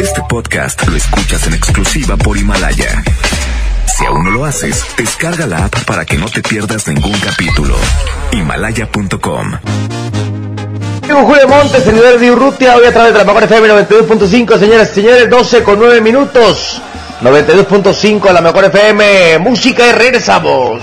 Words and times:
Este 0.00 0.20
podcast 0.28 0.86
lo 0.86 0.96
escuchas 0.96 1.46
en 1.46 1.54
exclusiva 1.54 2.16
por 2.16 2.36
Himalaya. 2.36 3.02
Si 3.86 4.04
aún 4.04 4.24
no 4.24 4.30
lo 4.30 4.44
haces, 4.44 4.84
descarga 4.96 5.46
la 5.46 5.64
app 5.64 5.84
para 5.84 6.04
que 6.04 6.18
no 6.18 6.26
te 6.28 6.42
pierdas 6.42 6.88
ningún 6.88 7.18
capítulo. 7.20 7.74
Himalaya.com. 8.32 9.52
Julio 11.08 11.48
Montes, 11.48 11.86
líder 11.86 12.18
de 12.18 12.30
Urrutia, 12.32 12.76
hoy 12.76 12.86
a 12.86 12.92
través 12.92 13.12
de 13.12 13.18
la 13.18 13.24
mejor 13.24 13.44
FM 13.44 13.68
92.5, 13.68 14.58
señoras 14.58 14.90
y 14.90 14.94
señores, 14.94 15.30
12 15.30 15.62
con 15.62 15.78
9 15.78 16.00
minutos. 16.00 16.82
92.5 17.22 18.28
a 18.28 18.32
la 18.32 18.40
mejor 18.40 18.64
FM, 18.64 19.38
música 19.38 19.86
y 19.86 19.92
regresamos. 19.92 20.82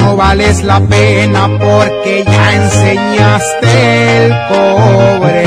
No 0.00 0.16
vales 0.16 0.62
la 0.64 0.80
pena 0.80 1.48
porque 1.58 2.24
ya 2.26 2.54
enseñaste 2.54 4.26
el 4.26 4.32
cobre. 4.48 5.44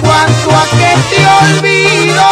Cuanto 0.00 0.50
a 0.50 0.64
que 0.78 0.92
te 1.10 1.20
olvido, 1.42 2.28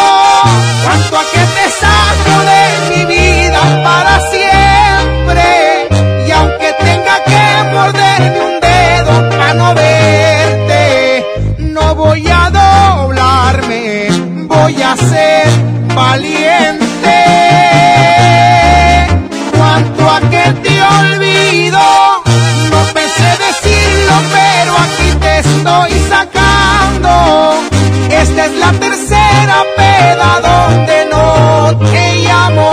cuanto 0.84 1.16
a 1.16 1.24
que 1.32 1.42
te 1.56 1.64
saco 1.80 2.34
de 2.50 2.62
mi 2.90 3.04
vida 3.14 3.60
para 3.84 4.14
siempre. 4.34 5.46
Y 6.26 6.30
aunque 6.32 6.74
tenga 6.84 7.16
que 7.24 7.44
morderme 7.72 8.40
un 8.40 8.60
dedo 8.60 9.30
para 9.30 9.54
no 9.54 9.74
verte, 9.74 11.26
no 11.58 11.94
voy 11.94 12.26
a 12.28 12.50
doblarme 12.50 14.08
voy 14.50 14.82
a 14.82 14.96
ser 14.96 15.48
valiente. 15.94 16.49
Peda 30.00 30.30
donde 30.50 30.96
no 31.12 31.78
te 31.92 32.04
llamo. 32.26 32.70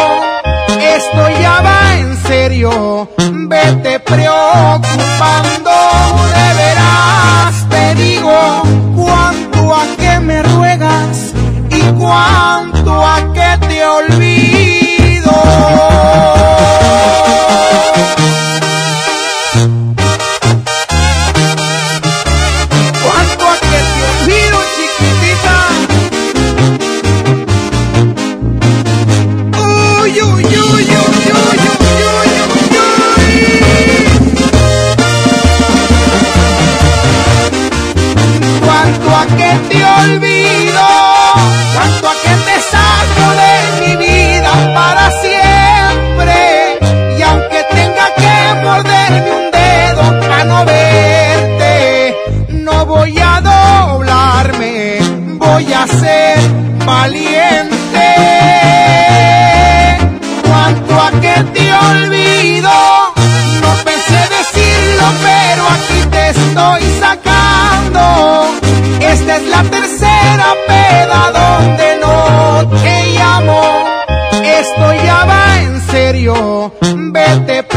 Esto 0.97 1.21
ya 1.41 1.55
va 1.67 1.79
en 1.99 2.17
serio, 2.23 3.09
vete 3.51 3.99
preocupando, 3.99 5.75
de 6.35 6.47
veras 6.61 7.53
te 7.69 7.95
digo 7.95 8.37
cuánto 8.95 9.75
a 9.75 9.83
que 10.01 10.19
me 10.19 10.41
ruegas 10.43 11.33
y 11.69 11.81
cuánto 11.99 12.91
a 13.05 13.16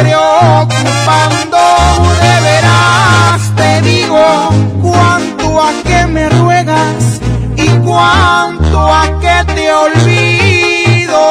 preocupando, 0.01 1.59
de 2.21 2.41
veras 2.41 3.41
te 3.55 3.83
digo 3.83 4.51
cuánto 4.83 5.61
a 5.61 5.71
que 5.85 6.07
me 6.07 6.29
ruegas 6.29 7.21
y 7.57 7.69
cuánto 7.85 8.93
a 8.93 9.03
que 9.21 9.53
te 9.55 9.73
olvido. 9.73 11.29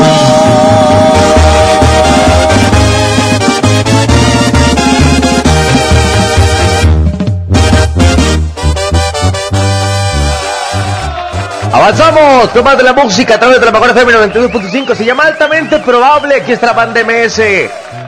Avanzamos 11.71 12.49
con 12.49 12.63
más 12.63 12.77
de 12.77 12.83
la 12.83 12.93
música 12.93 13.35
a 13.35 13.39
través 13.39 13.59
de 13.59 13.65
la 13.65 13.71
mejor 13.71 13.89
FM 13.91 14.13
92.5. 14.33 14.95
Se 14.95 15.05
llama 15.05 15.23
altamente 15.23 15.79
probable. 15.79 16.35
Aquí 16.35 16.51
está 16.51 16.67
la 16.67 16.73
banda 16.73 17.01
MS 17.03 17.41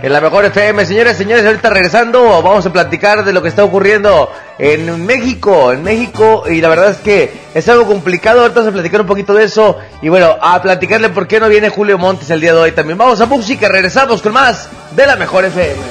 en 0.01 0.13
la 0.13 0.21
mejor 0.21 0.45
FM. 0.45 0.85
Señores, 0.85 1.17
señores, 1.17 1.45
ahorita 1.45 1.69
regresando, 1.69 2.41
vamos 2.41 2.65
a 2.65 2.73
platicar 2.73 3.23
de 3.23 3.33
lo 3.33 3.41
que 3.41 3.49
está 3.49 3.63
ocurriendo 3.63 4.31
en 4.57 5.05
México. 5.05 5.71
En 5.71 5.83
México, 5.83 6.43
y 6.49 6.61
la 6.61 6.69
verdad 6.69 6.91
es 6.91 6.97
que 6.97 7.31
es 7.53 7.67
algo 7.69 7.85
complicado. 7.85 8.41
Ahorita 8.41 8.59
vamos 8.59 8.71
a 8.71 8.73
platicar 8.73 9.01
un 9.01 9.07
poquito 9.07 9.33
de 9.33 9.43
eso. 9.43 9.77
Y 10.01 10.09
bueno, 10.09 10.35
a 10.41 10.61
platicarle 10.61 11.09
por 11.09 11.27
qué 11.27 11.39
no 11.39 11.49
viene 11.49 11.69
Julio 11.69 11.97
Montes 11.97 12.29
el 12.29 12.41
día 12.41 12.53
de 12.53 12.59
hoy 12.59 12.71
también. 12.71 12.97
Vamos 12.97 13.21
a 13.21 13.25
música, 13.25 13.69
regresamos 13.69 14.21
con 14.21 14.33
más 14.33 14.69
de 14.95 15.05
la 15.05 15.15
mejor 15.15 15.45
FM. 15.45 15.81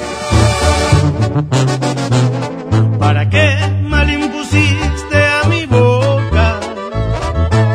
¿Para 2.99 3.29
qué 3.29 3.55
mal 3.83 4.09
impusiste 4.09 5.25
a 5.43 5.47
mi 5.47 5.65
boca? 5.65 6.59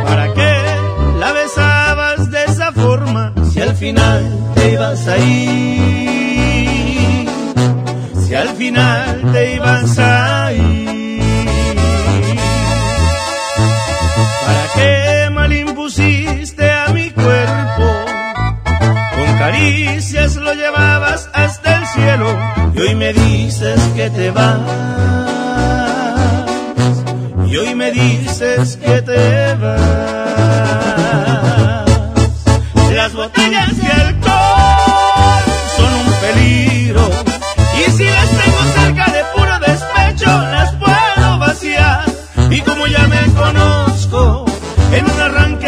¿Para 0.04 0.32
qué 0.34 0.60
la 1.18 1.32
besabas 1.32 2.30
de 2.30 2.44
esa 2.44 2.72
forma? 2.72 3.32
Si 3.52 3.60
al 3.60 3.74
final 3.74 4.52
te 4.54 4.72
ibas 4.72 5.06
a 5.08 5.18
ir, 5.18 6.05
al 8.48 8.56
final 8.56 9.32
te 9.32 9.54
ibas 9.54 9.98
a 9.98 10.52
ir. 10.52 11.22
¿Para 14.46 14.66
qué 14.74 15.30
mal 15.32 15.52
impusiste 15.52 16.70
a 16.70 16.88
mi 16.92 17.10
cuerpo? 17.10 17.86
Con 19.16 19.38
caricias 19.38 20.36
lo 20.36 20.52
llevabas 20.54 21.28
hasta 21.32 21.78
el 21.78 21.86
cielo 21.88 22.38
y 22.74 22.80
hoy 22.80 22.94
me 22.94 23.12
dices 23.12 23.80
que 23.96 24.10
te 24.10 24.30
vas. 24.30 24.60
Y 27.46 27.56
hoy 27.56 27.74
me 27.74 27.90
dices 27.90 28.76
que 28.76 29.02
te 29.02 29.54
vas. 29.54 29.80
Las 32.94 33.12
botellas 33.12 33.76
de 33.76 33.86
alcohol 33.88 35.44
son 35.76 35.94
un 35.94 36.12
peligro 36.20 37.35
y 37.78 37.90
si 37.90 38.04
las 38.04 38.30
tengo 38.30 38.62
cerca 38.74 39.12
de 39.12 39.22
puro 39.34 39.58
despecho 39.58 40.26
las 40.26 40.72
puedo 40.76 41.38
vaciar. 41.38 42.04
Y 42.50 42.60
como 42.60 42.86
ya 42.86 43.06
me 43.08 43.22
conozco, 43.34 44.44
en 44.92 45.04
un 45.04 45.20
arranque 45.20 45.65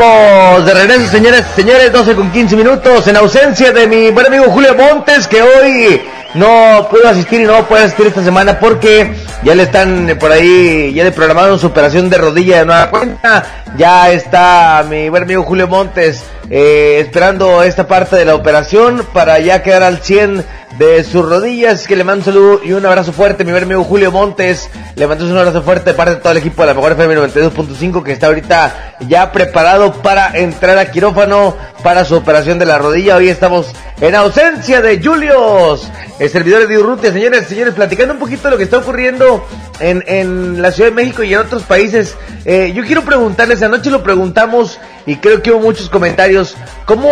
de 0.00 0.72
regreso, 0.72 1.10
señores, 1.10 1.44
señores, 1.54 1.92
12 1.92 2.14
con 2.14 2.32
15 2.32 2.56
minutos, 2.56 3.06
en 3.06 3.16
ausencia 3.16 3.70
de 3.70 3.86
mi 3.86 4.10
buen 4.10 4.28
amigo 4.28 4.44
Julio 4.44 4.74
Montes, 4.74 5.26
que 5.26 5.42
hoy 5.42 6.00
no 6.32 6.88
pudo 6.90 7.06
asistir 7.06 7.42
y 7.42 7.44
no 7.44 7.66
puede 7.66 7.84
asistir 7.84 8.06
esta 8.06 8.24
semana 8.24 8.58
porque 8.58 9.12
ya 9.42 9.54
le 9.54 9.64
están 9.64 10.16
por 10.18 10.32
ahí, 10.32 10.94
ya 10.94 11.04
le 11.04 11.12
programaron 11.12 11.58
su 11.58 11.66
operación 11.66 12.08
de 12.08 12.16
rodilla 12.16 12.60
de 12.60 12.64
nueva 12.64 12.88
cuenta. 12.88 13.44
Ya 13.76 14.10
está 14.10 14.86
mi 14.88 15.10
buen 15.10 15.24
amigo 15.24 15.42
Julio 15.42 15.68
Montes 15.68 16.24
eh, 16.48 17.00
esperando 17.00 17.62
esta 17.62 17.86
parte 17.86 18.16
de 18.16 18.24
la 18.24 18.34
operación 18.34 19.06
para 19.12 19.38
ya 19.38 19.62
quedar 19.62 19.82
al 19.82 19.98
100 19.98 20.46
de 20.78 21.04
sus 21.04 21.24
rodillas. 21.28 21.86
Que 21.86 21.96
le 21.96 22.04
mando 22.04 22.20
un 22.20 22.24
saludo 22.24 22.60
y 22.64 22.72
un 22.72 22.84
abrazo 22.84 23.12
fuerte, 23.12 23.44
mi 23.44 23.52
amigo 23.52 23.84
Julio 23.84 24.10
Montes. 24.10 24.70
Le 24.96 25.06
mando 25.06 25.24
un 25.24 25.36
abrazo 25.36 25.62
fuerte 25.62 25.90
de 25.90 25.94
parte 25.94 26.14
de 26.14 26.20
todo 26.20 26.32
el 26.32 26.38
equipo 26.38 26.62
de 26.62 26.68
la 26.68 26.74
mejor 26.74 26.92
FM 26.92 27.16
92.5 27.16 28.02
que 28.02 28.12
está 28.12 28.26
ahorita 28.28 28.96
ya 29.08 29.32
preparado 29.32 29.92
para 29.94 30.36
entrar 30.36 30.78
a 30.78 30.90
quirófano 30.90 31.56
para 31.82 32.04
su 32.04 32.16
operación 32.16 32.58
de 32.58 32.66
la 32.66 32.78
rodilla. 32.78 33.16
Hoy 33.16 33.28
estamos 33.28 33.72
en 34.00 34.14
ausencia 34.14 34.80
de 34.80 35.02
Julius, 35.02 35.88
el 36.18 36.30
servidor 36.30 36.66
de 36.66 36.78
Urrutia. 36.78 37.12
Señores, 37.12 37.46
señores, 37.46 37.74
platicando 37.74 38.14
un 38.14 38.20
poquito 38.20 38.50
lo 38.50 38.56
que 38.56 38.64
está 38.64 38.78
ocurriendo 38.78 39.46
en, 39.80 40.04
en 40.06 40.62
la 40.62 40.72
Ciudad 40.72 40.90
de 40.90 40.96
México 40.96 41.22
y 41.22 41.34
en 41.34 41.40
otros 41.40 41.62
países. 41.62 42.16
Eh, 42.44 42.72
yo 42.74 42.84
quiero 42.84 43.02
preguntarles, 43.02 43.62
anoche 43.62 43.90
lo 43.90 44.02
preguntamos 44.02 44.78
y 45.10 45.16
creo 45.16 45.42
que 45.42 45.50
hubo 45.50 45.58
muchos 45.58 45.90
comentarios. 45.90 46.54
¿Cómo, 46.84 47.10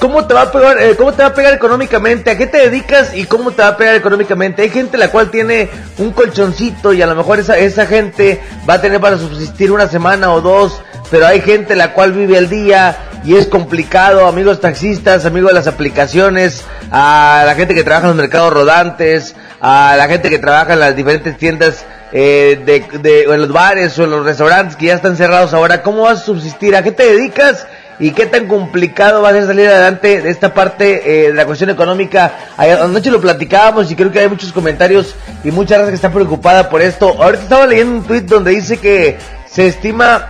cómo 0.00 0.26
te 0.26 0.34
va 0.34 0.42
a 0.42 0.52
pegar, 0.52 0.76
eh, 0.82 0.96
cómo 0.98 1.14
te 1.14 1.22
va 1.22 1.30
a 1.30 1.34
pegar 1.34 1.54
económicamente? 1.54 2.30
¿A 2.30 2.36
qué 2.36 2.46
te 2.46 2.58
dedicas 2.58 3.14
y 3.14 3.24
cómo 3.24 3.52
te 3.52 3.62
va 3.62 3.68
a 3.68 3.76
pegar 3.78 3.94
económicamente? 3.94 4.60
Hay 4.60 4.68
gente 4.68 4.98
la 4.98 5.10
cual 5.10 5.30
tiene 5.30 5.70
un 5.96 6.12
colchoncito 6.12 6.92
y 6.92 7.00
a 7.00 7.06
lo 7.06 7.14
mejor 7.14 7.38
esa, 7.38 7.56
esa 7.56 7.86
gente 7.86 8.42
va 8.68 8.74
a 8.74 8.80
tener 8.82 9.00
para 9.00 9.16
subsistir 9.16 9.72
una 9.72 9.88
semana 9.88 10.30
o 10.34 10.42
dos, 10.42 10.82
pero 11.10 11.26
hay 11.26 11.40
gente 11.40 11.74
la 11.74 11.94
cual 11.94 12.12
vive 12.12 12.36
el 12.36 12.50
día 12.50 12.98
y 13.24 13.36
es 13.36 13.46
complicado, 13.46 14.26
amigos 14.26 14.60
taxistas, 14.60 15.24
amigos 15.24 15.48
de 15.48 15.54
las 15.54 15.68
aplicaciones, 15.68 16.66
a 16.90 17.44
la 17.46 17.54
gente 17.54 17.74
que 17.74 17.82
trabaja 17.82 18.08
en 18.08 18.08
los 18.08 18.16
mercados 18.16 18.52
rodantes, 18.52 19.34
a 19.62 19.94
la 19.96 20.06
gente 20.06 20.28
que 20.28 20.38
trabaja 20.38 20.74
en 20.74 20.80
las 20.80 20.94
diferentes 20.94 21.38
tiendas 21.38 21.86
eh, 22.12 22.60
de, 22.64 22.98
de, 22.98 23.26
o 23.26 23.34
en 23.34 23.40
los 23.42 23.52
bares 23.52 23.98
o 23.98 24.04
en 24.04 24.10
los 24.10 24.24
restaurantes 24.24 24.76
que 24.76 24.86
ya 24.86 24.94
están 24.94 25.16
cerrados 25.16 25.52
ahora, 25.54 25.82
¿cómo 25.82 26.02
vas 26.02 26.20
a 26.22 26.24
subsistir? 26.24 26.74
¿A 26.76 26.82
qué 26.82 26.92
te 26.92 27.04
dedicas? 27.04 27.66
¿Y 28.00 28.12
qué 28.12 28.26
tan 28.26 28.46
complicado 28.46 29.22
va 29.22 29.30
a 29.30 29.32
ser 29.32 29.46
salir 29.46 29.68
adelante 29.68 30.22
de 30.22 30.30
esta 30.30 30.54
parte 30.54 31.02
eh, 31.24 31.28
de 31.28 31.34
la 31.34 31.44
cuestión 31.46 31.68
económica? 31.70 32.32
Ayer- 32.56 32.80
Anoche 32.80 33.10
lo 33.10 33.20
platicábamos 33.20 33.90
y 33.90 33.96
creo 33.96 34.12
que 34.12 34.20
hay 34.20 34.28
muchos 34.28 34.52
comentarios 34.52 35.16
y 35.42 35.50
mucha 35.50 35.76
raza 35.78 35.88
que 35.90 35.96
está 35.96 36.10
preocupada 36.12 36.70
por 36.70 36.80
esto. 36.80 37.08
Ahorita 37.20 37.42
estaba 37.42 37.66
leyendo 37.66 37.96
un 37.98 38.04
tweet 38.04 38.20
donde 38.22 38.52
dice 38.52 38.76
que 38.78 39.18
se 39.46 39.66
estima 39.66 40.26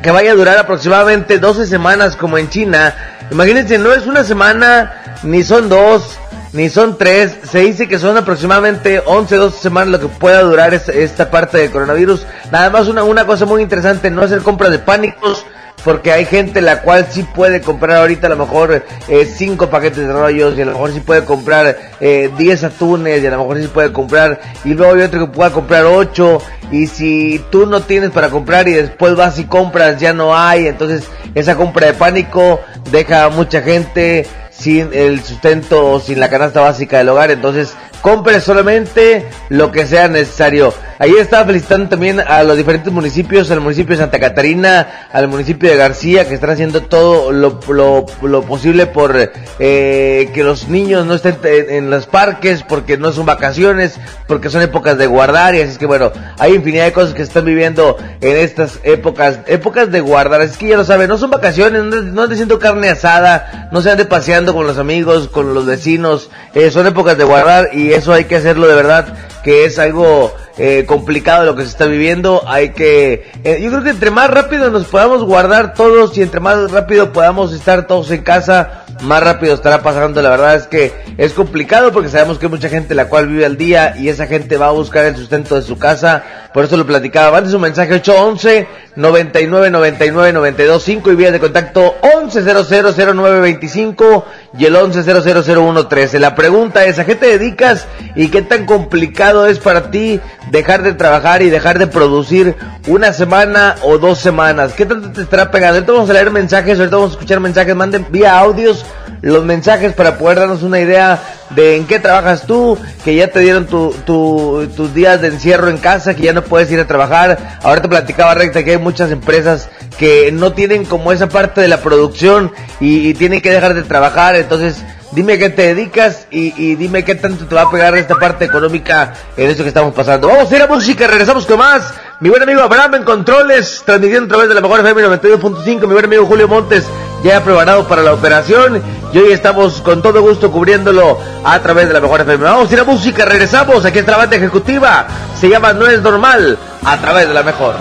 que 0.00 0.10
vaya 0.12 0.30
a 0.32 0.34
durar 0.34 0.56
aproximadamente 0.58 1.38
12 1.38 1.66
semanas 1.66 2.14
como 2.16 2.38
en 2.38 2.48
China. 2.48 2.94
Imagínense, 3.32 3.78
no 3.78 3.92
es 3.92 4.06
una 4.06 4.22
semana, 4.22 5.18
ni 5.24 5.42
son 5.42 5.68
dos, 5.68 6.18
ni 6.52 6.68
son 6.68 6.98
tres. 6.98 7.36
Se 7.50 7.60
dice 7.60 7.88
que 7.88 7.98
son 7.98 8.16
aproximadamente 8.16 9.02
11, 9.04 9.36
12 9.36 9.58
semanas 9.58 9.92
lo 9.92 10.00
que 10.00 10.08
pueda 10.08 10.42
durar 10.42 10.74
esta, 10.74 10.92
esta 10.92 11.30
parte 11.30 11.58
del 11.58 11.70
coronavirus. 11.70 12.26
Nada 12.50 12.70
más 12.70 12.88
una, 12.88 13.04
una 13.04 13.26
cosa 13.26 13.46
muy 13.46 13.62
interesante, 13.62 14.10
no 14.10 14.22
hacer 14.22 14.42
compras 14.42 14.70
de 14.70 14.78
pánicos. 14.78 15.44
Porque 15.84 16.12
hay 16.12 16.26
gente 16.26 16.60
la 16.60 16.82
cual 16.82 17.08
sí 17.10 17.24
puede 17.24 17.60
comprar 17.60 17.96
ahorita 17.98 18.28
a 18.28 18.30
lo 18.30 18.36
mejor 18.36 18.84
eh, 19.08 19.24
cinco 19.24 19.68
paquetes 19.68 20.06
de 20.06 20.12
rollos 20.12 20.56
y 20.56 20.62
a 20.62 20.66
lo 20.66 20.72
mejor 20.74 20.92
sí 20.92 21.00
puede 21.00 21.24
comprar 21.24 21.76
eh, 21.98 22.30
10 22.38 22.64
atunes 22.64 23.20
y 23.20 23.26
a 23.26 23.30
lo 23.32 23.38
mejor 23.38 23.58
sí 23.60 23.66
puede 23.66 23.92
comprar 23.92 24.40
y 24.64 24.74
luego 24.74 24.94
hay 24.94 25.02
otro 25.02 25.26
que 25.26 25.32
pueda 25.32 25.50
comprar 25.50 25.84
8 25.84 26.38
y 26.70 26.86
si 26.86 27.44
tú 27.50 27.66
no 27.66 27.82
tienes 27.82 28.10
para 28.10 28.28
comprar 28.28 28.68
y 28.68 28.74
después 28.74 29.16
vas 29.16 29.40
y 29.40 29.44
compras 29.44 29.98
ya 29.98 30.12
no 30.12 30.36
hay 30.36 30.68
entonces 30.68 31.08
esa 31.34 31.56
compra 31.56 31.88
de 31.88 31.94
pánico 31.94 32.60
deja 32.92 33.24
a 33.24 33.30
mucha 33.30 33.60
gente 33.60 34.28
sin 34.62 34.90
el 34.92 35.24
sustento 35.24 35.90
o 35.90 36.00
sin 36.00 36.20
la 36.20 36.30
canasta 36.30 36.60
básica 36.60 36.98
del 36.98 37.08
hogar 37.08 37.32
entonces 37.32 37.74
compre 38.02 38.40
solamente 38.40 39.30
lo 39.48 39.72
que 39.72 39.86
sea 39.86 40.08
necesario. 40.08 40.74
Ayer 40.98 41.18
estaba 41.18 41.46
felicitando 41.46 41.88
también 41.88 42.20
a 42.20 42.42
los 42.44 42.56
diferentes 42.56 42.92
municipios, 42.92 43.50
al 43.50 43.60
municipio 43.60 43.96
de 43.96 44.02
Santa 44.02 44.20
Catarina, 44.20 45.08
al 45.12 45.26
municipio 45.26 45.68
de 45.68 45.76
García, 45.76 46.28
que 46.28 46.34
están 46.34 46.50
haciendo 46.50 46.82
todo 46.82 47.32
lo, 47.32 47.58
lo, 47.68 48.42
posible 48.42 48.86
por 48.86 49.16
eh, 49.58 50.30
que 50.32 50.44
los 50.44 50.68
niños 50.68 51.06
no 51.06 51.14
estén 51.14 51.38
en, 51.42 51.90
los 51.90 52.06
parques, 52.06 52.62
porque 52.62 52.98
no 52.98 53.10
son 53.12 53.26
vacaciones, 53.26 53.98
porque 54.28 54.50
son 54.50 54.62
épocas 54.62 54.98
de 54.98 55.06
guardar, 55.06 55.54
y 55.54 55.60
así 55.60 55.72
es 55.72 55.78
que 55.78 55.86
bueno, 55.86 56.12
hay 56.38 56.54
infinidad 56.54 56.84
de 56.84 56.92
cosas 56.92 57.14
que 57.14 57.18
se 57.18 57.28
están 57.28 57.44
viviendo 57.44 57.96
en 58.20 58.36
estas 58.36 58.78
épocas, 58.84 59.40
épocas 59.46 59.90
de 59.90 60.00
guardar, 60.00 60.40
así 60.40 60.58
que 60.58 60.68
ya 60.68 60.76
lo 60.76 60.84
saben, 60.84 61.08
no 61.08 61.18
son 61.18 61.30
vacaciones, 61.30 61.82
no, 61.82 62.02
no 62.02 62.22
ande 62.22 62.34
haciendo 62.34 62.58
carne 62.58 62.88
asada, 62.88 63.68
no 63.72 63.80
se 63.80 63.90
ande 63.90 64.04
paseando 64.04 64.54
con 64.54 64.66
los 64.66 64.78
amigos, 64.78 65.28
con 65.28 65.54
los 65.54 65.66
vecinos, 65.66 66.30
eh, 66.54 66.70
son 66.70 66.86
épocas 66.86 67.18
de 67.18 67.24
guardar 67.24 67.70
y 67.72 67.91
eso 67.92 68.12
hay 68.12 68.24
que 68.24 68.36
hacerlo 68.36 68.66
de 68.66 68.74
verdad, 68.74 69.14
que 69.42 69.64
es 69.64 69.78
algo 69.78 70.34
eh, 70.58 70.84
complicado 70.86 71.46
lo 71.46 71.56
que 71.56 71.62
se 71.62 71.68
está 71.68 71.86
viviendo. 71.86 72.42
Hay 72.46 72.70
que, 72.70 73.30
eh, 73.44 73.60
yo 73.62 73.70
creo 73.70 73.82
que 73.82 73.90
entre 73.90 74.10
más 74.10 74.30
rápido 74.30 74.70
nos 74.70 74.84
podamos 74.84 75.24
guardar 75.24 75.72
todos 75.74 76.16
y 76.18 76.22
entre 76.22 76.40
más 76.40 76.70
rápido 76.70 77.12
podamos 77.12 77.52
estar 77.52 77.86
todos 77.86 78.10
en 78.10 78.22
casa, 78.22 78.84
más 79.00 79.22
rápido 79.22 79.54
estará 79.54 79.82
pasando. 79.82 80.20
La 80.20 80.30
verdad 80.30 80.54
es 80.56 80.66
que 80.66 80.92
es 81.16 81.32
complicado 81.32 81.92
porque 81.92 82.10
sabemos 82.10 82.38
que 82.38 82.46
hay 82.46 82.50
mucha 82.50 82.68
gente 82.68 82.94
la 82.94 83.08
cual 83.08 83.28
vive 83.28 83.46
al 83.46 83.56
día 83.56 83.94
y 83.98 84.08
esa 84.08 84.26
gente 84.26 84.58
va 84.58 84.66
a 84.66 84.72
buscar 84.72 85.06
el 85.06 85.16
sustento 85.16 85.54
de 85.54 85.62
su 85.62 85.78
casa. 85.78 86.22
Por 86.52 86.64
eso 86.64 86.76
lo 86.76 86.86
platicaba. 86.86 87.30
Mande 87.30 87.50
su 87.50 87.58
mensaje 87.58 87.94
811 87.94 88.66
99 88.96 89.70
99 89.70 90.32
92 90.34 90.82
5 90.82 91.12
y 91.12 91.14
vías 91.14 91.32
de 91.32 91.40
contacto 91.40 91.94
11 92.02 92.42
0925 92.42 94.26
y 94.58 94.66
el 94.66 94.76
11 94.76 95.02
13. 95.02 96.18
La 96.18 96.34
pregunta 96.34 96.84
es, 96.84 96.98
¿a 96.98 97.04
qué 97.04 97.14
te 97.14 97.38
dedicas 97.38 97.86
y 98.14 98.28
qué 98.28 98.42
tan 98.42 98.66
complicado 98.66 99.46
es 99.46 99.58
para 99.58 99.90
ti 99.90 100.20
dejar 100.50 100.82
de 100.82 100.92
trabajar 100.92 101.42
y 101.42 101.50
dejar 101.50 101.78
de 101.78 101.86
producir 101.86 102.56
una 102.86 103.12
semana 103.12 103.76
o 103.82 103.98
dos 103.98 104.18
semanas? 104.18 104.74
¿Qué 104.74 104.84
tanto 104.84 105.10
te 105.10 105.22
estará 105.22 105.50
pegando? 105.50 105.76
Ahorita 105.76 105.92
vamos 105.92 106.10
a 106.10 106.12
leer 106.12 106.30
mensajes, 106.30 106.78
ahorita 106.78 106.96
vamos 106.96 107.12
a 107.12 107.14
escuchar 107.14 107.40
mensajes, 107.40 107.74
manden 107.74 108.06
vía 108.10 108.38
audios 108.38 108.84
los 109.20 109.44
mensajes 109.44 109.92
para 109.92 110.18
poder 110.18 110.40
darnos 110.40 110.62
una 110.62 110.80
idea 110.80 111.20
de 111.50 111.76
en 111.76 111.86
qué 111.86 111.98
trabajas 111.98 112.46
tú, 112.46 112.78
que 113.04 113.14
ya 113.14 113.28
te 113.28 113.40
dieron 113.40 113.66
tu, 113.66 113.94
tu, 114.06 114.68
tus 114.74 114.94
días 114.94 115.20
de 115.20 115.28
encierro 115.28 115.68
en 115.68 115.78
casa, 115.78 116.14
que 116.14 116.22
ya 116.22 116.32
no 116.32 116.42
puedes 116.42 116.70
ir 116.70 116.80
a 116.80 116.86
trabajar. 116.86 117.58
Ahorita 117.62 117.88
platicaba 117.88 118.34
recta 118.34 118.64
que 118.64 118.72
hay 118.72 118.78
muchas 118.78 119.10
empresas 119.10 119.68
que 119.98 120.32
no 120.32 120.52
tienen 120.52 120.84
como 120.84 121.12
esa 121.12 121.28
parte 121.28 121.60
de 121.60 121.68
la 121.68 121.78
producción 121.78 122.52
y, 122.80 123.12
tienen 123.14 123.40
que 123.40 123.52
dejar 123.52 123.74
de 123.74 123.82
trabajar, 123.82 124.36
entonces 124.36 124.82
Dime 125.12 125.38
qué 125.38 125.50
te 125.50 125.74
dedicas 125.74 126.26
y, 126.30 126.54
y, 126.56 126.74
dime 126.74 127.04
qué 127.04 127.14
tanto 127.14 127.44
te 127.44 127.54
va 127.54 127.62
a 127.62 127.70
pegar 127.70 127.94
esta 127.98 128.14
parte 128.14 128.46
económica 128.46 129.12
en 129.36 129.50
eso 129.50 129.62
que 129.62 129.68
estamos 129.68 129.92
pasando. 129.92 130.26
Vamos 130.26 130.50
a 130.50 130.56
ir 130.56 130.62
a 130.62 130.66
música, 130.66 131.06
regresamos 131.06 131.44
con 131.44 131.58
más. 131.58 131.92
Mi 132.20 132.30
buen 132.30 132.42
amigo 132.42 132.62
Abraham 132.62 132.94
en 132.94 133.04
Controles, 133.04 133.82
transmitiendo 133.84 134.24
a 134.24 134.28
través 134.28 134.48
de 134.48 134.54
la 134.54 134.62
mejor 134.62 134.80
FM 134.80 135.02
92.5. 135.02 135.80
Mi 135.80 135.92
buen 135.92 136.06
amigo 136.06 136.24
Julio 136.24 136.48
Montes 136.48 136.86
ya 137.22 137.42
preparado 137.42 137.86
para 137.86 138.02
la 138.02 138.12
operación. 138.12 138.82
Y 139.12 139.18
hoy 139.18 139.32
estamos 139.32 139.80
con 139.82 140.02
todo 140.02 140.22
gusto 140.22 140.50
cubriéndolo 140.50 141.18
a 141.44 141.58
través 141.60 141.88
de 141.88 141.94
la 141.94 142.00
mejor 142.00 142.22
FM. 142.22 142.44
Vamos 142.44 142.70
a 142.70 142.72
ir 142.72 142.80
a 142.80 142.84
música, 142.84 143.24
regresamos. 143.24 143.84
Aquí 143.84 143.98
está 143.98 144.12
la 144.12 144.18
banda 144.18 144.36
ejecutiva. 144.36 145.06
Se 145.38 145.48
llama 145.48 145.72
No 145.72 145.86
es 145.86 146.00
normal 146.00 146.58
a 146.84 146.96
través 146.98 147.28
de 147.28 147.34
la 147.34 147.42
mejor. 147.42 147.74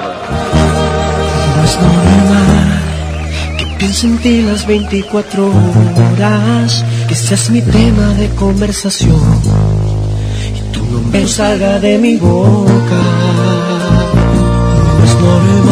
No 1.58 1.64
es 1.64 1.76
normal 1.80 2.12
que 3.58 3.66
piense 3.78 4.08
en 4.08 4.18
ti 4.18 4.42
las 4.42 4.68
24 4.68 5.46
horas, 5.46 6.84
que 7.08 7.16
seas 7.16 7.50
mi 7.50 7.62
tema 7.62 8.14
de 8.16 8.30
conversación 8.36 9.22
y 10.56 10.74
tu 10.74 10.84
nombre 10.86 11.28
salga 11.28 11.80
de 11.80 11.98
mi 11.98 12.18
boca. 12.18 12.72
No 14.98 15.04
es 15.06 15.16
normal 15.16 15.71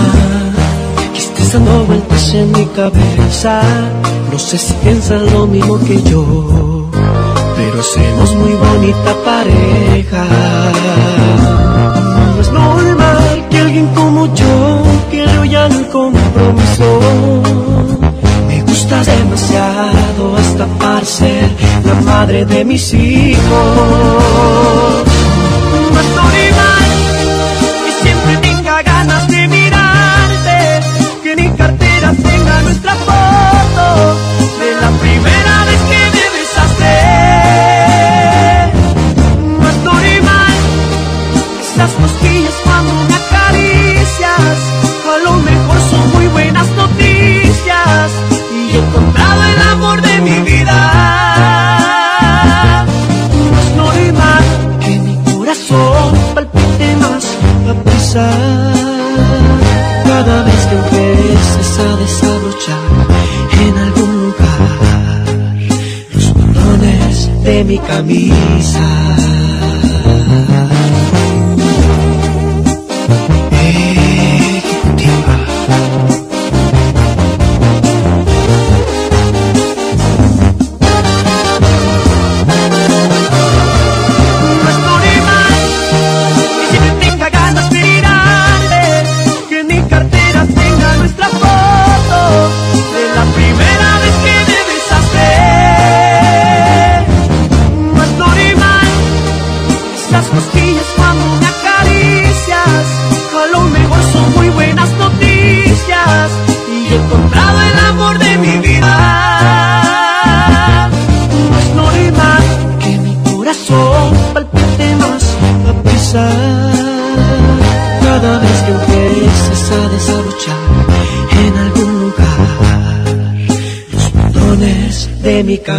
que 1.49 1.57
estés 1.57 1.65
dando 1.65 1.85
vueltas 1.85 2.33
en 2.33 2.51
mi 2.51 2.65
cabeza, 2.67 3.61
no 4.31 4.39
sé 4.39 4.57
si 4.57 4.73
piensas 4.73 5.21
lo 5.31 5.47
mismo 5.47 5.79
que 5.79 6.01
yo, 6.03 6.89
pero 7.55 7.83
somos 7.83 8.35
muy 8.35 8.53
bonita 8.53 9.15
pareja. 9.25 10.25
No 12.35 12.41
es 12.41 12.51
normal 12.51 13.47
que 13.49 13.59
alguien 13.59 13.87
como 13.95 14.33
yo 14.33 14.83
quiero 15.09 15.45
ya 15.45 15.65
el 15.67 15.87
compromiso. 15.87 16.99
Me 18.47 18.61
gustas 18.63 19.07
demasiado 19.07 20.35
hasta 20.37 20.65
para 20.77 21.05
ser 21.05 21.49
la 21.83 21.95
madre 22.01 22.45
de 22.45 22.65
mis 22.65 22.93
hijos. 22.93 24.88
Cada 58.11 58.25
vez 60.43 60.65
que 60.65 60.75
empieces 60.75 61.79
a 61.79 61.95
desabrochar 61.97 63.07
en 63.67 63.77
algún 63.77 64.11
lugar 64.23 65.25
los 66.15 66.33
botones 66.33 67.43
de 67.43 67.63
mi 67.65 67.77
camisa. 67.77 69.28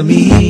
De 0.02 0.50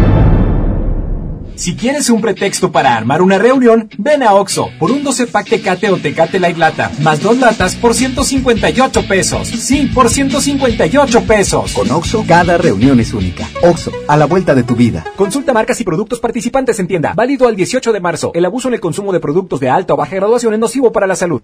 Si 1.61 1.75
quieres 1.75 2.09
un 2.09 2.21
pretexto 2.21 2.71
para 2.71 2.97
armar 2.97 3.21
una 3.21 3.37
reunión, 3.37 3.87
ven 3.99 4.23
a 4.23 4.33
Oxo 4.33 4.71
por 4.79 4.89
un 4.89 5.03
12 5.03 5.27
pack 5.27 5.47
Tecate 5.47 5.91
o 5.91 5.97
Tecate 5.97 6.39
Light 6.39 6.57
Lata, 6.57 6.91
más 7.03 7.21
dos 7.21 7.37
latas 7.37 7.75
por 7.75 7.93
158 7.93 9.07
pesos. 9.07 9.47
Sí, 9.47 9.87
por 9.93 10.09
158 10.09 11.21
pesos. 11.25 11.73
Con 11.73 11.91
Oxo, 11.91 12.25
cada 12.27 12.57
reunión 12.57 12.99
es 12.99 13.13
única. 13.13 13.47
Oxo, 13.61 13.91
a 14.07 14.17
la 14.17 14.25
vuelta 14.25 14.55
de 14.55 14.63
tu 14.63 14.75
vida. 14.75 15.05
Consulta 15.15 15.53
marcas 15.53 15.79
y 15.79 15.83
productos 15.83 16.19
participantes 16.19 16.79
en 16.79 16.87
tienda. 16.87 17.13
Válido 17.13 17.47
al 17.47 17.55
18 17.55 17.93
de 17.93 17.99
marzo. 17.99 18.31
El 18.33 18.45
abuso 18.45 18.67
en 18.67 18.73
el 18.73 18.79
consumo 18.79 19.13
de 19.13 19.19
productos 19.19 19.59
de 19.59 19.69
alta 19.69 19.93
o 19.93 19.97
baja 19.97 20.15
graduación 20.15 20.55
es 20.55 20.59
nocivo 20.59 20.91
para 20.91 21.05
la 21.05 21.15
salud. 21.15 21.43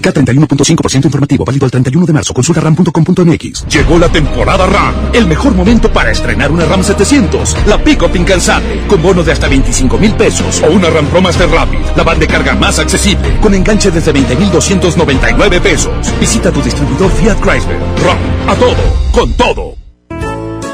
K31.5% 0.00 1.04
informativo, 1.04 1.44
válido 1.44 1.64
al 1.64 1.70
31 1.70 2.06
de 2.06 2.12
marzo. 2.12 2.34
Consulta 2.34 2.60
ram.com.mx. 2.60 3.66
Llegó 3.68 3.98
la 3.98 4.08
temporada 4.08 4.66
RAM. 4.66 4.94
El 5.12 5.26
mejor 5.26 5.54
momento 5.54 5.92
para 5.92 6.10
estrenar 6.10 6.50
una 6.50 6.64
RAM 6.64 6.82
700. 6.82 7.56
La 7.66 7.82
pick-up 7.82 8.14
incansable. 8.14 8.86
Con 8.86 9.02
bono 9.02 9.22
de 9.22 9.32
hasta 9.32 9.48
25 9.48 9.98
mil 9.98 10.14
pesos. 10.14 10.62
O 10.62 10.70
una 10.70 10.90
RAM 10.90 11.06
Pro 11.06 11.20
Master 11.20 11.48
Rapid. 11.48 11.78
La 11.96 12.02
van 12.02 12.18
de 12.18 12.26
carga 12.26 12.54
más 12.54 12.78
accesible. 12.78 13.38
Con 13.40 13.54
enganche 13.54 13.90
desde 13.90 14.12
20,299 14.12 15.60
pesos. 15.60 15.92
Visita 16.18 16.50
tu 16.50 16.62
distribuidor 16.62 17.10
Fiat 17.10 17.40
Chrysler. 17.40 17.78
RAM. 18.04 18.18
A 18.48 18.54
todo. 18.54 18.76
Con 19.12 19.32
todo. 19.34 19.76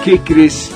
¿Qué 0.05 0.21
crees? 0.21 0.76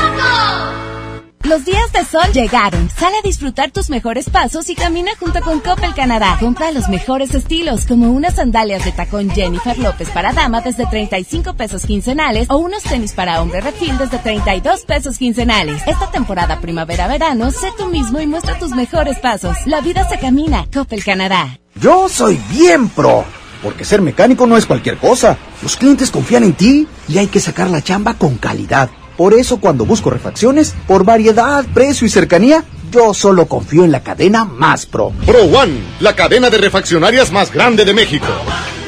Los 1.43 1.65
días 1.65 1.91
de 1.91 2.05
sol 2.05 2.31
llegaron. 2.33 2.89
Sale 2.89 3.17
a 3.17 3.21
disfrutar 3.21 3.71
tus 3.71 3.89
mejores 3.89 4.29
pasos 4.29 4.69
y 4.69 4.75
camina 4.75 5.11
junto 5.19 5.41
con 5.41 5.59
Coppel 5.59 5.93
Canadá. 5.95 6.37
Compra 6.39 6.71
los 6.71 6.87
mejores 6.87 7.33
estilos, 7.33 7.85
como 7.85 8.11
unas 8.11 8.35
sandalias 8.35 8.85
de 8.85 8.91
tacón 8.91 9.29
Jennifer 9.31 9.77
López 9.79 10.09
para 10.09 10.33
dama 10.33 10.61
desde 10.61 10.85
35 10.85 11.55
pesos 11.55 11.85
quincenales 11.85 12.47
o 12.49 12.57
unos 12.57 12.83
tenis 12.83 13.13
para 13.13 13.41
hombre 13.41 13.59
refil 13.59 13.97
desde 13.97 14.19
32 14.19 14.85
pesos 14.85 15.17
quincenales. 15.17 15.81
Esta 15.87 16.11
temporada 16.11 16.61
primavera-verano, 16.61 17.51
sé 17.51 17.69
tú 17.75 17.87
mismo 17.87 18.21
y 18.21 18.27
muestra 18.27 18.59
tus 18.59 18.71
mejores 18.71 19.17
pasos. 19.17 19.57
La 19.65 19.81
vida 19.81 20.07
se 20.07 20.19
camina. 20.19 20.67
Coppel 20.71 21.03
Canadá. 21.03 21.57
Yo 21.75 22.07
soy 22.07 22.39
bien 22.51 22.87
pro. 22.89 23.25
Porque 23.63 23.85
ser 23.85 24.01
mecánico 24.01 24.45
no 24.45 24.57
es 24.57 24.65
cualquier 24.65 24.97
cosa. 24.97 25.37
Los 25.61 25.75
clientes 25.75 26.11
confían 26.11 26.43
en 26.43 26.53
ti 26.53 26.87
y 27.07 27.17
hay 27.17 27.27
que 27.27 27.39
sacar 27.39 27.69
la 27.69 27.81
chamba 27.81 28.13
con 28.15 28.37
calidad. 28.37 28.89
Por 29.21 29.35
eso 29.35 29.59
cuando 29.59 29.85
busco 29.85 30.09
refacciones, 30.09 30.73
por 30.87 31.05
variedad, 31.05 31.63
precio 31.75 32.07
y 32.07 32.09
cercanía, 32.09 32.63
yo 32.91 33.13
solo 33.13 33.45
confío 33.45 33.85
en 33.85 33.91
la 33.91 34.01
cadena 34.01 34.45
más 34.45 34.87
pro. 34.87 35.13
Pro 35.27 35.43
One, 35.43 35.79
la 35.99 36.15
cadena 36.15 36.49
de 36.49 36.57
refaccionarias 36.57 37.31
más 37.31 37.53
grande 37.53 37.85
de 37.85 37.93
México. 37.93 38.25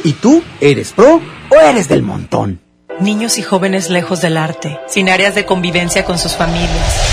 ¿Y 0.04 0.14
tú 0.14 0.42
eres 0.60 0.92
pro 0.92 1.22
o 1.52 1.56
eres 1.56 1.88
del 1.88 2.02
montón? 2.02 2.60
Niños 3.00 3.38
y 3.38 3.44
jóvenes 3.44 3.92
lejos 3.92 4.22
del 4.22 4.38
arte, 4.38 4.80
sin 4.88 5.08
áreas 5.08 5.36
de 5.36 5.46
convivencia 5.46 6.04
con 6.04 6.18
sus 6.18 6.34
familias. 6.34 7.13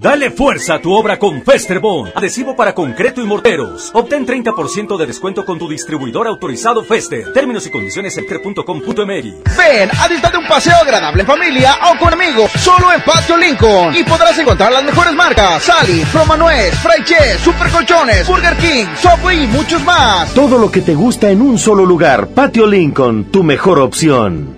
Dale 0.00 0.30
fuerza 0.30 0.74
a 0.74 0.78
tu 0.78 0.92
obra 0.92 1.18
con 1.18 1.42
Festerbond, 1.42 2.12
adhesivo 2.14 2.54
para 2.54 2.72
concreto 2.72 3.20
y 3.20 3.26
morteros. 3.26 3.90
Obtén 3.92 4.24
30% 4.24 4.96
de 4.96 5.06
descuento 5.06 5.44
con 5.44 5.58
tu 5.58 5.68
distribuidor 5.68 6.28
autorizado 6.28 6.84
Fester. 6.84 7.32
Términos 7.32 7.66
y 7.66 7.70
condiciones 7.70 8.16
en 8.16 8.28
fer.com.mx. 8.28 8.94
Ven 8.94 9.90
a 9.90 10.06
disfrutar 10.06 10.30
de 10.30 10.38
un 10.38 10.46
paseo 10.46 10.76
agradable 10.80 11.22
en 11.22 11.26
familia 11.26 11.76
o 11.90 11.98
con 11.98 12.12
amigos, 12.12 12.48
solo 12.60 12.92
en 12.92 13.00
Patio 13.00 13.36
Lincoln. 13.36 13.96
Y 13.96 14.04
podrás 14.04 14.38
encontrar 14.38 14.70
las 14.70 14.84
mejores 14.84 15.14
marcas: 15.14 15.64
Sally, 15.64 16.04
Promanuez, 16.12 16.76
Fry 16.76 17.02
Chess, 17.02 17.40
Super 17.40 17.68
Colchones, 17.68 18.28
Burger 18.28 18.56
King, 18.56 18.86
Subway 19.02 19.42
y 19.42 19.46
muchos 19.48 19.82
más. 19.82 20.32
Todo 20.32 20.58
lo 20.58 20.70
que 20.70 20.82
te 20.82 20.94
gusta 20.94 21.28
en 21.28 21.42
un 21.42 21.58
solo 21.58 21.84
lugar. 21.84 22.28
Patio 22.28 22.68
Lincoln, 22.68 23.32
tu 23.32 23.42
mejor 23.42 23.80
opción. 23.80 24.57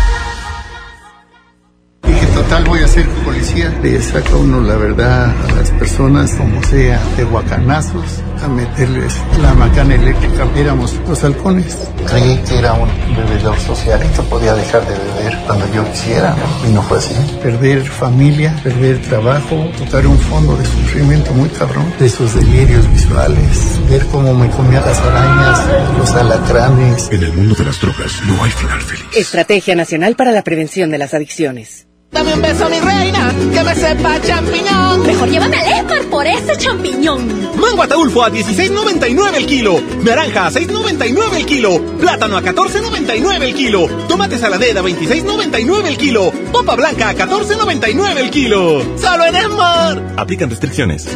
Dije, 2.11 2.27
total, 2.33 2.65
voy 2.65 2.81
a 2.81 2.87
ser 2.87 3.07
policía. 3.23 3.73
Le 3.81 4.01
saca 4.01 4.35
uno 4.35 4.59
la 4.59 4.75
verdad 4.75 5.33
a 5.49 5.55
las 5.55 5.69
personas, 5.71 6.33
como 6.35 6.61
sea, 6.63 7.01
de 7.15 7.23
guacanazos, 7.23 8.21
a 8.43 8.49
meterles 8.49 9.15
la 9.41 9.53
macana 9.53 9.95
eléctrica. 9.95 10.45
Éramos 10.57 10.99
los 11.07 11.23
halcones. 11.23 11.77
Creí 12.05 12.37
que 12.47 12.57
era 12.57 12.73
un 12.73 12.89
bebedor 13.15 13.57
social 13.59 14.01
y 14.05 14.13
que 14.13 14.21
podía 14.23 14.53
dejar 14.55 14.85
de 14.85 14.93
beber 14.93 15.37
cuando 15.45 15.73
yo 15.73 15.89
quisiera, 15.91 16.35
¿no? 16.35 16.69
y 16.69 16.73
no 16.73 16.81
fue 16.81 16.97
así. 16.97 17.15
Perder 17.41 17.83
familia, 17.83 18.59
perder 18.61 19.01
trabajo, 19.03 19.71
tocar 19.77 20.05
un 20.05 20.17
fondo 20.17 20.57
de 20.57 20.65
sufrimiento 20.65 21.31
muy 21.33 21.47
cabrón, 21.49 21.93
de 21.97 22.07
esos 22.07 22.35
delirios 22.35 22.91
visuales, 22.91 23.79
ver 23.89 24.05
cómo 24.07 24.33
me 24.33 24.49
comía 24.49 24.81
las 24.81 24.99
arañas, 24.99 25.61
los 25.97 26.11
alacranes. 26.11 27.09
En 27.09 27.23
el 27.23 27.33
mundo 27.33 27.55
de 27.55 27.65
las 27.65 27.79
drogas 27.79 28.21
no 28.27 28.43
hay 28.43 28.51
final 28.51 28.81
feliz. 28.81 29.05
Estrategia 29.15 29.75
Nacional 29.75 30.15
para 30.17 30.31
la 30.31 30.43
Prevención 30.43 30.91
de 30.91 30.97
las 30.97 31.13
Adicciones. 31.13 31.87
Dame 32.11 32.33
un 32.33 32.41
beso, 32.41 32.69
mi 32.69 32.77
reina, 32.79 33.33
que 33.53 33.63
me 33.63 33.73
sepa 33.73 34.21
champiñón. 34.21 35.07
Mejor 35.07 35.29
llévame 35.29 35.55
al 35.55 35.79
Esmar 35.79 36.03
por 36.09 36.27
ese 36.27 36.57
champiñón. 36.57 37.25
Mango 37.57 37.83
ataulfo 37.83 38.23
a 38.23 38.29
16.99 38.29 39.35
el 39.35 39.45
kilo. 39.45 39.81
Naranja 40.03 40.47
a 40.47 40.51
6.99 40.51 41.35
el 41.37 41.45
kilo. 41.45 41.81
Plátano 41.99 42.35
a 42.35 42.41
14.99 42.43 43.43
el 43.43 43.53
kilo. 43.53 43.87
Tomate 44.09 44.37
saladera 44.37 44.81
a 44.81 44.83
26.99 44.83 45.85
el 45.87 45.97
kilo. 45.97 46.31
Popa 46.51 46.75
blanca 46.75 47.09
a 47.09 47.15
14.99 47.15 48.17
el 48.17 48.29
kilo. 48.29 48.83
¡Solo 48.97 49.25
en 49.25 49.35
Esmar! 49.35 50.13
Aplican 50.17 50.49
restricciones. 50.49 51.07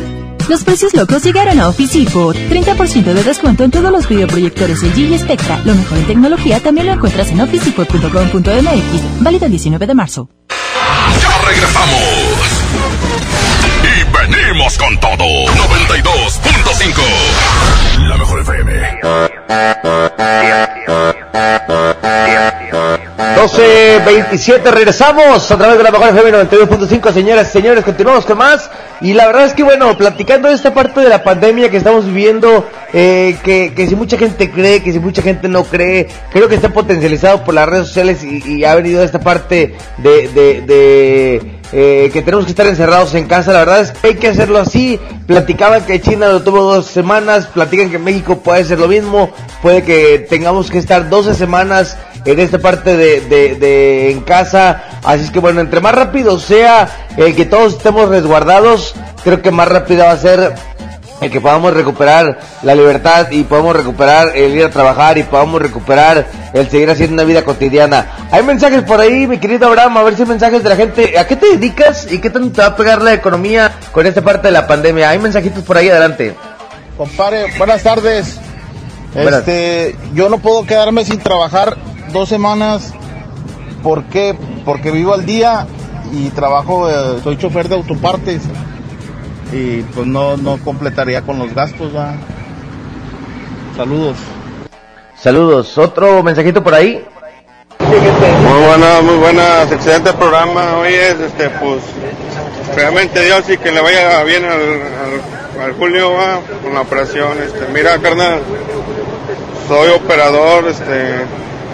Los 0.47 0.63
precios 0.63 0.93
locos 0.93 1.23
llegaron 1.23 1.59
a 1.59 1.67
Office 1.67 1.99
Depot. 1.99 2.33
30% 2.35 3.03
de 3.03 3.23
descuento 3.23 3.65
en 3.65 3.71
todos 3.71 3.91
los 3.91 4.07
videoproyectores 4.07 4.81
LG 4.81 4.97
y 5.11 5.17
Spectra. 5.19 5.59
Lo 5.65 5.75
mejor 5.75 5.97
en 5.97 6.07
tecnología 6.07 6.61
también 6.61 6.87
lo 6.87 6.93
encuentras 6.93 7.31
en 7.31 7.41
officedepot.com.mx. 7.41 9.21
Válido 9.21 9.45
el 9.45 9.51
19 9.51 9.87
de 9.87 9.93
marzo. 9.93 10.29
Ya 11.21 11.37
regresamos. 11.45 12.63
Y 13.83 14.03
venimos 14.11 14.77
con 14.77 14.99
todo. 14.99 15.17
92.5. 15.17 18.07
La 18.07 18.17
mejor 18.17 18.41
FM. 18.41 18.99
12.27, 23.35 24.71
regresamos 24.71 25.51
a 25.51 25.57
través 25.57 25.77
de 25.77 25.83
la 25.83 25.91
mejor 25.91 26.09
FM 26.09 26.31
92.5, 26.49 27.13
señoras 27.13 27.49
y 27.49 27.51
señores, 27.51 27.83
continuamos 27.83 28.25
con 28.25 28.37
más. 28.39 28.71
Y 29.01 29.13
la 29.13 29.27
verdad 29.27 29.45
es 29.45 29.53
que, 29.53 29.61
bueno, 29.61 29.95
platicando 29.97 30.47
de 30.49 30.55
esta 30.55 30.73
parte 30.73 31.01
de 31.01 31.09
la 31.09 31.23
pandemia 31.23 31.69
que 31.69 31.77
estamos 31.77 32.05
viviendo, 32.05 32.67
eh, 32.93 33.37
que, 33.43 33.73
que 33.75 33.87
si 33.87 33.95
mucha 33.95 34.17
gente 34.17 34.49
cree, 34.49 34.81
que 34.81 34.93
si 34.93 34.99
mucha 34.99 35.21
gente 35.21 35.47
no 35.47 35.63
cree, 35.63 36.07
creo 36.31 36.47
que 36.47 36.55
está 36.55 36.69
potencializado 36.69 37.43
por 37.43 37.53
las 37.53 37.67
redes 37.67 37.87
sociales 37.87 38.23
y, 38.23 38.41
y 38.51 38.63
ha 38.63 38.73
venido 38.73 39.03
esta 39.03 39.19
parte 39.19 39.75
de, 39.97 40.27
de, 40.29 40.61
de 40.61 41.54
eh, 41.71 42.09
que 42.13 42.21
tenemos 42.21 42.45
que 42.45 42.51
estar 42.51 42.67
encerrados 42.67 43.13
en 43.15 43.27
casa. 43.27 43.53
La 43.53 43.59
verdad 43.59 43.81
es 43.81 43.91
que 43.91 44.07
hay 44.07 44.15
que 44.15 44.27
hacerlo 44.27 44.59
así. 44.59 44.99
Platicaban 45.27 45.85
que 45.85 46.01
China 46.01 46.29
lo 46.29 46.43
tuvo 46.43 46.61
dos 46.61 46.85
semanas, 46.85 47.47
platican 47.47 47.89
que 47.89 47.99
México 47.99 48.39
puede 48.39 48.63
ser 48.63 48.79
lo 48.79 48.87
mismo, 48.87 49.31
puede 49.61 49.83
que 49.83 50.19
tengamos 50.29 50.69
que 50.69 50.77
estar 50.77 51.09
12 51.09 51.33
semanas 51.33 51.97
en 52.25 52.39
esta 52.39 52.59
parte 52.59 52.95
de, 52.95 53.21
de, 53.21 53.55
de 53.55 54.11
en 54.11 54.21
casa. 54.21 54.83
Así 55.03 55.25
es 55.25 55.31
que 55.31 55.39
bueno, 55.39 55.61
entre 55.61 55.79
más 55.79 55.95
rápido 55.95 56.39
sea 56.39 57.07
el 57.17 57.35
que 57.35 57.45
todos 57.45 57.73
estemos 57.73 58.09
resguardados, 58.09 58.95
creo 59.23 59.41
que 59.41 59.51
más 59.51 59.67
rápido 59.67 60.05
va 60.05 60.11
a 60.11 60.17
ser 60.17 60.53
que 61.29 61.41
podamos 61.41 61.73
recuperar 61.73 62.39
la 62.63 62.75
libertad 62.75 63.29
y 63.31 63.43
podamos 63.43 63.75
recuperar 63.75 64.35
el 64.35 64.55
ir 64.55 64.65
a 64.65 64.69
trabajar 64.69 65.17
y 65.17 65.23
podamos 65.23 65.61
recuperar 65.61 66.25
el 66.53 66.69
seguir 66.69 66.89
haciendo 66.89 67.15
una 67.15 67.23
vida 67.23 67.43
cotidiana. 67.43 68.27
Hay 68.31 68.43
mensajes 68.43 68.83
por 68.83 68.99
ahí, 68.99 69.27
mi 69.27 69.37
querido 69.37 69.67
Abraham, 69.67 69.97
a 69.97 70.03
ver 70.03 70.15
si 70.15 70.23
hay 70.23 70.27
mensajes 70.27 70.63
de 70.63 70.69
la 70.69 70.75
gente. 70.75 71.17
¿A 71.17 71.27
qué 71.27 71.35
te 71.35 71.57
dedicas 71.57 72.11
y 72.11 72.19
qué 72.19 72.29
tanto 72.29 72.51
te 72.51 72.61
va 72.61 72.67
a 72.67 72.75
pegar 72.75 73.01
la 73.01 73.13
economía 73.13 73.71
con 73.91 74.05
esta 74.05 74.21
parte 74.21 74.47
de 74.47 74.51
la 74.51 74.67
pandemia? 74.67 75.09
Hay 75.09 75.19
mensajitos 75.19 75.63
por 75.63 75.77
ahí, 75.77 75.89
adelante. 75.89 76.35
Compadre, 76.97 77.45
buenas 77.57 77.83
tardes. 77.83 78.39
Buenas. 79.13 79.39
Este, 79.39 79.95
yo 80.13 80.29
no 80.29 80.39
puedo 80.39 80.65
quedarme 80.65 81.05
sin 81.05 81.19
trabajar 81.19 81.77
dos 82.11 82.29
semanas. 82.29 82.93
¿Por 83.83 84.03
qué? 84.05 84.35
Porque 84.65 84.91
vivo 84.91 85.13
al 85.13 85.25
día 85.25 85.67
y 86.11 86.29
trabajo, 86.29 86.89
eh, 86.89 87.19
soy 87.23 87.37
chofer 87.37 87.69
de 87.69 87.75
autopartes 87.75 88.41
y 89.51 89.81
pues 89.81 90.07
no, 90.07 90.37
no 90.37 90.57
completaría 90.57 91.21
con 91.21 91.39
los 91.39 91.53
gastos. 91.53 91.95
¿va? 91.95 92.15
Saludos. 93.75 94.17
Saludos. 95.17 95.77
¿Otro 95.77 96.23
mensajito 96.23 96.63
por 96.63 96.73
ahí? 96.73 97.03
Muy 97.79 98.65
buenas, 98.67 99.03
muy 99.03 99.15
buenas, 99.15 99.71
excelente 99.71 100.13
programa. 100.13 100.77
Oye, 100.77 101.09
este, 101.11 101.49
pues, 101.49 101.81
realmente 102.75 103.21
Dios 103.23 103.49
y 103.49 103.57
que 103.57 103.71
le 103.71 103.81
vaya 103.81 104.23
bien 104.23 104.43
al, 104.45 104.51
al, 104.51 105.63
al 105.63 105.73
Julio 105.73 106.13
¿va? 106.13 106.39
con 106.63 106.73
la 106.73 106.81
operación. 106.81 107.37
Este, 107.41 107.67
mira, 107.73 107.97
carnal, 107.99 108.39
soy 109.67 109.89
operador, 109.89 110.67
este, 110.67 111.15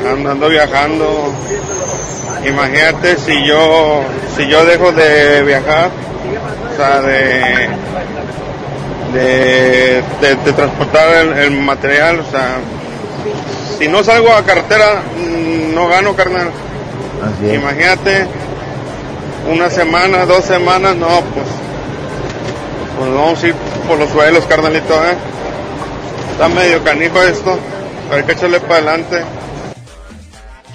ando, 0.10 0.32
ando 0.32 0.50
viajando. 0.50 1.34
Imagínate 2.46 3.18
si 3.18 3.46
yo, 3.46 4.02
si 4.36 4.48
yo 4.48 4.66
dejo 4.66 4.92
de 4.92 5.44
viajar, 5.44 5.92
o 6.72 6.76
sea, 6.76 7.02
de, 7.02 7.70
de, 9.14 10.04
de, 10.22 10.36
de 10.46 10.54
transportar 10.54 11.16
el, 11.16 11.34
el 11.38 11.52
material, 11.52 12.20
o 12.20 12.32
sea, 12.32 12.58
si 13.78 13.88
no 13.88 14.04
salgo 14.04 14.32
a 14.34 14.44
carretera, 14.44 15.02
mm, 15.18 15.74
no 15.74 15.88
gano, 15.88 16.16
carnal. 16.16 16.50
Imagínate, 17.54 18.28
una 19.52 19.70
semana, 19.70 20.26
dos 20.26 20.46
semanas, 20.46 20.96
no, 20.96 21.08
pues, 21.08 21.46
Pues 22.98 23.14
vamos 23.14 23.44
a 23.44 23.48
ir 23.48 23.56
por 23.88 23.98
los 23.98 24.10
suelos, 24.10 24.46
carnalito, 24.46 24.94
¿eh? 25.06 25.16
Está 26.32 26.48
medio 26.48 26.84
canijo 26.84 27.22
esto. 27.22 27.58
Hay 28.12 28.24
que 28.24 28.34
echarle 28.34 28.60
para 28.60 28.76
adelante. 28.76 29.24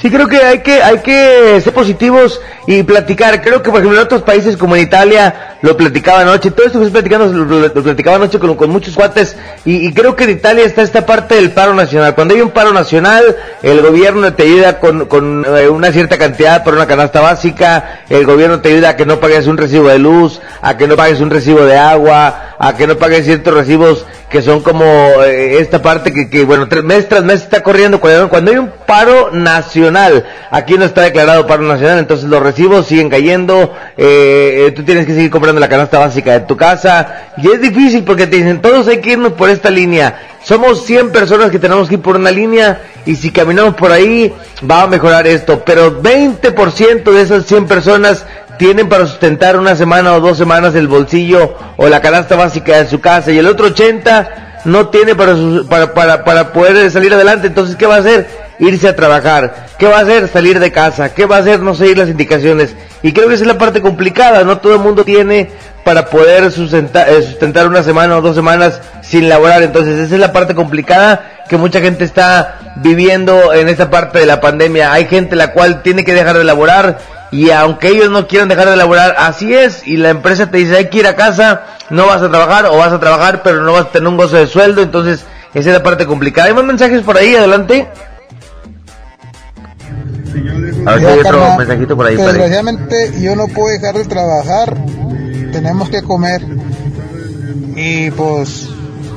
Sí, 0.01 0.11
creo 0.11 0.29
que 0.29 0.37
hay 0.37 0.59
que 0.59 0.83
hay 0.83 0.99
que 0.99 1.59
ser 1.63 1.73
positivos 1.73 2.41
y 2.67 2.83
platicar. 2.83 3.41
Creo 3.41 3.63
que, 3.63 3.71
por 3.71 3.81
ejemplo, 3.81 3.99
en 3.99 4.05
otros 4.05 4.23
países 4.23 4.57
como 4.57 4.77
en 4.77 4.83
Italia 4.83 5.57
lo 5.63 5.75
platicaba 5.75 6.21
anoche. 6.21 6.51
Todo 6.51 6.67
esto 6.67 6.79
que 6.79 6.87
estoy 6.87 7.03
platicando 7.03 7.33
lo, 7.33 7.61
lo 7.61 7.83
platicaba 7.83 8.17
anoche 8.17 8.39
con, 8.39 8.55
con 8.57 8.69
muchos 8.69 8.95
cuates. 8.95 9.37
Y, 9.65 9.87
y, 9.87 9.95
creo 9.95 10.15
que 10.15 10.25
en 10.25 10.31
Italia 10.31 10.65
está 10.65 10.83
esta 10.83 11.07
parte 11.07 11.37
del 11.37 11.51
paro 11.53 11.73
nacional. 11.73 12.15
Cuando 12.15 12.35
hay 12.35 12.43
un 12.43 12.51
paro 12.51 12.75
nacional, 12.75 13.25
el 13.63 13.81
gobierno 13.81 14.35
te 14.35 14.43
ayuda 14.43 14.79
con, 14.81 15.07
con 15.07 15.47
eh, 15.47 15.69
una 15.69 15.91
cierta 15.91 16.19
cantidad 16.19 16.63
para 16.63 16.77
una 16.77 16.87
canasta 16.87 17.23
básica. 17.23 18.03
El 18.11 18.27
gobierno 18.27 18.61
te 18.61 18.69
ayuda 18.69 18.91
a 18.91 18.97
que 18.97 19.07
no 19.07 19.19
pagues 19.19 19.47
un 19.47 19.57
recibo 19.57 19.89
de 19.89 19.99
luz, 19.99 20.43
a 20.61 20.77
que 20.77 20.87
no 20.87 20.97
pagues 20.97 21.21
un 21.21 21.31
recibo 21.31 21.65
de 21.65 21.79
agua, 21.79 22.56
a 22.59 22.77
que 22.77 22.87
no 22.87 22.97
pagues 22.97 23.25
ciertos 23.25 23.55
recibos 23.55 24.07
que 24.31 24.43
son 24.43 24.61
como 24.61 24.85
eh, 25.23 25.59
esta 25.61 25.81
parte 25.81 26.13
que, 26.13 26.29
que, 26.29 26.45
bueno, 26.45 26.69
tres, 26.69 26.83
mes 26.83 27.09
tras 27.09 27.23
mes 27.23 27.43
está 27.43 27.63
corriendo. 27.63 28.01
Cuando, 28.01 28.29
cuando 28.29 28.51
hay 28.51 28.59
un 28.59 28.73
paro 28.87 29.31
nacional, 29.31 30.25
aquí 30.51 30.75
no 30.77 30.85
está 30.85 31.03
declarado 31.03 31.47
paro 31.47 31.63
nacional, 31.63 31.99
entonces 31.99 32.29
los 32.29 32.43
recibos 32.43 32.87
siguen 32.87 33.09
cayendo, 33.09 33.73
eh, 33.97 34.73
tú 34.75 34.83
tienes 34.83 35.07
que 35.07 35.15
seguir 35.15 35.31
comprando 35.31 35.61
la 35.61 35.69
canasta 35.69 35.99
básica 35.99 36.33
de 36.33 36.41
tu 36.41 36.57
casa, 36.57 37.29
y 37.37 37.49
es 37.49 37.61
difícil 37.61 38.03
porque 38.03 38.27
te 38.27 38.37
dicen, 38.37 38.61
todos 38.61 38.89
hay 38.89 39.01
que 39.01 39.13
irnos 39.13 39.35
por 39.35 39.49
esta 39.49 39.71
línea. 39.71 40.21
Somos 40.43 40.85
100 40.85 41.11
personas 41.11 41.51
que 41.51 41.59
tenemos 41.59 41.89
que 41.89 41.95
ir 41.95 42.01
por 42.01 42.17
una 42.17 42.31
línea, 42.31 42.81
y 43.05 43.17
si 43.17 43.31
caminamos 43.31 43.75
por 43.75 43.93
ahí, 43.93 44.33
va 44.69 44.83
a 44.83 44.87
mejorar 44.87 45.27
esto. 45.27 45.63
Pero 45.65 46.03
20% 46.03 47.03
de 47.13 47.21
esas 47.21 47.47
100 47.47 47.67
personas 47.67 48.27
tienen 48.59 48.89
para 48.89 49.07
sustentar 49.07 49.59
una 49.59 49.77
semana 49.77 50.15
o 50.15 50.21
dos 50.21 50.39
semanas 50.39 50.75
el 50.75 50.89
bolsillo 50.89 51.55
o 51.77 51.89
la 51.89 52.01
canasta 52.01 52.37
básica 52.37 52.77
de 52.79 52.89
su 52.89 53.01
casa 53.01 53.33
y 53.33 53.39
el 53.39 53.47
otro 53.47 53.67
80 53.67 54.61
no 54.65 54.89
tiene 54.89 55.15
para, 55.15 55.35
para, 55.69 55.95
para, 55.95 56.25
para 56.25 56.53
poder 56.53 56.91
salir 56.91 57.15
adelante. 57.15 57.47
Entonces, 57.47 57.77
¿qué 57.77 57.87
va 57.87 57.97
a 57.97 58.01
hacer? 58.01 58.46
Irse 58.59 58.89
a 58.89 58.97
trabajar. 58.97 59.67
¿Qué 59.79 59.87
va 59.87 59.99
a 59.99 60.03
hacer? 60.03 60.29
Salir 60.29 60.59
de 60.59 60.73
casa. 60.73 61.15
¿Qué 61.15 61.27
va 61.27 61.37
a 61.37 61.41
hacer? 61.41 61.61
No 61.61 61.75
seguir 61.75 61.99
las 61.99 62.09
indicaciones. 62.09 62.75
Y 63.03 63.13
creo 63.13 63.29
que 63.29 63.35
esa 63.35 63.45
es 63.45 63.49
la 63.49 63.59
parte 63.59 63.83
complicada. 63.83 64.45
No 64.45 64.59
todo 64.59 64.75
el 64.75 64.81
mundo 64.81 65.05
tiene 65.05 65.51
para 65.85 66.07
poder 66.07 66.51
sustentar, 66.51 67.09
eh, 67.09 67.23
sustentar 67.23 67.69
una 67.69 67.83
semana 67.83 68.17
o 68.17 68.23
dos 68.23 68.35
semanas 68.35 68.81
sin 69.03 69.29
laborar. 69.29 69.63
Entonces, 69.63 69.99
esa 69.99 70.15
es 70.15 70.21
la 70.21 70.33
parte 70.33 70.55
complicada 70.55 71.45
que 71.49 71.57
mucha 71.57 71.81
gente 71.81 72.05
está 72.05 72.75
viviendo 72.77 73.53
en 73.53 73.69
esta 73.69 73.91
parte 73.91 74.19
de 74.19 74.27
la 74.27 74.41
pandemia. 74.41 74.93
Hay 74.93 75.07
gente 75.07 75.37
la 75.37 75.53
cual 75.53 75.83
tiene 75.83 76.05
que 76.05 76.15
dejar 76.15 76.37
de 76.39 76.45
laborar 76.45 76.99
y 77.31 77.51
aunque 77.51 77.89
ellos 77.89 78.11
no 78.11 78.27
quieran 78.27 78.49
dejar 78.49 78.69
de 78.69 78.77
laborar, 78.77 79.17
así 79.19 79.55
es, 79.55 79.87
y 79.87 79.97
la 79.97 80.11
empresa 80.11 80.51
te 80.51 80.59
dice 80.59 80.77
hay 80.77 80.89
que 80.89 80.99
ir 80.99 81.07
a 81.07 81.17
casa, 81.17 81.63
no 81.91 82.07
vas 82.07 82.23
a 82.23 82.29
trabajar 82.29 82.67
o 82.67 82.77
vas 82.77 82.93
a 82.93 83.01
trabajar 83.01 83.43
pero 83.43 83.63
no 83.63 83.73
vas 83.73 83.87
a 83.87 83.91
tener 83.91 84.09
un 84.09 84.17
gozo 84.17 84.37
de 84.37 84.47
sueldo, 84.47 84.83
entonces 84.83 85.25
esa 85.55 85.71
es 85.71 85.75
la 85.75 85.83
parte 85.83 86.07
complicada. 86.07 86.49
¿Hay 86.49 86.55
más 86.55 86.65
mensajes 86.65 87.03
por 87.03 87.17
ahí? 87.17 87.35
Adelante. 87.35 87.89
A 90.87 90.93
ver 90.93 91.01
si 91.01 91.07
hay 91.07 91.19
otro 91.19 91.39
carnal, 91.39 91.59
mensajito 91.59 91.97
por 91.97 92.07
ahí. 92.07 92.17
Desgraciadamente 92.17 93.13
yo 93.21 93.37
no 93.37 93.49
puedo 93.49 93.69
dejar 93.69 93.97
de 93.97 94.05
trabajar, 94.05 94.77
tenemos 95.53 95.89
que 95.89 96.03
comer. 96.03 96.43
Y 97.77 98.11
pues 98.13 98.69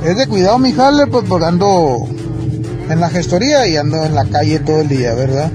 es 0.04 0.16
de 0.16 0.26
cuidado 0.26 0.58
mi 0.58 0.72
jale, 0.72 1.06
pues 1.06 1.24
porque 1.28 1.46
ando 1.46 2.08
en 2.88 3.00
la 3.00 3.08
gestoría 3.08 3.66
y 3.66 3.76
ando 3.76 4.04
en 4.04 4.14
la 4.14 4.24
calle 4.24 4.58
todo 4.58 4.80
el 4.80 4.88
día, 4.88 5.14
¿verdad? 5.14 5.50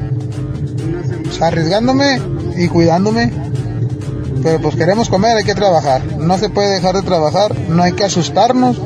Pues, 1.24 1.42
arriesgándome 1.42 2.22
y 2.56 2.68
cuidándome. 2.68 3.32
Pero 4.42 4.62
pues 4.62 4.76
queremos 4.76 5.10
comer, 5.10 5.38
hay 5.38 5.44
que 5.44 5.56
trabajar. 5.56 6.02
No 6.18 6.38
se 6.38 6.50
puede 6.50 6.76
dejar 6.76 6.96
de 6.96 7.02
trabajar, 7.02 7.58
no 7.68 7.84
hay 7.84 7.94
que 7.94 8.06
asustarnos, 8.06 8.80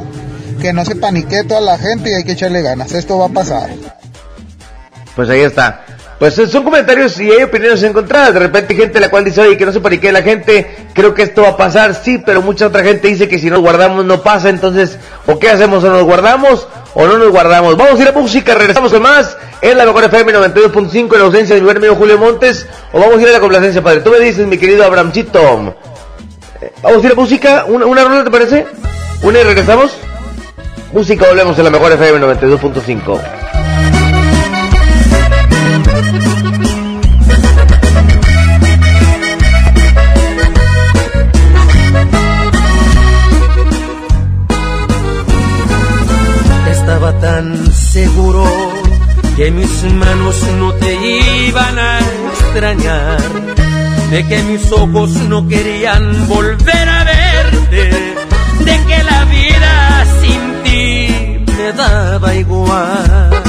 que 0.62 0.74
no 0.74 0.86
se 0.86 0.96
panique 0.96 1.44
toda 1.44 1.62
la 1.62 1.78
gente 1.78 2.12
y 2.12 2.14
hay 2.14 2.24
que 2.24 2.32
echarle 2.32 2.62
ganas. 2.62 2.94
Esto 2.94 3.18
va 3.18 3.26
a 3.26 3.30
pasar. 3.30 3.70
Pues 5.16 5.30
ahí 5.30 5.42
está. 5.42 5.84
Pues 6.20 6.36
son 6.36 6.64
comentarios 6.66 7.18
y 7.22 7.32
hay 7.32 7.44
opiniones 7.44 7.82
encontradas. 7.82 8.34
De 8.34 8.42
repente 8.42 8.74
hay 8.74 8.80
gente 8.82 9.00
la 9.00 9.10
cual 9.10 9.24
dice, 9.24 9.40
oye, 9.40 9.58
que 9.58 9.66
no 9.66 9.72
se 9.72 9.80
panique 9.80 10.12
la 10.12 10.22
gente, 10.22 10.76
creo 10.94 11.14
que 11.14 11.24
esto 11.24 11.44
va 11.44 11.50
a 11.50 11.58
pasar, 11.58 11.96
sí, 11.96 12.22
pero 12.24 12.42
mucha 12.42 12.68
otra 12.68 12.84
gente 12.84 13.08
dice 13.08 13.30
que 13.30 13.40
si 13.40 13.50
nos 13.50 13.62
guardamos 13.62 14.04
no 14.04 14.22
pasa, 14.22 14.50
entonces, 14.50 15.00
¿o 15.28 15.40
qué 15.40 15.50
hacemos? 15.50 15.82
¿O 15.86 15.90
nos 15.90 16.04
guardamos 16.04 16.68
o 16.94 17.08
no 17.08 17.18
nos 17.18 17.30
guardamos? 17.30 17.78
Vamos 17.78 17.98
a 17.98 18.04
ir 18.04 18.10
a 18.10 18.12
música, 18.12 18.54
regresamos 18.54 18.92
con 18.92 19.02
más 19.02 19.38
en 19.62 19.78
la 19.78 19.86
mejor 19.86 20.04
FM 20.04 20.34
92.5 20.34 21.14
en 21.14 21.20
la 21.20 21.26
ausencia 21.26 21.56
de 21.56 21.62
mi 21.62 21.74
buen 21.74 21.96
Julio 21.96 22.18
Montes, 22.18 22.68
o 22.92 23.00
vamos 23.00 23.18
a 23.18 23.22
ir 23.22 23.30
a 23.30 23.32
la 23.32 23.40
complacencia, 23.40 23.82
padre. 23.82 24.02
Tú 24.02 24.12
me 24.12 24.20
dices, 24.20 24.46
mi 24.46 24.58
querido 24.58 24.84
Abramchito. 24.84 25.74
Eh, 26.62 26.74
Vamos 26.84 27.02
a 27.02 27.08
ir 27.08 27.14
a 27.14 27.16
música, 27.16 27.64
una, 27.66 27.86
una 27.86 28.04
ronda, 28.04 28.26
¿te 28.26 28.32
parece? 28.32 28.66
Una 29.22 29.40
y 29.40 29.44
regresamos. 29.44 29.96
Música, 30.92 31.28
volvemos 31.30 31.58
en 31.58 31.64
la 31.64 31.70
mejor 31.70 31.94
FM 31.94 32.20
92.5. 32.20 33.39
Estaba 46.72 47.20
tan 47.20 47.72
seguro 47.72 48.44
que 49.38 49.52
mis 49.52 49.84
manos 49.94 50.36
no 50.60 50.74
te 50.74 50.94
iban 51.48 51.80
a 51.80 52.00
extrañar, 52.00 53.22
de 54.12 54.28
que 54.28 54.44
mis 54.44 54.72
ojos 54.72 55.12
no 55.30 55.48
querían 55.48 56.28
volver 56.28 56.90
a 56.90 57.04
verte, 57.06 57.90
de 58.66 58.86
que 58.88 59.04
la 59.04 59.26
vida 59.26 60.06
sin 60.20 60.64
ti 60.64 61.46
me 61.58 61.72
daba 61.74 62.36
igual. 62.36 63.49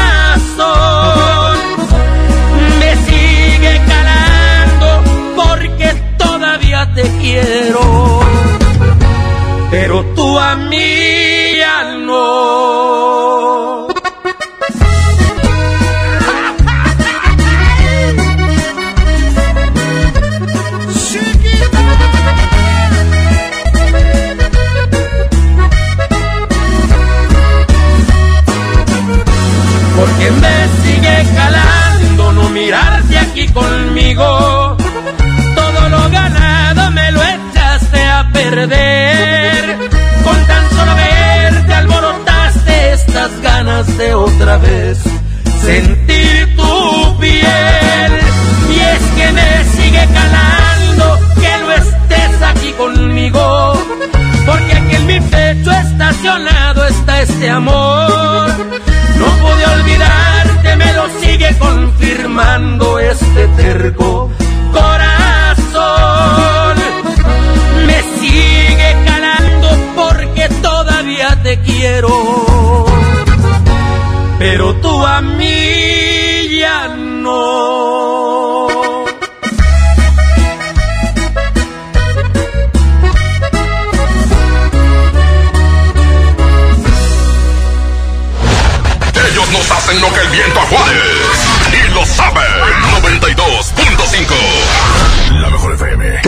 Te 6.95 7.03
quiero. 7.21 8.21
Pero 9.69 10.03
tú 10.15 10.37
a 10.37 10.55
mí 10.55 11.57
ya 11.57 11.80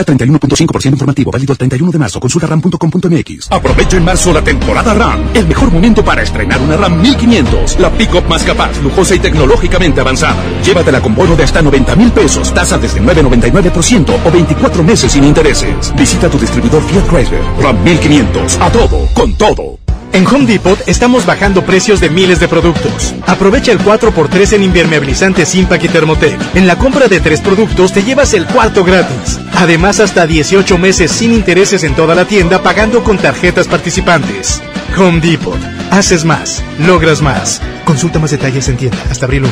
FM. 0.04 0.14
K31.5% 0.24 0.92
informativo, 0.92 1.32
válido 1.32 1.54
el 1.54 1.58
31 1.58 1.92
de 1.92 2.00
marzo. 2.00 2.20
Consulta 2.20 2.48
ram.com.mx. 2.48 3.52
Aprovecha 3.52 3.98
en 3.98 4.06
marzo 4.06 4.34
la 4.34 4.44
temporada 4.44 4.94
RAM. 4.94 5.30
El 5.34 5.48
mejor 5.48 5.72
momento 5.72 6.04
para 6.04 6.22
estrenar 6.22 6.62
una 6.62 6.78
RAM 6.78 7.02
1500. 7.02 7.80
La 7.80 7.90
pick-up 7.92 8.28
más 8.28 8.44
capaz, 8.44 8.78
lujosa 8.82 9.16
y 9.16 9.20
tecnológicamente 9.20 10.02
avanzada. 10.02 10.36
Llévatela 10.64 11.02
con 11.02 11.16
bono 11.16 11.36
de 11.36 11.44
hasta 11.44 11.62
90 11.62 11.96
mil 11.96 12.12
pesos, 12.12 12.54
tasa 12.54 12.78
desde 12.78 13.02
9.99% 13.02 14.16
o 14.26 14.32
24 14.32 14.84
meses 14.84 15.12
sin 15.12 15.24
intereses. 15.24 15.94
Visita 15.96 16.30
tu 16.30 16.38
distribuidor 16.38 16.84
Fiat 16.84 17.08
Chrysler. 17.08 17.42
RAM 17.62 17.84
1500. 17.84 18.58
A 18.62 18.72
todo, 18.72 19.08
con 19.14 19.34
todo. 19.38 19.83
En 20.14 20.28
Home 20.28 20.46
Depot 20.46 20.80
estamos 20.86 21.26
bajando 21.26 21.66
precios 21.66 22.00
de 22.00 22.12
miles 22.12 22.40
de 22.40 22.48
productos. 22.48 23.16
Aprovecha 23.26 23.72
el 23.72 23.80
4x3 23.80 24.54
en 24.54 24.64
impermeabilizantes 24.64 25.56
Impact 25.56 25.86
y 25.86 25.90
Thermotec. 25.90 26.40
En 26.56 26.68
la 26.68 26.78
compra 26.78 27.08
de 27.08 27.20
tres 27.20 27.42
productos 27.42 27.94
te 27.94 28.04
llevas 28.04 28.36
el 28.36 28.46
cuarto 28.46 28.84
gratis. 28.84 29.40
Además, 29.56 30.00
hasta 30.00 30.28
18 30.28 30.78
meses 30.78 31.12
sin 31.12 31.34
intereses 31.34 31.84
en 31.84 31.96
toda 31.96 32.14
la 32.14 32.26
tienda 32.26 32.62
pagando 32.62 33.04
con 33.04 33.18
tarjetas 33.18 33.68
participantes. 33.68 34.62
Home 34.96 35.20
Depot. 35.20 35.58
Haces 35.90 36.26
más. 36.26 36.64
Logras 36.78 37.24
más. 37.24 37.60
Consulta 37.84 38.20
más 38.20 38.30
detalles 38.30 38.70
en 38.70 38.78
tienda 38.78 39.00
hasta 39.10 39.26
abril 39.26 39.46
1. 39.46 39.52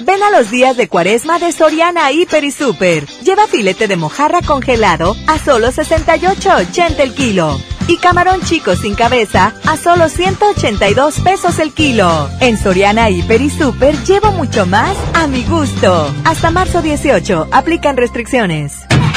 Ven 0.00 0.22
a 0.22 0.30
los 0.30 0.50
días 0.50 0.76
de 0.76 0.88
cuaresma 0.88 1.38
de 1.38 1.52
Soriana 1.52 2.12
Hiper 2.12 2.44
y 2.44 2.50
Super. 2.50 3.06
Lleva 3.24 3.46
filete 3.46 3.88
de 3.88 3.96
mojarra 3.96 4.42
congelado 4.42 5.16
a 5.26 5.38
solo 5.38 5.72
68.80 5.72 7.00
el 7.00 7.14
kilo. 7.14 7.58
Y 7.88 7.98
camarón 7.98 8.40
chico 8.42 8.74
sin 8.74 8.94
cabeza 8.94 9.52
a 9.64 9.76
solo 9.76 10.08
182 10.08 11.20
pesos 11.20 11.58
el 11.58 11.72
kilo. 11.72 12.28
En 12.40 12.58
Soriana 12.58 13.10
Hiper 13.10 13.40
y 13.40 13.50
Super 13.50 13.96
llevo 14.04 14.32
mucho 14.32 14.66
más 14.66 14.96
a 15.14 15.26
mi 15.26 15.44
gusto. 15.44 16.12
Hasta 16.24 16.50
marzo 16.50 16.82
18. 16.82 17.48
Aplican 17.52 17.96
restricciones. 17.96 18.86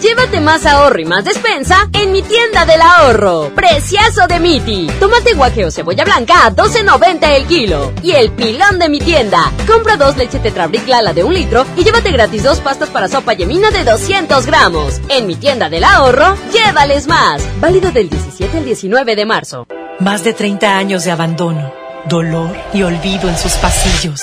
Llévate 0.00 0.40
más 0.40 0.64
ahorro 0.64 0.98
y 0.98 1.04
más 1.04 1.24
despensa 1.26 1.90
en 1.92 2.10
mi 2.10 2.22
tienda 2.22 2.64
del 2.64 2.80
ahorro. 2.80 3.50
Precioso 3.54 4.26
de 4.26 4.40
Miti. 4.40 4.86
Tomate 4.98 5.34
guaje 5.34 5.66
o 5.66 5.70
cebolla 5.70 6.04
blanca 6.04 6.46
a 6.46 6.50
12.90 6.50 7.36
el 7.36 7.44
kilo. 7.46 7.92
Y 8.02 8.12
el 8.12 8.30
pilón 8.30 8.78
de 8.78 8.88
mi 8.88 8.98
tienda. 8.98 9.52
Compra 9.66 9.98
dos 9.98 10.16
leche 10.16 10.38
Tetrabric 10.38 10.88
Lala 10.88 11.12
de 11.12 11.22
un 11.22 11.34
litro 11.34 11.66
y 11.76 11.84
llévate 11.84 12.12
gratis 12.12 12.42
dos 12.42 12.60
pastas 12.60 12.88
para 12.88 13.08
sopa 13.08 13.34
yemina 13.34 13.70
de 13.70 13.84
200 13.84 14.46
gramos. 14.46 15.00
En 15.10 15.26
mi 15.26 15.34
tienda 15.34 15.68
del 15.68 15.84
ahorro, 15.84 16.34
llévales 16.50 17.06
más. 17.06 17.42
Válido 17.60 17.92
del 17.92 18.08
17 18.08 18.56
al 18.56 18.64
19 18.64 19.16
de 19.16 19.26
marzo. 19.26 19.66
Más 19.98 20.24
de 20.24 20.32
30 20.32 20.78
años 20.78 21.04
de 21.04 21.10
abandono, 21.10 21.74
dolor 22.08 22.56
y 22.72 22.84
olvido 22.84 23.28
en 23.28 23.36
sus 23.36 23.52
pasillos. 23.54 24.22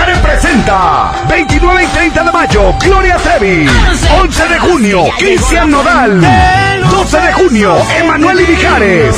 Presenta 0.51 1.13
29 1.29 1.81
y 1.81 1.87
30 1.87 2.23
de 2.25 2.31
mayo 2.33 2.73
Gloria 2.83 3.15
Trevi. 3.15 3.65
11 4.21 4.47
de 4.49 4.59
junio 4.59 5.03
Cristian 5.17 5.71
Nodal. 5.71 6.19
12 6.91 7.17
de 7.21 7.31
junio 7.31 7.77
Emanuel 7.97 8.41
Ibijares 8.41 9.15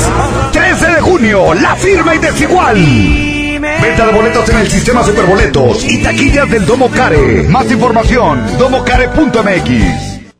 13 0.51 0.85
de 0.91 1.01
junio 1.01 1.55
La 1.55 1.75
Firma 1.75 2.13
y 2.13 2.19
Desigual. 2.19 2.75
Venta 2.77 4.05
de 4.05 4.13
boletos 4.13 4.47
en 4.49 4.57
el 4.59 4.69
sistema 4.69 5.03
Superboletos 5.03 5.83
y 5.85 6.03
taquillas 6.03 6.47
del 6.51 6.67
Domo 6.67 6.91
Care. 6.91 7.47
Más 7.49 7.71
información 7.71 8.45
domocare.mx 8.59 10.12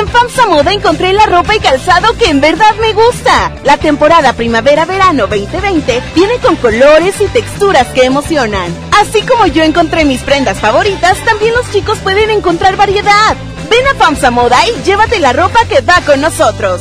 En 0.00 0.08
FAMSA 0.08 0.46
Moda 0.46 0.72
encontré 0.72 1.12
la 1.12 1.26
ropa 1.26 1.54
y 1.54 1.58
calzado 1.58 2.16
que 2.16 2.30
en 2.30 2.40
verdad 2.40 2.74
me 2.80 2.94
gusta. 2.94 3.52
La 3.64 3.76
temporada 3.76 4.32
primavera-verano 4.32 5.26
2020 5.26 6.02
viene 6.14 6.38
con 6.38 6.56
colores 6.56 7.20
y 7.20 7.26
texturas 7.26 7.86
que 7.88 8.04
emocionan. 8.04 8.74
Así 8.98 9.20
como 9.20 9.46
yo 9.46 9.62
encontré 9.62 10.06
mis 10.06 10.22
prendas 10.22 10.58
favoritas, 10.58 11.22
también 11.26 11.52
los 11.54 11.70
chicos 11.70 11.98
pueden 11.98 12.30
encontrar 12.30 12.76
variedad. 12.76 13.36
Ven 13.68 13.86
a 13.88 13.94
FAMSA 13.94 14.30
Moda 14.30 14.56
y 14.68 14.82
llévate 14.84 15.18
la 15.18 15.34
ropa 15.34 15.66
que 15.68 15.82
va 15.82 16.00
con 16.06 16.22
nosotros. 16.22 16.80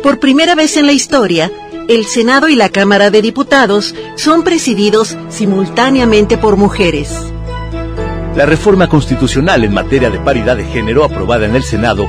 Por 0.00 0.20
primera 0.20 0.54
vez 0.54 0.76
en 0.76 0.86
la 0.86 0.92
historia, 0.92 1.50
el 1.88 2.06
Senado 2.06 2.48
y 2.48 2.54
la 2.54 2.68
Cámara 2.68 3.10
de 3.10 3.22
Diputados 3.22 3.92
son 4.14 4.44
presididos 4.44 5.16
simultáneamente 5.30 6.38
por 6.38 6.56
mujeres. 6.56 7.10
La 8.36 8.46
reforma 8.46 8.88
constitucional 8.88 9.64
en 9.64 9.74
materia 9.74 10.08
de 10.08 10.20
paridad 10.20 10.56
de 10.56 10.64
género 10.64 11.04
aprobada 11.04 11.46
en 11.46 11.56
el 11.56 11.64
Senado 11.64 12.08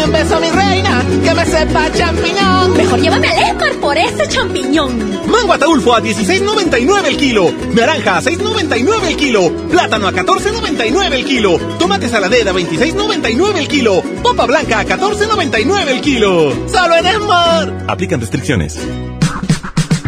Dame 0.00 0.12
un 0.12 0.12
beso, 0.12 0.40
mi 0.40 0.48
reina, 0.48 1.04
que 1.22 1.34
me 1.34 1.44
sepa 1.44 1.92
champiñón. 1.92 2.74
Mejor 2.74 3.00
llévame 3.00 3.28
al 3.28 3.38
Esmar 3.50 3.74
por 3.82 3.98
ese 3.98 4.26
champiñón. 4.28 4.98
Mango 5.30 5.52
ataulfo 5.52 5.94
a 5.94 6.00
16.99 6.00 7.04
el 7.06 7.16
kilo. 7.18 7.52
Naranja 7.74 8.16
a 8.16 8.22
6.99 8.22 9.08
el 9.08 9.16
kilo. 9.16 9.52
Plátano 9.70 10.08
a 10.08 10.12
14.99 10.12 11.12
el 11.12 11.24
kilo. 11.26 11.58
Tomate 11.78 12.08
saladera 12.08 12.50
a 12.52 12.54
26.99 12.54 13.58
el 13.58 13.68
kilo. 13.68 14.02
Popa 14.22 14.46
blanca 14.46 14.80
a 14.80 14.86
14.99 14.86 15.88
el 15.88 16.00
kilo. 16.00 16.50
Solo 16.66 16.96
en 16.96 17.06
Esmar. 17.06 17.84
Aplican 17.86 18.20
restricciones. 18.20 18.78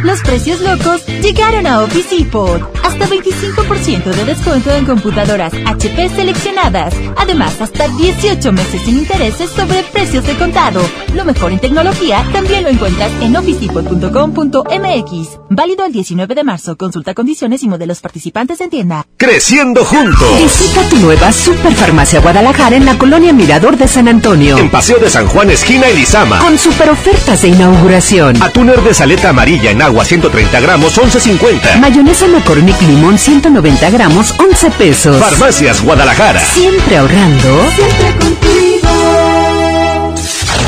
Los 0.03 0.21
precios 0.21 0.61
locos 0.61 1.07
llegaron 1.07 1.67
a 1.67 1.83
Office 1.83 2.17
Depot. 2.17 2.61
Hasta 2.83 3.07
25% 3.07 4.05
de 4.05 4.25
descuento 4.25 4.73
en 4.73 4.85
computadoras 4.85 5.53
HP 5.65 6.09
seleccionadas. 6.09 6.95
Además, 7.17 7.61
hasta 7.61 7.87
18 7.87 8.53
meses 8.53 8.83
sin 8.83 8.99
intereses 8.99 9.49
sobre 9.51 9.85
precios 9.85 10.27
de 10.27 10.35
contado. 10.35 10.81
Lo 11.15 11.25
mejor 11.25 11.53
en 11.53 11.61
tecnología 11.61 12.27
también 12.33 12.65
lo 12.65 12.71
encuentras 12.71 13.13
en 13.21 13.37
officedepot.com.mx. 13.37 15.39
Válido 15.51 15.87
el 15.87 15.93
19 15.93 16.35
de 16.35 16.45
marzo. 16.45 16.77
Consulta 16.77 17.15
condiciones 17.15 17.63
y 17.63 17.69
modelos 17.69 18.01
participantes 18.01 18.61
en 18.61 18.71
tienda. 18.71 19.07
Creciendo 19.17 19.85
juntos. 19.85 20.43
Visita 20.43 20.89
tu 20.89 20.97
nueva 20.97 21.33
Superfarmacia 21.33 22.21
Guadalajara 22.21 22.77
en 22.77 22.87
la 22.87 22.99
colonia 22.99 23.33
Mirador 23.33 23.77
de 23.77 23.87
San 23.87 24.09
Antonio. 24.09 24.59
En 24.59 24.69
Paseo 24.69 24.99
de 24.99 25.09
San 25.09 25.29
Juan, 25.29 25.51
esquina 25.51 25.87
Elizama. 25.87 26.41
Con 26.41 26.59
super 26.59 26.91
ofertas 26.91 27.43
de 27.43 27.49
inauguración. 27.49 28.43
Atuner 28.43 28.83
de 28.83 28.95
saleta 28.95 29.29
amarilla 29.29 29.71
en 29.71 29.83
agua 29.83 29.92
130 30.01 30.61
gramos, 30.61 30.97
11.50. 30.99 31.79
Mayonesa 31.79 32.27
McCormick 32.27 32.81
Limón 32.81 33.19
190 33.19 33.91
gramos, 33.91 34.35
11 34.39 34.71
pesos. 34.73 35.17
Farmacias 35.19 35.83
Guadalajara. 35.83 36.41
Siempre 36.41 36.97
ahorrando. 36.97 37.71
Siempre 37.77 38.17
contigo. 38.19 38.89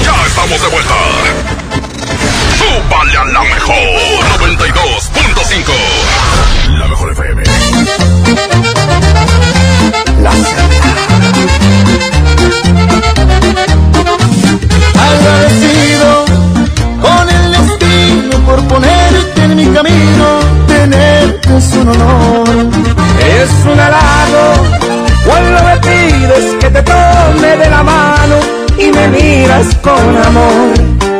Ya 0.04 0.14
estamos 0.26 0.60
de 0.60 0.68
vuelta. 0.68 0.94
Súbale 2.58 3.16
a 3.16 3.24
la 3.24 3.42
mejor 3.42 3.74
92.5. 4.38 5.72
La 6.78 6.86
mejor 6.86 7.10
FM. 7.12 7.42
La 10.22 10.30
camino, 19.74 20.38
tenerte 20.68 21.56
es 21.56 21.72
un 21.74 21.88
honor. 21.88 22.48
Es 23.18 23.50
un 23.66 23.80
halago 23.80 24.46
cuando 25.26 25.64
me 25.64 25.76
pides 25.78 26.54
que 26.60 26.70
te 26.70 26.82
tome 26.82 27.56
de 27.56 27.70
la 27.70 27.82
mano 27.82 28.36
y 28.78 28.92
me 28.92 29.08
miras 29.08 29.74
con 29.82 30.16
amor. 30.26 31.13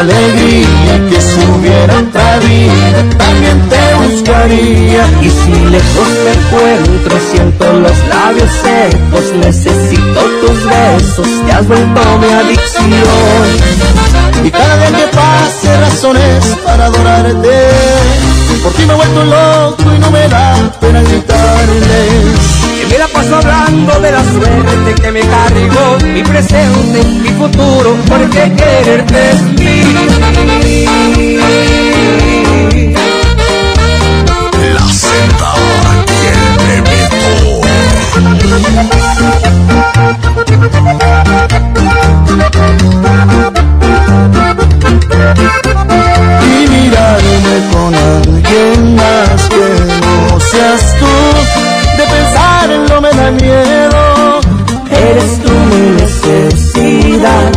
Alegría, 0.00 1.08
que 1.10 1.20
si 1.20 1.40
hubiera 1.46 1.98
otra 1.98 2.38
vida 2.38 3.04
también 3.16 3.68
te 3.68 3.94
buscaría. 3.94 5.06
Y 5.22 5.30
si 5.30 5.52
lejos 5.70 6.08
me 6.24 6.32
encuentro, 6.32 7.18
siento 7.30 7.72
los 7.72 7.98
labios 8.08 8.50
secos, 8.62 9.32
necesito 9.40 10.20
tus 10.40 10.64
besos, 10.64 11.28
te 11.46 11.52
has 11.52 11.66
vuelto 11.66 12.00
mi 12.18 12.32
adicción. 12.32 13.48
Y 14.44 14.50
cada 14.50 14.76
día 14.76 14.98
que 14.98 15.16
pase 15.16 15.80
razones 15.80 16.44
para 16.64 16.86
adorarte. 16.86 17.58
Por 18.62 18.72
ti 18.72 18.84
me 18.86 18.92
he 18.92 18.96
vuelto 18.96 19.24
loco 19.24 19.94
y 19.94 19.98
no 19.98 20.10
me 20.10 20.28
da 20.28 20.72
pena. 20.80 21.02
Paso 23.18 23.34
hablando 23.34 23.98
de 23.98 24.12
la 24.12 24.22
suerte 24.22 24.94
que 25.02 25.10
me 25.10 25.18
cargó 25.22 25.98
mi 26.04 26.22
presente, 26.22 27.02
mi 27.20 27.30
futuro, 27.30 27.96
porque 28.08 28.52
quererte 28.56 29.30
es 29.32 29.42
mí. 29.58 29.82
La 34.72 34.86
Z 34.86 35.10
y 36.06 36.26
el 36.30 36.78
y 46.46 46.68
mirarme 46.68 47.54
con 47.72 47.92
alguien 47.96 48.94
más 48.94 49.48
que 49.48 49.66
no 50.06 50.38
seas 50.38 50.94
tú. 51.00 51.17
Miedo. 53.32 54.40
Eres 54.90 55.40
tú 55.42 55.50
mi 55.50 55.90
necesidad. 56.00 57.52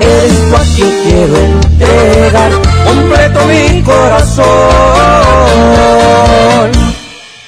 Eres 0.00 0.48
tú 0.48 0.56
a 0.56 0.64
quien 0.74 0.92
quiero 1.04 1.36
entregar 1.36 2.50
completo 2.86 3.40
mi 3.46 3.82
corazón. 3.82 4.46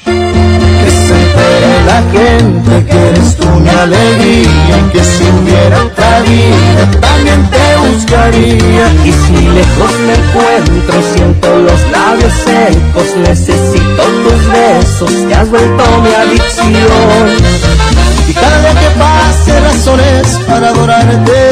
Que 0.05 0.91
se 0.91 1.13
entere 1.23 1.73
la 1.87 2.01
gente 2.13 2.66
que 2.85 3.09
eres 3.09 3.37
tú 3.37 3.49
mi 3.49 3.69
alegría 3.69 4.79
y 4.79 4.91
que 4.93 5.05
si 5.05 5.25
hubiera 5.25 5.85
otra 5.85 6.21
vida 6.21 6.91
también 7.01 7.49
te 7.51 7.77
buscaría. 7.87 8.87
Y 9.05 9.13
si 9.13 9.49
lejos 9.49 9.93
me 10.07 10.15
encuentro 10.15 11.03
siento 11.15 11.49
los 11.59 11.81
labios 11.91 12.33
secos 12.45 13.17
necesito 13.29 14.03
tus 14.23 14.53
besos 14.53 15.29
te 15.29 15.35
has 15.35 15.49
vuelto 15.51 15.85
mi 16.03 16.13
adicción. 16.15 17.27
Y 18.29 18.33
cada 18.35 18.61
día 18.61 18.81
que 18.81 18.91
pase 18.99 19.61
razones 19.61 20.41
para 20.47 20.69
adorarte. 20.69 21.51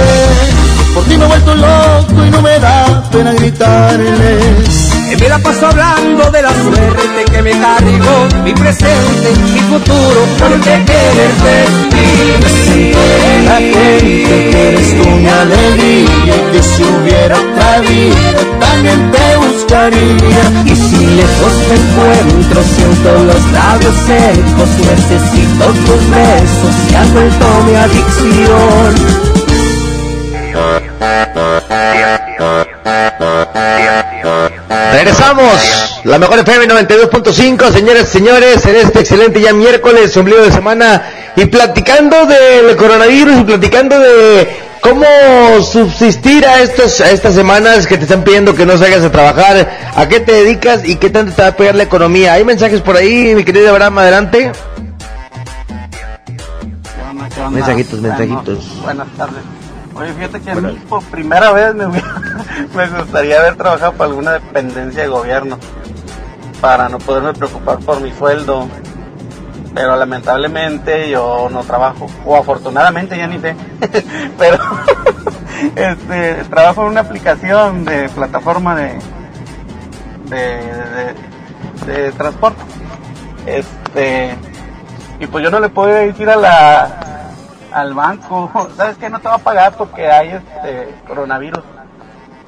Por 0.95 1.05
ti 1.05 1.17
me 1.17 1.25
he 1.25 1.29
vuelto 1.29 1.55
loco 1.55 2.25
y 2.25 2.31
no 2.31 2.41
me 2.41 2.59
da 2.61 3.03
pena 3.11 3.33
gritarles 3.33 4.94
que 5.16 5.22
me 5.22 5.29
la 5.29 5.38
paso 5.38 5.66
hablando 5.66 6.31
de 6.31 6.42
la 6.42 6.50
suerte 6.50 7.24
que 7.31 7.42
me 7.42 7.50
cargó 7.53 8.29
mi 8.42 8.53
presente, 8.55 9.33
mi 9.53 9.61
futuro, 9.61 10.27
porque 10.38 10.85
quererte 10.85 11.64
es 11.64 11.70
mí. 12.68 12.92
La 13.44 13.57
gente 13.57 14.29
que 14.50 14.68
eres 14.68 14.88
tú 14.96 15.11
mi 15.11 15.29
alegría 15.29 16.37
y 16.37 16.53
que 16.53 16.62
si 16.62 16.83
hubiera 16.83 17.37
otra 17.38 17.81
vida 17.81 18.40
también 18.61 19.11
te 19.11 19.37
buscaría. 19.37 20.42
Y 20.64 20.74
si 20.74 21.07
lejos 21.07 21.53
te 21.68 21.74
encuentro, 21.74 22.62
siento 22.62 23.11
los 23.24 23.53
labios 23.53 23.94
secos, 24.07 24.70
necesito 24.79 25.64
tus 25.87 26.03
besos, 26.11 26.74
te 26.88 26.96
has 26.96 27.12
vuelto 27.12 27.46
mi 27.66 27.74
adicción. 27.77 28.94
La 36.05 36.19
mejor 36.19 36.38
FM 36.38 36.69
92.5, 36.69 37.71
señores 37.73 38.03
y 38.03 38.07
señores, 38.19 38.67
en 38.67 38.77
este 38.77 39.01
excelente 39.01 39.40
ya 39.40 39.55
miércoles, 39.55 40.14
ombligo 40.19 40.43
de 40.43 40.53
semana, 40.53 41.03
y 41.35 41.47
platicando 41.47 42.27
del 42.27 42.77
coronavirus 42.77 43.38
y 43.38 43.45
platicando 43.45 43.99
de 43.99 44.47
cómo 44.83 45.07
subsistir 45.62 46.47
a, 46.47 46.61
estos, 46.61 47.01
a 47.01 47.11
estas 47.11 47.35
semanas 47.35 47.87
que 47.87 47.97
te 47.97 48.03
están 48.03 48.23
pidiendo 48.23 48.55
que 48.55 48.67
no 48.67 48.77
salgas 48.77 49.03
a 49.03 49.11
trabajar, 49.11 49.93
a 49.97 50.07
qué 50.07 50.21
te 50.21 50.33
dedicas 50.33 50.87
y 50.87 50.97
qué 50.97 51.09
tanto 51.09 51.33
te 51.33 51.40
va 51.40 51.49
a 51.49 51.57
pegar 51.57 51.75
la 51.75 51.85
economía. 51.85 52.35
¿Hay 52.35 52.45
mensajes 52.45 52.83
por 52.83 52.97
ahí, 52.97 53.35
mi 53.35 53.43
querido 53.43 53.71
Abraham, 53.71 53.99
adelante? 53.99 54.53
¿Qué 57.35 57.40
onda? 57.40 57.51
Mensajitos, 57.51 58.01
mensajitos. 58.03 58.83
buenas 58.83 59.09
tardes. 59.17 59.40
Oye, 59.95 60.12
fíjate 60.12 60.40
que 60.40 60.51
a 60.51 60.55
mí 60.57 60.79
por 60.87 61.03
primera 61.05 61.53
vez 61.53 61.75
me, 61.75 61.87
me 62.75 62.99
gustaría 62.99 63.40
haber 63.40 63.57
trabajado 63.57 63.93
para 63.95 64.11
alguna 64.11 64.33
dependencia 64.33 65.03
de 65.03 65.09
gobierno 65.09 65.59
para 66.64 66.88
no 66.88 66.98
poderme 66.98 67.35
preocupar 67.35 67.79
por 67.81 68.00
mi 68.00 68.11
sueldo. 68.11 68.66
Pero 69.75 69.96
lamentablemente 69.96 71.10
yo 71.10 71.50
no 71.50 71.62
trabajo, 71.62 72.06
o 72.25 72.37
afortunadamente 72.37 73.19
ya 73.19 73.27
ni 73.27 73.38
sé, 73.38 73.54
pero 74.38 74.56
este, 75.77 76.37
trabajo 76.44 76.81
en 76.85 76.88
una 76.88 77.00
aplicación 77.00 77.85
de 77.85 78.08
plataforma 78.08 78.75
de, 78.77 78.98
de, 81.85 82.12
transporte. 82.12 82.62
Este, 83.44 84.35
y 85.21 85.27
pues 85.27 85.44
yo 85.44 85.50
no 85.50 85.60
le 85.60 85.69
puedo 85.69 85.92
decir 85.92 86.31
a 86.31 86.37
la 86.37 86.88
al 87.73 87.92
banco, 87.92 88.50
¿sabes 88.77 88.96
qué? 88.96 89.10
No 89.10 89.21
te 89.21 89.29
va 89.29 89.35
a 89.35 89.38
pagar 89.38 89.75
porque 89.77 90.10
hay 90.10 90.31
este 90.31 90.94
coronavirus. 91.06 91.62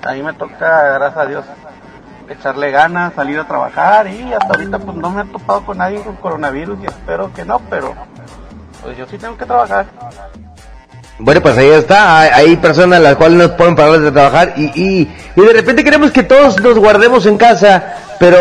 A 0.06 0.12
mí 0.12 0.22
me 0.22 0.32
toca, 0.32 0.94
gracias 0.94 1.18
a 1.18 1.26
Dios, 1.26 1.44
echarle 2.28 2.70
ganas, 2.70 3.14
salir 3.14 3.38
a 3.38 3.46
trabajar 3.46 4.06
y 4.08 4.32
hasta 4.32 4.46
ahorita 4.46 4.78
pues 4.78 4.96
no 4.96 5.10
me 5.10 5.22
he 5.22 5.24
topado 5.26 5.64
con 5.64 5.78
nadie 5.78 6.00
con 6.02 6.16
coronavirus 6.16 6.78
y 6.82 6.86
espero 6.86 7.32
que 7.32 7.44
no, 7.44 7.60
pero 7.70 7.94
pues 8.82 8.96
yo 8.96 9.06
sí 9.06 9.18
tengo 9.18 9.36
que 9.36 9.44
trabajar. 9.44 9.86
Bueno, 11.18 11.40
pues 11.40 11.56
ahí 11.56 11.68
está. 11.68 12.20
Hay, 12.20 12.30
hay 12.30 12.56
personas 12.56 13.00
las 13.00 13.16
cuales 13.16 13.38
no 13.38 13.56
pueden 13.56 13.74
parar 13.74 14.00
de 14.00 14.12
trabajar 14.12 14.52
y, 14.56 14.66
y, 14.74 15.16
y 15.34 15.40
de 15.40 15.52
repente 15.52 15.82
queremos 15.82 16.10
que 16.10 16.22
todos 16.22 16.60
nos 16.60 16.78
guardemos 16.78 17.24
en 17.26 17.38
casa 17.38 17.96
pero 18.18 18.38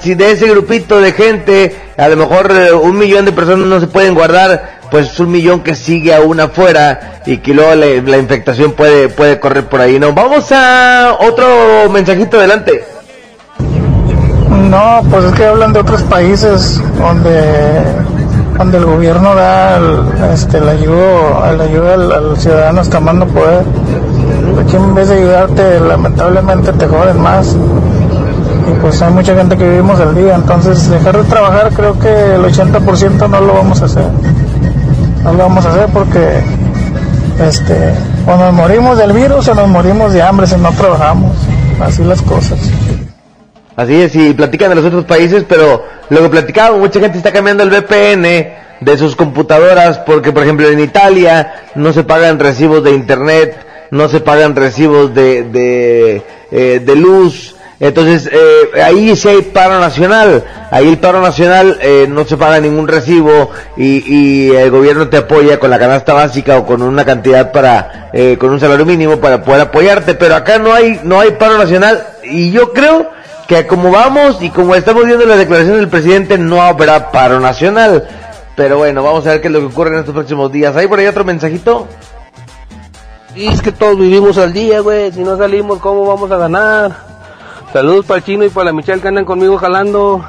si 0.00 0.14
de 0.14 0.32
ese 0.32 0.48
grupito 0.48 1.00
de 1.00 1.12
gente, 1.12 1.74
a 1.96 2.08
lo 2.08 2.16
mejor 2.16 2.52
eh, 2.52 2.72
un 2.72 2.98
millón 2.98 3.24
de 3.24 3.32
personas 3.32 3.66
no 3.66 3.80
se 3.80 3.86
pueden 3.86 4.14
guardar, 4.14 4.80
pues 4.90 5.18
un 5.20 5.30
millón 5.30 5.62
que 5.62 5.74
sigue 5.74 6.14
aún 6.14 6.40
afuera 6.40 7.22
y 7.26 7.38
que 7.38 7.54
luego 7.54 7.74
la, 7.74 7.86
la 7.86 8.18
infectación 8.18 8.72
puede, 8.72 9.08
puede 9.08 9.38
correr 9.38 9.66
por 9.66 9.80
ahí, 9.80 9.98
¿no? 9.98 10.12
Vamos 10.12 10.50
a 10.50 11.16
otro 11.20 11.88
mensajito 11.90 12.38
adelante. 12.38 12.84
No, 14.70 15.02
pues 15.10 15.24
es 15.24 15.32
que 15.32 15.46
hablan 15.46 15.72
de 15.72 15.80
otros 15.80 16.02
países 16.02 16.80
donde 16.98 17.84
donde 18.56 18.78
el 18.78 18.84
gobierno 18.84 19.34
da 19.34 19.76
el, 19.76 19.98
este, 20.32 20.60
la 20.60 20.72
ayuda, 20.72 21.52
la 21.56 21.64
ayuda 21.64 21.94
al, 21.94 22.12
al, 22.12 22.36
ciudadano 22.36 22.80
hasta 22.80 23.00
más 23.00 23.14
poder. 23.28 23.64
Aquí 24.62 24.76
en 24.76 24.94
vez 24.94 25.08
de 25.08 25.16
ayudarte, 25.16 25.80
lamentablemente 25.80 26.72
te 26.72 26.86
joden 26.86 27.20
más. 27.20 27.54
Y 27.54 28.80
pues 28.80 29.02
hay 29.02 29.12
mucha 29.12 29.34
gente 29.34 29.56
que 29.56 29.68
vivimos 29.68 29.98
el 30.00 30.14
día, 30.14 30.36
entonces 30.36 30.88
dejar 30.88 31.16
de 31.16 31.24
trabajar 31.24 31.70
creo 31.74 31.98
que 31.98 32.34
el 32.34 32.44
80% 32.44 33.28
no 33.28 33.40
lo 33.40 33.54
vamos 33.54 33.82
a 33.82 33.86
hacer. 33.86 34.08
No 35.24 35.32
lo 35.32 35.38
vamos 35.38 35.66
a 35.66 35.70
hacer 35.70 35.88
porque 35.92 36.40
este, 37.40 37.94
o 38.26 38.36
nos 38.36 38.54
morimos 38.54 38.96
del 38.96 39.12
virus 39.12 39.48
o 39.48 39.54
nos 39.54 39.68
morimos 39.68 40.12
de 40.12 40.22
hambre 40.22 40.46
si 40.46 40.56
no 40.56 40.70
trabajamos. 40.70 41.32
Así 41.80 42.04
las 42.04 42.22
cosas. 42.22 42.58
Así 43.76 44.02
es, 44.02 44.14
y 44.14 44.32
platican 44.34 44.68
de 44.68 44.76
los 44.76 44.84
otros 44.84 45.04
países, 45.04 45.44
pero 45.48 45.84
lo 46.08 46.22
que 46.22 46.28
platicaba, 46.28 46.76
mucha 46.76 47.00
gente 47.00 47.18
está 47.18 47.32
cambiando 47.32 47.64
el 47.64 47.70
VPN 47.70 48.22
de 48.80 48.98
sus 48.98 49.16
computadoras 49.16 49.98
porque, 49.98 50.30
por 50.30 50.44
ejemplo, 50.44 50.68
en 50.68 50.78
Italia 50.78 51.64
no 51.74 51.92
se 51.92 52.04
pagan 52.04 52.38
recibos 52.38 52.84
de 52.84 52.92
internet, 52.92 53.56
no 53.90 54.08
se 54.08 54.20
pagan 54.20 54.54
recibos 54.54 55.12
de, 55.12 55.42
de, 55.44 56.22
eh, 56.52 56.82
de 56.84 56.96
luz. 56.96 57.56
Entonces, 57.80 58.30
eh, 58.32 58.80
ahí 58.80 59.16
sí 59.16 59.28
hay 59.28 59.42
paro 59.42 59.80
nacional. 59.80 60.44
Ahí 60.70 60.90
el 60.90 60.98
paro 60.98 61.20
nacional 61.20 61.78
eh, 61.82 62.06
no 62.08 62.24
se 62.24 62.36
paga 62.36 62.60
ningún 62.60 62.86
recibo 62.86 63.50
y, 63.76 64.04
y, 64.06 64.50
el 64.54 64.70
gobierno 64.70 65.08
te 65.08 65.16
apoya 65.16 65.58
con 65.58 65.70
la 65.70 65.78
canasta 65.80 66.12
básica 66.12 66.58
o 66.58 66.64
con 66.64 66.80
una 66.82 67.04
cantidad 67.04 67.50
para, 67.50 68.10
eh, 68.12 68.36
con 68.38 68.50
un 68.50 68.60
salario 68.60 68.86
mínimo 68.86 69.16
para 69.16 69.42
poder 69.42 69.62
apoyarte. 69.62 70.14
Pero 70.14 70.36
acá 70.36 70.58
no 70.58 70.72
hay, 70.72 71.00
no 71.02 71.18
hay 71.18 71.32
paro 71.32 71.58
nacional 71.58 72.06
y 72.22 72.52
yo 72.52 72.72
creo 72.72 73.10
que 73.46 73.66
como 73.66 73.90
vamos 73.90 74.42
y 74.42 74.50
como 74.50 74.74
estamos 74.74 75.04
viendo 75.04 75.26
la 75.26 75.36
declaración 75.36 75.76
del 75.76 75.88
presidente, 75.88 76.38
no 76.38 76.62
habrá 76.62 77.10
paro 77.10 77.40
nacional. 77.40 78.08
Pero 78.56 78.78
bueno, 78.78 79.02
vamos 79.02 79.26
a 79.26 79.30
ver 79.30 79.40
qué 79.40 79.48
es 79.48 79.52
lo 79.52 79.60
que 79.60 79.66
ocurre 79.66 79.90
en 79.90 80.00
estos 80.00 80.14
próximos 80.14 80.50
días. 80.50 80.76
¿Hay 80.76 80.86
por 80.86 80.98
ahí 80.98 81.06
otro 81.06 81.24
mensajito? 81.24 81.88
Y 83.34 83.48
es 83.48 83.60
que 83.60 83.72
todos 83.72 83.98
vivimos 83.98 84.38
al 84.38 84.52
día, 84.52 84.80
güey. 84.80 85.10
Si 85.10 85.20
no 85.20 85.36
salimos, 85.36 85.80
¿cómo 85.80 86.06
vamos 86.06 86.30
a 86.30 86.36
ganar? 86.36 86.92
Saludos 87.72 88.06
para 88.06 88.18
el 88.18 88.24
chino 88.24 88.44
y 88.44 88.48
para 88.48 88.66
la 88.66 88.72
Michelle 88.72 89.00
que 89.00 89.08
andan 89.08 89.24
conmigo 89.24 89.58
jalando. 89.58 90.24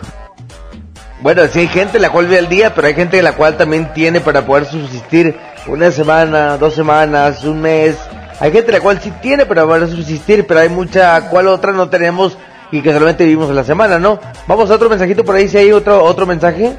Bueno, 1.21 1.43
sí 1.47 1.59
hay 1.59 1.67
gente 1.67 1.99
la 1.99 2.09
cual 2.09 2.25
vive 2.25 2.39
al 2.39 2.49
día, 2.49 2.73
pero 2.73 2.87
hay 2.87 2.95
gente 2.95 3.21
la 3.21 3.33
cual 3.33 3.57
también 3.57 3.93
tiene 3.93 4.21
para 4.21 4.45
poder 4.45 4.65
subsistir 4.65 5.37
una 5.67 5.91
semana, 5.91 6.57
dos 6.57 6.73
semanas, 6.73 7.43
un 7.43 7.61
mes. 7.61 7.95
Hay 8.39 8.51
gente 8.51 8.71
la 8.71 8.81
cual 8.81 8.99
sí 8.99 9.13
tiene 9.21 9.45
para 9.45 9.65
poder 9.65 9.87
subsistir, 9.87 10.45
pero 10.47 10.59
hay 10.59 10.69
mucha 10.69 11.29
cual 11.29 11.47
otra 11.47 11.71
no 11.71 11.89
tenemos 11.89 12.37
y 12.75 12.81
que 12.81 12.91
solamente 12.91 13.23
vivimos 13.23 13.49
en 13.49 13.55
la 13.55 13.63
semana, 13.63 13.99
¿no? 13.99 14.19
Vamos 14.47 14.69
a 14.69 14.75
otro 14.75 14.89
mensajito 14.89 15.23
por 15.23 15.35
ahí, 15.35 15.47
si 15.47 15.57
hay 15.57 15.71
otro 15.71 16.03
otro 16.03 16.25
mensaje. 16.25 16.77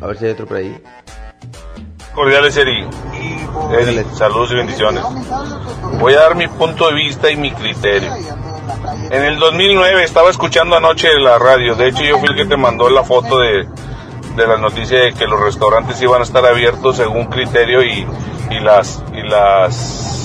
A 0.00 0.06
ver 0.06 0.18
si 0.18 0.26
hay 0.26 0.32
otro 0.32 0.46
por 0.46 0.58
ahí. 0.58 0.80
Cordiales, 2.14 2.56
Eri. 2.56 2.86
Eri, 3.72 4.04
saludos 4.14 4.52
y 4.52 4.56
bendiciones. 4.56 5.02
Voy 5.98 6.12
a 6.12 6.20
dar 6.20 6.36
mi 6.36 6.46
punto 6.46 6.88
de 6.88 6.94
vista 6.94 7.30
y 7.30 7.36
mi 7.36 7.50
criterio. 7.50 8.12
En 9.10 9.24
el 9.24 9.38
2009 9.38 10.04
estaba 10.04 10.28
escuchando 10.28 10.76
anoche 10.76 11.08
la 11.18 11.38
radio. 11.38 11.74
De 11.74 11.88
hecho, 11.88 12.04
yo 12.04 12.18
fui 12.18 12.28
el 12.28 12.36
que 12.36 12.44
te 12.44 12.56
mandó 12.56 12.90
la 12.90 13.02
foto 13.02 13.38
de, 13.38 13.66
de 14.36 14.46
la 14.46 14.58
noticia 14.58 15.00
de 15.00 15.14
que 15.14 15.26
los 15.26 15.40
restaurantes 15.40 16.00
iban 16.02 16.20
a 16.20 16.24
estar 16.24 16.44
abiertos 16.44 16.96
según 16.96 17.26
criterio 17.26 17.82
y, 17.82 18.06
y 18.50 18.60
las 18.60 19.02
y 19.14 19.22
las 19.22 20.17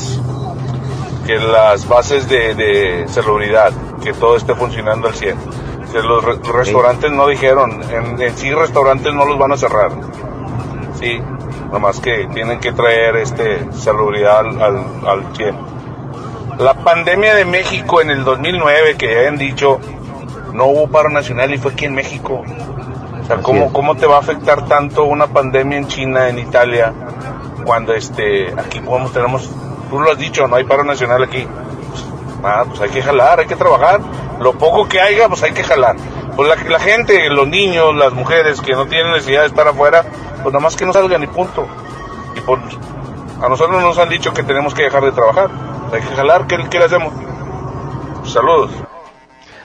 que 1.25 1.37
las 1.37 1.87
bases 1.87 2.27
de, 2.29 2.53
de 2.55 3.07
salubridad, 3.07 3.71
que 4.03 4.13
todo 4.13 4.35
esté 4.35 4.55
funcionando 4.55 5.07
al 5.07 5.13
100. 5.15 5.37
Que 5.91 6.01
los 6.01 6.23
re- 6.23 6.39
restaurantes 6.53 7.11
no 7.11 7.27
dijeron, 7.27 7.81
en, 7.91 8.21
en 8.21 8.37
sí 8.37 8.51
restaurantes 8.53 9.13
no 9.13 9.25
los 9.25 9.37
van 9.37 9.51
a 9.51 9.57
cerrar. 9.57 9.91
Sí, 10.99 11.19
nomás 11.71 11.99
que 11.99 12.27
tienen 12.33 12.59
que 12.59 12.71
traer 12.71 13.15
este 13.17 13.71
salubridad 13.73 14.39
al, 14.39 14.61
al, 14.61 14.85
al 15.07 15.35
100. 15.35 15.55
La 16.59 16.73
pandemia 16.75 17.35
de 17.35 17.45
México 17.45 18.01
en 18.01 18.09
el 18.11 18.23
2009, 18.23 18.95
que 18.95 19.17
hayan 19.19 19.37
dicho, 19.37 19.79
no 20.53 20.65
hubo 20.65 20.87
paro 20.87 21.09
nacional 21.09 21.53
y 21.53 21.57
fue 21.57 21.71
aquí 21.71 21.85
en 21.85 21.95
México. 21.95 22.43
O 23.21 23.25
sea, 23.25 23.37
¿cómo, 23.37 23.71
¿cómo 23.71 23.95
te 23.95 24.05
va 24.05 24.17
a 24.17 24.19
afectar 24.19 24.65
tanto 24.65 25.03
una 25.05 25.27
pandemia 25.27 25.77
en 25.77 25.87
China, 25.87 26.27
en 26.29 26.39
Italia, 26.39 26.93
cuando 27.65 27.93
este 27.93 28.51
aquí 28.59 28.81
podemos 28.81 29.13
tenemos, 29.13 29.49
tú 29.93 29.99
lo 29.99 30.11
has 30.11 30.17
dicho, 30.17 30.47
no 30.47 30.55
hay 30.55 30.63
paro 30.63 30.83
nacional 30.83 31.23
aquí? 31.23 31.47
Ah, 32.43 32.65
pues 32.67 32.81
hay 32.81 32.89
que 32.89 33.01
jalar, 33.01 33.39
hay 33.39 33.45
que 33.45 33.55
trabajar. 33.55 34.01
Lo 34.39 34.53
poco 34.53 34.87
que 34.89 34.99
haya, 34.99 35.27
pues 35.29 35.43
hay 35.43 35.51
que 35.53 35.63
jalar. 35.63 35.95
Pues 36.35 36.49
la, 36.67 36.79
gente, 36.79 37.29
los 37.29 37.47
niños, 37.47 37.95
las 37.95 38.11
mujeres 38.13 38.59
que 38.59 38.73
no 38.73 38.87
tienen 38.87 39.11
necesidad 39.13 39.41
de 39.41 39.47
estar 39.47 39.67
afuera, 39.67 40.03
pues 40.41 40.51
nada 40.51 40.59
más 40.59 40.75
que 40.75 40.85
no 40.85 40.91
salgan 40.93 41.21
y 41.23 41.27
punto. 41.27 41.67
Y 42.35 42.41
por, 42.41 42.59
a 43.41 43.47
nosotros 43.47 43.81
nos 43.81 43.97
han 43.99 44.09
dicho 44.09 44.33
que 44.33 44.41
tenemos 44.43 44.73
que 44.73 44.83
dejar 44.83 45.03
de 45.03 45.11
trabajar. 45.11 45.49
Hay 45.93 46.01
que 46.01 46.15
jalar, 46.15 46.47
¿qué, 46.47 46.57
qué 46.69 46.79
le 46.79 46.85
hacemos? 46.85 47.13
Saludos. 48.25 48.71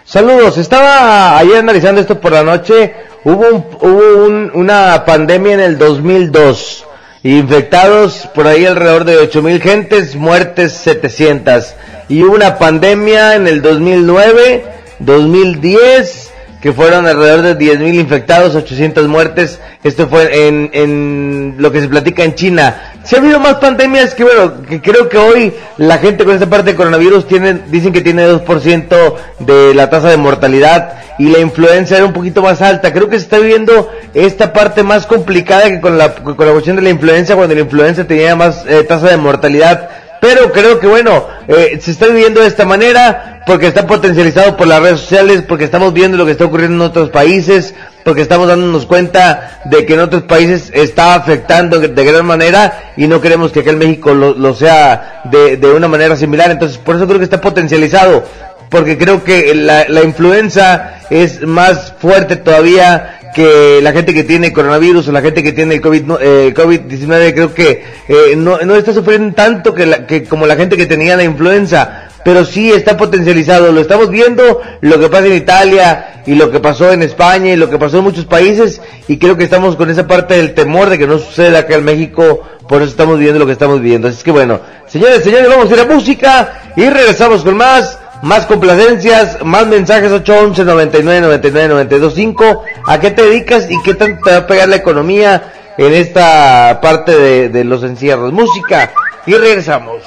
Saludos, 0.04 0.56
estaba 0.58 1.38
ayer 1.38 1.56
analizando 1.58 2.00
esto 2.00 2.20
por 2.20 2.32
la 2.32 2.42
noche. 2.42 2.94
Hubo, 3.24 3.46
hubo 3.80 4.24
un- 4.26 4.50
una 4.54 5.04
pandemia 5.04 5.54
en 5.54 5.60
el 5.60 5.78
2002. 5.78 6.86
Infectados 7.24 8.28
por 8.32 8.46
ahí 8.46 8.64
alrededor 8.64 9.04
de 9.04 9.16
8000 9.16 9.60
gentes, 9.60 10.14
muertes 10.14 10.72
700. 10.72 11.74
Y 12.08 12.22
hubo 12.22 12.34
una 12.34 12.58
pandemia 12.58 13.34
en 13.34 13.48
el 13.48 13.60
2009, 13.60 14.64
2010, 15.00 16.30
que 16.62 16.72
fueron 16.72 17.06
alrededor 17.06 17.42
de 17.42 17.58
10.000 17.58 17.94
infectados, 17.94 18.54
800 18.54 19.08
muertes. 19.08 19.58
Esto 19.82 20.08
fue 20.08 20.46
en, 20.46 20.70
en 20.72 21.56
lo 21.58 21.72
que 21.72 21.80
se 21.80 21.88
platica 21.88 22.22
en 22.22 22.36
China. 22.36 22.87
Si 23.08 23.16
ha 23.16 23.20
habido 23.20 23.40
más 23.40 23.54
pandemias 23.54 24.14
que 24.14 24.22
bueno, 24.22 24.60
que 24.68 24.82
creo 24.82 25.08
que 25.08 25.16
hoy 25.16 25.54
la 25.78 25.96
gente 25.96 26.26
con 26.26 26.34
esta 26.34 26.44
parte 26.44 26.72
de 26.72 26.76
coronavirus 26.76 27.26
tiene, 27.26 27.54
dicen 27.68 27.90
que 27.90 28.02
tiene 28.02 28.28
2% 28.28 29.14
de 29.38 29.74
la 29.74 29.88
tasa 29.88 30.10
de 30.10 30.18
mortalidad 30.18 30.92
y 31.18 31.30
la 31.30 31.38
influenza 31.38 31.96
era 31.96 32.04
un 32.04 32.12
poquito 32.12 32.42
más 32.42 32.60
alta. 32.60 32.92
Creo 32.92 33.08
que 33.08 33.16
se 33.16 33.24
está 33.24 33.38
viviendo 33.38 33.90
esta 34.12 34.52
parte 34.52 34.82
más 34.82 35.06
complicada 35.06 35.70
que 35.70 35.80
con 35.80 35.96
la, 35.96 36.16
con 36.16 36.36
la 36.46 36.52
cuestión 36.52 36.76
de 36.76 36.82
la 36.82 36.90
influenza, 36.90 37.34
cuando 37.34 37.54
la 37.54 37.62
influenza 37.62 38.04
tenía 38.04 38.36
más 38.36 38.66
eh, 38.68 38.84
tasa 38.84 39.08
de 39.08 39.16
mortalidad. 39.16 39.88
Pero 40.20 40.52
creo 40.52 40.80
que 40.80 40.86
bueno, 40.86 41.26
eh, 41.46 41.78
se 41.80 41.92
está 41.92 42.06
viviendo 42.06 42.40
de 42.40 42.48
esta 42.48 42.64
manera 42.64 43.42
porque 43.46 43.66
está 43.68 43.86
potencializado 43.86 44.56
por 44.56 44.66
las 44.66 44.80
redes 44.80 45.00
sociales, 45.00 45.42
porque 45.46 45.64
estamos 45.64 45.92
viendo 45.92 46.18
lo 46.18 46.26
que 46.26 46.32
está 46.32 46.44
ocurriendo 46.44 46.84
en 46.84 46.90
otros 46.90 47.10
países, 47.10 47.74
porque 48.04 48.22
estamos 48.22 48.48
dándonos 48.48 48.84
cuenta 48.84 49.60
de 49.64 49.86
que 49.86 49.94
en 49.94 50.00
otros 50.00 50.24
países 50.24 50.70
está 50.74 51.14
afectando 51.14 51.78
de 51.78 52.04
gran 52.04 52.26
manera 52.26 52.92
y 52.96 53.06
no 53.06 53.20
queremos 53.20 53.52
que 53.52 53.60
en 53.60 53.78
México 53.78 54.12
lo, 54.12 54.34
lo 54.34 54.54
sea 54.54 55.22
de, 55.24 55.56
de 55.56 55.70
una 55.70 55.88
manera 55.88 56.16
similar. 56.16 56.50
Entonces, 56.50 56.78
por 56.78 56.96
eso 56.96 57.06
creo 57.06 57.18
que 57.18 57.24
está 57.24 57.40
potencializado, 57.40 58.24
porque 58.68 58.98
creo 58.98 59.24
que 59.24 59.54
la, 59.54 59.86
la 59.88 60.02
influenza 60.02 61.00
es 61.08 61.40
más 61.42 61.94
fuerte 61.98 62.36
todavía 62.36 63.17
que 63.34 63.80
la 63.82 63.92
gente 63.92 64.14
que 64.14 64.24
tiene 64.24 64.52
coronavirus 64.52 65.08
o 65.08 65.12
la 65.12 65.20
gente 65.20 65.42
que 65.42 65.52
tiene 65.52 65.80
COVID, 65.80 66.02
eh, 66.20 66.54
COVID-19 66.56 67.34
creo 67.34 67.54
que 67.54 67.84
eh, 68.08 68.34
no, 68.36 68.58
no 68.58 68.74
está 68.76 68.92
sufriendo 68.92 69.34
tanto 69.34 69.74
que, 69.74 69.86
la- 69.86 70.06
que 70.06 70.24
como 70.24 70.46
la 70.46 70.56
gente 70.56 70.76
que 70.76 70.86
tenía 70.86 71.16
la 71.16 71.24
influenza, 71.24 72.08
pero 72.24 72.44
sí 72.44 72.70
está 72.72 72.96
potencializado. 72.96 73.72
Lo 73.72 73.80
estamos 73.80 74.10
viendo, 74.10 74.60
lo 74.80 74.98
que 74.98 75.08
pasa 75.08 75.26
en 75.26 75.34
Italia 75.34 76.22
y 76.26 76.34
lo 76.34 76.50
que 76.50 76.60
pasó 76.60 76.92
en 76.92 77.02
España 77.02 77.52
y 77.52 77.56
lo 77.56 77.70
que 77.70 77.78
pasó 77.78 77.98
en 77.98 78.04
muchos 78.04 78.24
países 78.24 78.80
y 79.06 79.18
creo 79.18 79.36
que 79.36 79.44
estamos 79.44 79.76
con 79.76 79.88
esa 79.90 80.06
parte 80.06 80.34
del 80.36 80.54
temor 80.54 80.90
de 80.90 80.98
que 80.98 81.06
no 81.06 81.18
suceda 81.18 81.60
acá 81.60 81.74
en 81.76 81.84
México, 81.84 82.42
por 82.68 82.82
eso 82.82 82.90
estamos 82.90 83.16
viviendo 83.18 83.38
lo 83.38 83.46
que 83.46 83.52
estamos 83.52 83.80
viviendo. 83.80 84.08
Así 84.08 84.22
que 84.24 84.30
bueno, 84.30 84.60
señores, 84.86 85.22
señores, 85.24 85.48
vamos 85.48 85.70
a 85.70 85.74
ir 85.74 85.80
a 85.80 85.86
música 85.86 86.52
y 86.76 86.88
regresamos 86.88 87.42
con 87.44 87.56
más. 87.56 87.97
Más 88.22 88.46
complacencias, 88.46 89.44
más 89.44 89.66
mensajes 89.66 90.10
811 90.10 90.64
99 90.64 91.20
99 91.20 91.68
92 91.68 92.14
5. 92.14 92.64
¿A 92.86 93.00
qué 93.00 93.10
te 93.10 93.22
dedicas 93.22 93.70
y 93.70 93.80
qué 93.82 93.94
tanto 93.94 94.24
te 94.24 94.30
va 94.32 94.36
a 94.38 94.46
pegar 94.46 94.68
la 94.68 94.76
economía 94.76 95.52
en 95.76 95.92
esta 95.94 96.80
parte 96.82 97.16
de, 97.16 97.48
de 97.48 97.64
los 97.64 97.82
encierros? 97.84 98.32
Música 98.32 98.92
y 99.26 99.34
regresamos. 99.34 100.02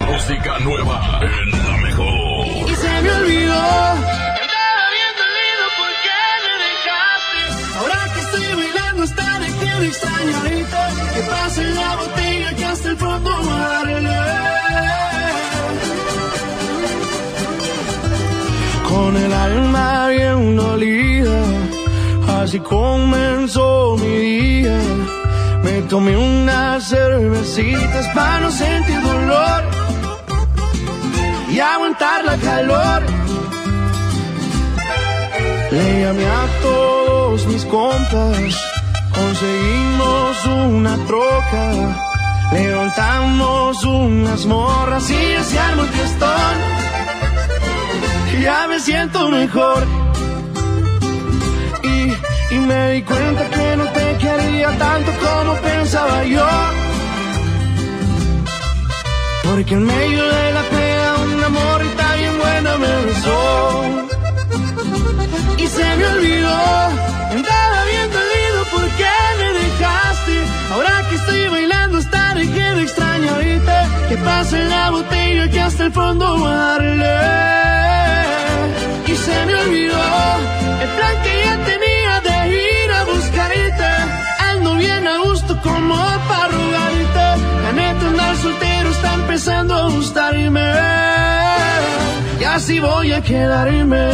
Música 0.00 0.58
nueva 0.60 1.15
con 18.96 19.16
el 19.16 19.32
alma 19.32 20.08
bien 20.08 20.56
dolida. 20.56 21.38
Así 22.38 22.58
comenzó 22.60 23.96
mi 24.02 24.14
día. 24.28 24.78
Me 25.64 25.82
tomé 25.92 26.16
unas 26.16 26.88
cervecitas 26.88 28.06
para 28.14 28.40
no 28.40 28.50
sentir 28.50 29.00
dolor 29.02 29.60
y 31.52 31.58
aguantar 31.60 32.24
la 32.24 32.36
calor. 32.48 33.00
Le 35.74 35.86
llamé 36.02 36.26
a 36.42 36.44
todos 36.62 37.46
mis 37.46 37.64
compas, 37.64 38.52
conseguimos 39.18 40.46
una 40.46 40.94
troca, 41.10 41.64
levantamos 42.52 43.84
unas 43.84 44.46
morras 44.46 45.10
y 45.10 45.22
se 45.48 45.58
armó 45.58 45.82
el 45.82 45.88
fiestón. 45.88 46.85
Ya 48.42 48.66
me 48.68 48.78
siento 48.80 49.28
mejor. 49.28 49.86
Y, 51.82 52.54
y 52.54 52.58
me 52.58 52.90
di 52.92 53.02
cuenta 53.02 53.48
que 53.48 53.76
no 53.76 53.84
te 53.86 54.16
quería 54.18 54.70
tanto 54.78 55.12
como 55.24 55.54
pensaba 55.56 56.24
yo. 56.24 56.46
Porque 59.42 59.74
en 59.74 59.84
medio 59.84 60.24
de 60.24 60.52
la 60.52 60.62
pega 60.62 61.14
una 61.24 61.48
morrita 61.48 62.14
bien 62.16 62.38
buena 62.38 62.76
me 62.76 63.04
besó. 63.06 63.84
Y 65.58 65.66
se 65.66 65.96
me 65.96 66.06
olvidó, 66.06 66.58
andaba 67.30 67.84
bien 67.90 68.10
dolido 68.12 68.60
porque 68.72 69.08
me 69.38 69.48
dejaste. 69.60 70.36
Ahora 70.72 71.08
que 71.08 71.14
estoy 71.16 71.48
bailando 71.48 71.98
hasta 71.98 72.34
dejé 72.34 72.74
de 72.74 72.82
extrañarte. 72.82 74.06
Que 74.08 74.16
pase 74.18 74.64
la 74.64 74.90
botella 74.90 75.50
que 75.50 75.60
hasta 75.60 75.84
el 75.86 75.92
fondo 75.92 76.40
va 76.40 76.50
a 76.50 76.78
darle. 76.78 77.75
Empezando 89.36 89.74
a 89.74 89.90
gustarme. 89.90 90.72
Y 92.40 92.44
así 92.44 92.80
voy 92.80 93.12
a 93.12 93.20
quedarme. 93.20 94.08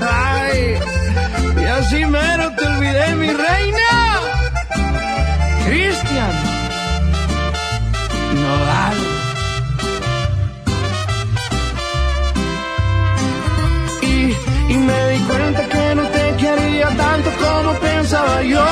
Ay, 0.00 0.78
y 1.60 1.64
así 1.64 2.06
mero 2.06 2.52
te 2.56 2.66
olvidé, 2.66 3.16
mi 3.16 3.32
reina. 3.32 3.90
Cristian. 5.66 6.34
Nodal. 8.42 8.98
Y, 14.02 14.72
y 14.72 14.76
me 14.76 15.08
di 15.10 15.18
cuenta 15.30 15.68
que 15.68 15.94
no 15.96 16.04
te 16.06 16.36
quería 16.36 16.88
tanto 16.96 17.30
como 17.42 17.72
pensaba 17.80 18.42
yo. 18.42 18.69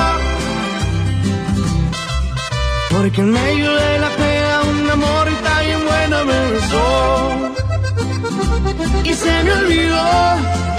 Porque 3.09 3.23
en 3.23 3.33
medio 3.33 3.75
de 3.75 3.99
la 4.01 4.11
pega 4.11 4.63
un 4.65 4.91
amor 4.91 5.29
y 5.33 5.35
tan 5.43 5.65
bien 5.65 5.83
buena 5.87 6.25
me 6.25 6.51
besó. 6.53 7.55
Y 9.03 9.15
se 9.15 9.45
me 9.45 9.53
olvidó, 9.61 10.09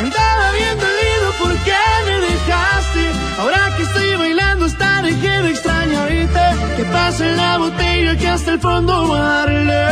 andaba 0.03 0.51
bien 0.59 0.75
dolido 0.85 1.27
porque 1.41 1.73
me 2.05 2.15
dejaste. 2.27 3.03
Ahora 3.39 3.73
que 3.75 3.81
estoy 3.81 4.15
bailando 4.17 4.65
hasta 4.65 5.01
dejé 5.01 5.41
de 5.41 5.49
extrañarte. 5.49 6.45
Que 6.77 6.83
pase 6.93 7.35
la 7.35 7.57
botella 7.57 8.15
que 8.15 8.27
hasta 8.27 8.51
el 8.51 8.59
fondo 8.59 9.07
darle. 9.07 9.87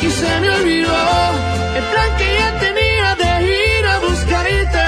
Y 0.00 0.10
se 0.10 0.40
me 0.40 0.48
olvidó 0.58 1.00
el 1.78 1.84
plan 1.92 2.10
que 2.16 2.28
ya 2.40 2.58
tenía 2.64 3.08
de 3.22 3.30
ir 3.44 3.86
a 3.94 3.98
buscarte. 3.98 4.84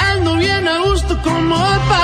Ando 0.00 0.34
bien 0.34 0.66
a 0.66 0.78
gusto 0.78 1.16
como 1.22 1.58
para. 1.88 2.02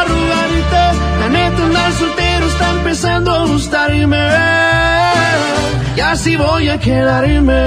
Andar 1.65 1.93
soltero 1.93 2.47
está 2.47 2.71
empezando 2.71 3.33
a 3.33 3.47
gustarme. 3.47 4.29
Y 5.97 6.01
así 6.01 6.37
voy 6.37 6.69
a 6.69 6.79
quedarme. 6.79 7.63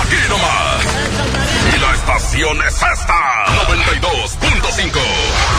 Aquí 0.00 0.20
nomás. 0.30 0.84
Y 1.74 1.78
la 1.78 1.92
estación 1.94 2.56
es 2.66 2.74
esta. 2.74 3.18
92.5. 3.68 5.55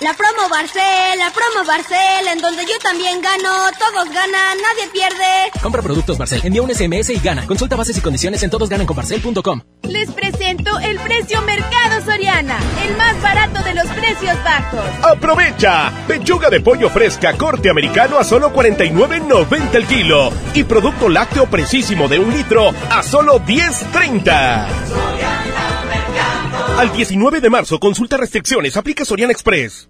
La 0.00 0.14
promo 0.14 0.48
Barcel, 0.48 1.18
la 1.18 1.30
promo 1.30 1.66
Barcel, 1.66 2.28
en 2.32 2.40
donde 2.40 2.62
yo 2.62 2.78
también 2.82 3.20
gano, 3.20 3.50
todos 3.78 4.08
ganan, 4.08 4.56
nadie 4.56 4.88
pierde. 4.90 5.60
Compra 5.60 5.82
productos 5.82 6.16
Barcel, 6.16 6.40
envía 6.42 6.62
un 6.62 6.74
SMS 6.74 7.10
y 7.10 7.18
gana. 7.18 7.46
Consulta 7.46 7.76
bases 7.76 7.98
y 7.98 8.00
condiciones 8.00 8.42
en 8.42 8.48
todosgananconbarcel.com. 8.48 9.60
Les 9.82 10.10
presento 10.10 10.78
el 10.78 10.98
precio 11.00 11.42
Mercado 11.42 12.02
Soriana, 12.02 12.58
el 12.86 12.96
más 12.96 13.20
barato 13.20 13.62
de 13.62 13.74
los 13.74 13.86
precios 13.88 14.42
bajos. 14.42 14.80
¡Aprovecha! 15.02 15.92
Pechuga 16.08 16.48
de 16.48 16.60
pollo 16.60 16.88
fresca 16.88 17.36
corte 17.36 17.68
americano 17.68 18.18
a 18.18 18.24
solo 18.24 18.54
49.90 18.54 19.74
el 19.74 19.86
kilo. 19.86 20.32
Y 20.54 20.64
producto 20.64 21.10
lácteo 21.10 21.44
precisísimo 21.44 22.08
de 22.08 22.18
un 22.18 22.32
litro 22.32 22.72
a 22.88 23.02
solo 23.02 23.38
10.30. 23.40 25.09
Al 26.78 26.92
19 26.92 27.40
de 27.40 27.50
marzo, 27.50 27.78
consulta 27.78 28.16
restricciones, 28.16 28.76
aplica 28.76 29.04
Soriana 29.04 29.32
Express. 29.32 29.88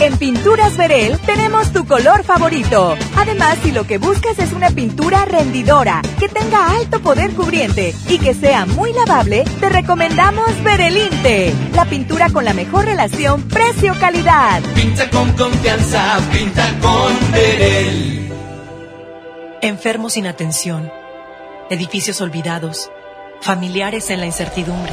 En 0.00 0.16
Pinturas 0.18 0.76
Verel 0.76 1.18
tenemos 1.20 1.72
tu 1.72 1.86
color 1.86 2.24
favorito. 2.24 2.96
Además, 3.16 3.58
si 3.62 3.70
lo 3.70 3.84
que 3.86 3.98
buscas 3.98 4.38
es 4.40 4.52
una 4.52 4.70
pintura 4.70 5.24
rendidora, 5.24 6.02
que 6.18 6.28
tenga 6.28 6.76
alto 6.76 7.00
poder 7.00 7.32
cubriente 7.32 7.94
y 8.08 8.18
que 8.18 8.34
sea 8.34 8.66
muy 8.66 8.92
lavable, 8.92 9.44
te 9.60 9.68
recomendamos 9.68 10.62
Verelinte, 10.64 11.54
la 11.74 11.84
pintura 11.84 12.28
con 12.30 12.44
la 12.44 12.52
mejor 12.52 12.86
relación 12.86 13.42
precio-calidad. 13.48 14.62
Pinta 14.74 15.08
con 15.10 15.32
confianza, 15.34 16.18
pinta 16.32 16.68
con 16.80 17.32
Verel. 17.32 18.32
Enfermos 19.62 20.14
sin 20.14 20.26
atención, 20.26 20.90
edificios 21.70 22.20
olvidados, 22.20 22.90
familiares 23.40 24.10
en 24.10 24.20
la 24.20 24.26
incertidumbre. 24.26 24.92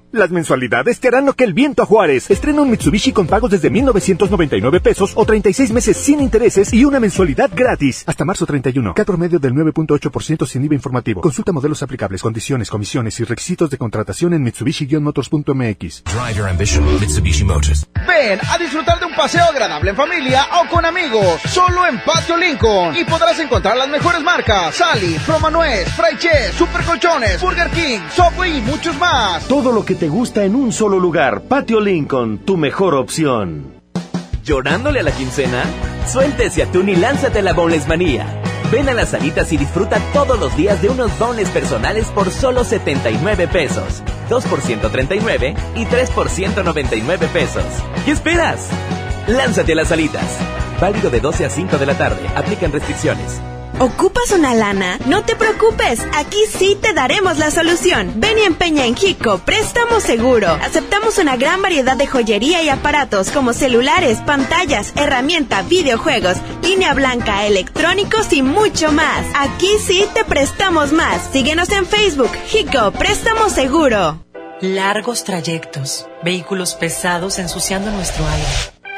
Las 0.13 0.29
mensualidades 0.29 0.99
te 0.99 1.07
harán 1.07 1.25
lo 1.25 1.33
que 1.33 1.45
el 1.45 1.53
viento 1.53 1.83
a 1.83 1.85
Juárez. 1.85 2.29
Estrena 2.29 2.61
un 2.61 2.69
Mitsubishi 2.69 3.13
con 3.13 3.27
pagos 3.27 3.49
desde 3.49 3.69
1,999 3.69 4.81
pesos 4.81 5.13
o 5.15 5.25
36 5.25 5.71
meses 5.71 5.95
sin 5.95 6.19
intereses 6.19 6.73
y 6.73 6.83
una 6.83 6.99
mensualidad 6.99 7.49
gratis. 7.55 8.03
Hasta 8.05 8.25
marzo 8.25 8.45
31. 8.45 8.93
Cat 8.93 9.07
promedio 9.07 9.39
del 9.39 9.53
9.8% 9.53 10.45
sin 10.45 10.65
IVA 10.65 10.75
informativo. 10.75 11.21
Consulta 11.21 11.53
modelos 11.53 11.81
aplicables, 11.81 12.21
condiciones, 12.21 12.69
comisiones 12.69 13.17
y 13.21 13.23
requisitos 13.23 13.69
de 13.69 13.77
contratación 13.77 14.33
en 14.33 14.43
Mitsubishi-motors.mx. 14.43 16.03
Drive 16.03 16.35
your 16.35 16.49
ambition, 16.49 16.83
Mitsubishi 16.99 17.45
Motors. 17.45 17.87
Ven 18.05 18.37
a 18.49 18.57
disfrutar 18.57 18.99
de 18.99 19.05
un 19.05 19.15
paseo 19.15 19.45
agradable 19.45 19.91
en 19.91 19.95
familia 19.95 20.45
o 20.61 20.67
con 20.69 20.83
amigos, 20.83 21.39
solo 21.47 21.87
en 21.87 22.01
Patio 22.03 22.35
Lincoln. 22.35 22.97
Y 22.97 23.05
podrás 23.05 23.39
encontrar 23.39 23.77
las 23.77 23.87
mejores 23.87 24.21
marcas: 24.21 24.75
Sally, 24.75 25.17
Promanuez, 25.25 25.87
Fry 25.95 26.17
Chess, 26.17 26.53
Super 26.57 26.83
Colchones, 26.83 27.39
Burger 27.41 27.69
King, 27.69 27.99
Subway 28.13 28.57
y 28.57 28.61
muchos 28.61 28.97
más. 28.97 29.47
Todo 29.47 29.71
lo 29.71 29.85
que 29.85 30.00
te 30.01 30.09
gusta 30.09 30.45
en 30.45 30.55
un 30.55 30.71
solo 30.71 30.97
lugar. 30.97 31.43
Patio 31.43 31.79
Lincoln, 31.79 32.39
tu 32.39 32.57
mejor 32.57 32.95
opción. 32.95 33.75
¿Llorándole 34.43 35.01
a 35.01 35.03
la 35.03 35.11
quincena? 35.11 35.63
Suéltese 36.07 36.63
atún 36.63 36.89
y 36.89 36.95
lánzate 36.95 37.37
a 37.37 37.41
la 37.43 37.53
Boneless 37.53 37.87
Manía. 37.87 38.41
Ven 38.71 38.89
a 38.89 38.95
las 38.95 39.09
salitas 39.09 39.53
y 39.53 39.57
disfruta 39.57 39.99
todos 40.11 40.39
los 40.39 40.57
días 40.57 40.81
de 40.81 40.89
unos 40.89 41.19
dones 41.19 41.49
personales 41.49 42.07
por 42.07 42.31
solo 42.31 42.63
79 42.63 43.47
pesos. 43.47 44.01
2 44.27 44.45
por 44.45 44.61
139 44.61 45.53
y 45.75 45.85
3 45.85 46.09
por 46.09 46.29
199 46.29 47.27
pesos. 47.27 47.65
¿Qué 48.03 48.09
esperas? 48.09 48.71
Lánzate 49.27 49.73
a 49.73 49.75
las 49.75 49.89
salitas. 49.89 50.39
Válido 50.81 51.11
de 51.11 51.19
12 51.19 51.45
a 51.45 51.49
5 51.51 51.77
de 51.77 51.85
la 51.85 51.95
tarde. 51.95 52.27
Aplican 52.35 52.71
restricciones. 52.71 53.39
¿Ocupas 53.81 54.29
una 54.29 54.53
lana? 54.53 54.99
No 55.07 55.23
te 55.23 55.35
preocupes, 55.35 56.01
aquí 56.13 56.37
sí 56.55 56.77
te 56.79 56.93
daremos 56.93 57.39
la 57.39 57.49
solución. 57.49 58.13
Ven 58.17 58.37
y 58.37 58.43
empeña 58.43 58.85
en 58.85 58.95
Hico, 58.95 59.39
préstamo 59.39 59.99
seguro. 59.99 60.49
Aceptamos 60.61 61.17
una 61.17 61.35
gran 61.35 61.63
variedad 61.63 61.97
de 61.97 62.05
joyería 62.05 62.61
y 62.61 62.69
aparatos 62.69 63.31
como 63.31 63.53
celulares, 63.53 64.19
pantallas, 64.19 64.93
herramienta, 64.95 65.63
videojuegos, 65.63 66.37
línea 66.61 66.93
blanca, 66.93 67.47
electrónicos 67.47 68.31
y 68.33 68.43
mucho 68.43 68.91
más. 68.91 69.25
Aquí 69.33 69.71
sí 69.83 70.05
te 70.13 70.25
prestamos 70.25 70.93
más. 70.93 71.31
Síguenos 71.31 71.71
en 71.71 71.87
Facebook, 71.87 72.29
Hico, 72.53 72.91
préstamo 72.91 73.49
seguro. 73.49 74.23
Largos 74.61 75.23
trayectos, 75.23 76.05
vehículos 76.21 76.75
pesados 76.75 77.39
ensuciando 77.39 77.89
nuestro 77.89 78.27
aire. 78.27 78.80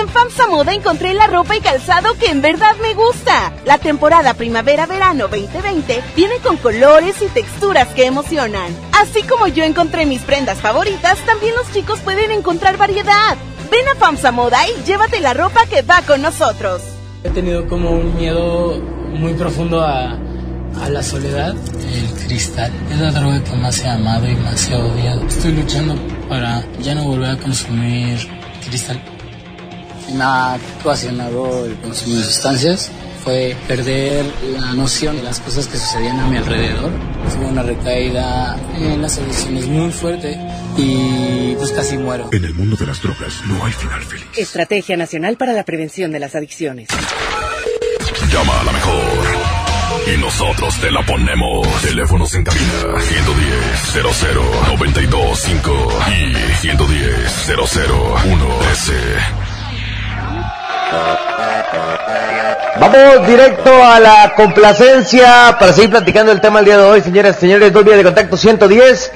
En 0.00 0.08
FAMSA 0.08 0.46
Moda 0.46 0.72
encontré 0.72 1.12
la 1.12 1.26
ropa 1.26 1.54
y 1.58 1.60
calzado 1.60 2.14
que 2.14 2.30
en 2.30 2.40
verdad 2.40 2.74
me 2.80 2.94
gusta. 2.94 3.52
La 3.66 3.76
temporada 3.76 4.32
primavera-verano 4.32 5.28
2020 5.28 6.02
viene 6.16 6.38
con 6.38 6.56
colores 6.56 7.20
y 7.20 7.26
texturas 7.26 7.88
que 7.88 8.06
emocionan. 8.06 8.74
Así 8.98 9.22
como 9.24 9.46
yo 9.46 9.62
encontré 9.62 10.06
mis 10.06 10.22
prendas 10.22 10.56
favoritas, 10.56 11.18
también 11.26 11.54
los 11.54 11.70
chicos 11.74 12.00
pueden 12.00 12.30
encontrar 12.30 12.78
variedad. 12.78 13.36
Ven 13.70 13.86
a 13.88 13.94
FAMSA 13.94 14.32
Moda 14.32 14.66
y 14.68 14.84
llévate 14.84 15.20
la 15.20 15.34
ropa 15.34 15.66
que 15.66 15.82
va 15.82 16.00
con 16.00 16.22
nosotros. 16.22 16.80
He 17.22 17.28
tenido 17.28 17.66
como 17.66 17.90
un 17.90 18.16
miedo 18.16 18.80
muy 19.12 19.34
profundo 19.34 19.82
a, 19.82 20.18
a 20.82 20.88
la 20.88 21.02
soledad. 21.02 21.54
El 21.54 22.26
cristal 22.26 22.72
es 22.90 22.98
la 22.98 23.10
droga 23.10 23.44
que 23.44 23.52
más 23.54 23.78
he 23.84 23.88
amado 23.90 24.26
y 24.26 24.34
más 24.36 24.66
he 24.70 24.76
odiado. 24.76 25.26
Estoy 25.26 25.52
luchando 25.52 25.94
para 26.26 26.64
ya 26.80 26.94
no 26.94 27.04
volver 27.04 27.32
a 27.32 27.36
consumir 27.36 28.26
cristal 28.66 28.98
me 30.12 30.24
ha 30.24 30.58
ocasionado 30.82 31.66
el 31.66 31.76
consumo 31.76 32.16
de 32.16 32.24
sustancias 32.24 32.90
fue 33.22 33.56
perder 33.68 34.24
la 34.58 34.72
noción 34.72 35.16
de 35.16 35.22
las 35.22 35.40
cosas 35.40 35.66
que 35.68 35.76
sucedían 35.76 36.18
a 36.20 36.26
mi 36.26 36.38
alrededor. 36.38 36.90
Tuve 37.34 37.46
una 37.46 37.62
recaída 37.62 38.58
en 38.76 39.02
las 39.02 39.18
adicciones 39.18 39.66
muy 39.66 39.90
fuerte 39.90 40.38
y 40.76 41.54
pues 41.56 41.70
casi 41.72 41.98
muero. 41.98 42.28
En 42.32 42.44
el 42.44 42.54
mundo 42.54 42.76
de 42.76 42.86
las 42.86 43.00
drogas 43.02 43.42
no 43.46 43.64
hay 43.64 43.72
final 43.72 44.02
feliz. 44.02 44.26
Estrategia 44.36 44.96
Nacional 44.96 45.36
para 45.36 45.52
la 45.52 45.64
Prevención 45.64 46.10
de 46.12 46.18
las 46.18 46.34
Adicciones. 46.34 46.88
Llama 48.32 48.60
a 48.60 48.64
la 48.64 48.72
mejor. 48.72 49.60
Y 50.14 50.18
nosotros 50.18 50.80
te 50.80 50.90
la 50.90 51.04
ponemos. 51.04 51.66
Teléfonos 51.82 52.34
en 52.34 52.44
cabina 52.44 53.00
110 53.00 53.92
00 53.92 54.42
925 54.68 55.88
y 56.08 56.54
110 56.56 57.46
001 57.46 58.46
13. 58.60 59.49
Vamos 62.80 63.26
directo 63.26 63.70
a 63.84 64.00
la 64.00 64.34
complacencia 64.34 65.56
para 65.58 65.72
seguir 65.72 65.90
platicando 65.90 66.32
el 66.32 66.40
tema 66.40 66.60
el 66.60 66.64
día 66.64 66.78
de 66.78 66.84
hoy, 66.84 67.00
señoras 67.00 67.36
y 67.36 67.40
señores. 67.40 67.72
Dos 67.72 67.84
vías 67.84 67.98
de 67.98 68.04
contacto 68.04 68.36
110 68.36 69.12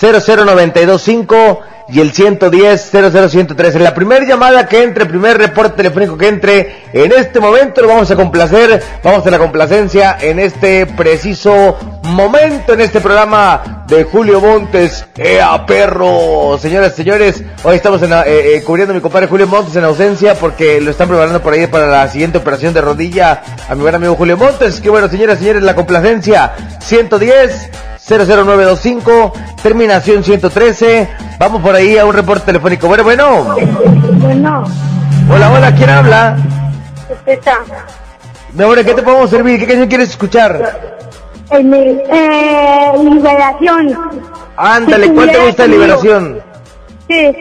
00925 0.00 1.62
y 1.88 2.00
el 2.00 2.12
110 2.12 2.90
00113. 2.90 3.78
La 3.78 3.94
primera 3.94 4.24
llamada 4.24 4.66
que 4.66 4.82
entre, 4.82 5.06
primer 5.06 5.38
reporte 5.38 5.76
telefónico 5.76 6.16
que 6.16 6.28
entre 6.28 6.76
en 6.92 7.12
este 7.12 7.40
momento 7.40 7.82
lo 7.82 7.88
vamos 7.88 8.10
a 8.10 8.16
complacer. 8.16 8.82
Vamos 9.02 9.26
a 9.26 9.30
la 9.30 9.38
complacencia 9.38 10.16
en 10.20 10.38
este 10.38 10.86
preciso 10.86 11.76
momento 12.02 12.72
en 12.72 12.80
este 12.80 13.00
programa 13.00 13.84
de 13.86 14.04
Julio 14.04 14.40
Montes. 14.40 15.06
¡Ea 15.16 15.64
perro! 15.66 16.58
Señoras 16.60 16.92
y 16.94 16.96
señores, 16.96 17.42
hoy 17.62 17.76
estamos 17.76 18.02
en, 18.02 18.12
eh, 18.12 18.22
eh, 18.26 18.62
cubriendo 18.64 18.92
a 18.92 18.94
mi 18.94 19.00
compadre 19.00 19.26
Julio 19.26 19.46
Montes 19.46 19.76
en 19.76 19.84
ausencia 19.84 20.34
porque 20.34 20.80
lo 20.80 20.90
están 20.90 21.08
preparando 21.08 21.40
por 21.40 21.52
ahí 21.52 21.66
para 21.66 21.86
la 21.86 22.08
siguiente 22.08 22.38
operación 22.38 22.74
de 22.74 22.80
rodilla 22.80 23.42
a 23.68 23.74
mi 23.74 23.82
buen 23.82 23.94
amigo 23.94 24.14
Julio 24.16 24.36
Montes. 24.36 24.80
Que 24.80 24.90
bueno, 24.90 25.08
señoras 25.08 25.36
y 25.36 25.40
señores, 25.40 25.62
la 25.62 25.74
complacencia 25.74 26.52
110 26.80 27.70
00925, 28.08 29.32
terminación 29.62 30.22
113. 30.22 31.08
Vamos 31.38 31.60
por 31.60 31.74
ahí 31.74 31.98
a 31.98 32.06
un 32.06 32.14
reporte 32.14 32.46
telefónico. 32.46 32.86
Bueno, 32.86 33.02
bueno. 33.04 33.56
Bueno, 34.20 34.64
Hola, 35.28 35.50
hola, 35.50 35.74
¿quién 35.74 35.90
habla? 35.90 36.36
está. 37.26 37.58
Mi 38.52 38.62
amor, 38.62 38.78
¿en 38.78 38.86
¿qué 38.86 38.94
te 38.94 39.02
podemos 39.02 39.28
servir? 39.28 39.58
¿Qué 39.58 39.66
canción 39.66 39.88
quieres 39.88 40.10
escuchar? 40.10 40.78
El, 41.50 41.74
eh, 41.74 42.92
liberación. 43.02 43.98
Ándale, 44.56 45.06
Si 45.06 45.12
¿cuál 45.12 45.26
te 45.26 45.32
tuviera 45.32 45.46
gusta 45.46 45.62
de. 45.64 45.68
Liberación? 45.68 46.40
Sí, 47.08 47.32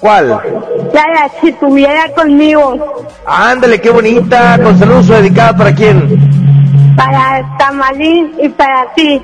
¿Cuál? 0.00 0.28
la 0.28 1.30
si 1.40 1.48
estuviera 1.48 2.12
conmigo. 2.14 3.06
Ándale, 3.26 3.80
qué 3.80 3.90
bonita. 3.90 4.58
Con 4.62 4.78
saludos 4.78 5.08
dedicada 5.08 5.56
para 5.56 5.74
quién? 5.74 6.94
Para 6.96 7.42
Tamalín 7.58 8.34
y 8.40 8.48
para 8.50 8.92
ti. 8.94 9.20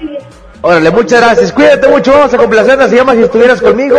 Órale, 0.66 0.90
muchas 0.90 1.20
gracias. 1.20 1.52
Cuídate 1.52 1.88
mucho. 1.88 2.10
Vamos 2.10 2.32
a 2.32 2.38
complacerla. 2.38 2.88
Se 2.88 2.96
llama 2.96 3.12
Si 3.12 3.20
estuvieras 3.20 3.60
conmigo. 3.60 3.98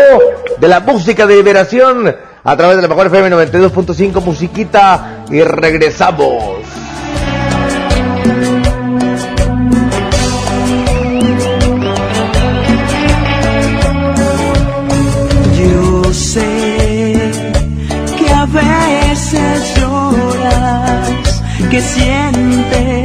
De 0.57 0.68
la 0.68 0.80
música 0.80 1.28
de 1.28 1.36
liberación. 1.36 2.16
A 2.43 2.57
través 2.57 2.78
de 2.78 2.82
la 2.82 2.88
mejor 2.88 3.05
FM 3.05 3.30
92.5 3.30 4.24
Musiquita. 4.24 5.26
Y 5.30 5.43
regresamos. 5.43 6.57
Yo 15.59 16.13
sé 16.16 17.32
que 18.18 18.34
a 18.34 18.45
veces 18.47 19.76
lloras, 19.78 21.43
que 21.70 21.80
sientes 21.80 23.05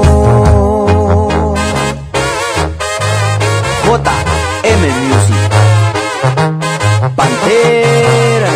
JM 3.91 4.83
Music. 5.03 5.51
Pantera. 7.13 8.51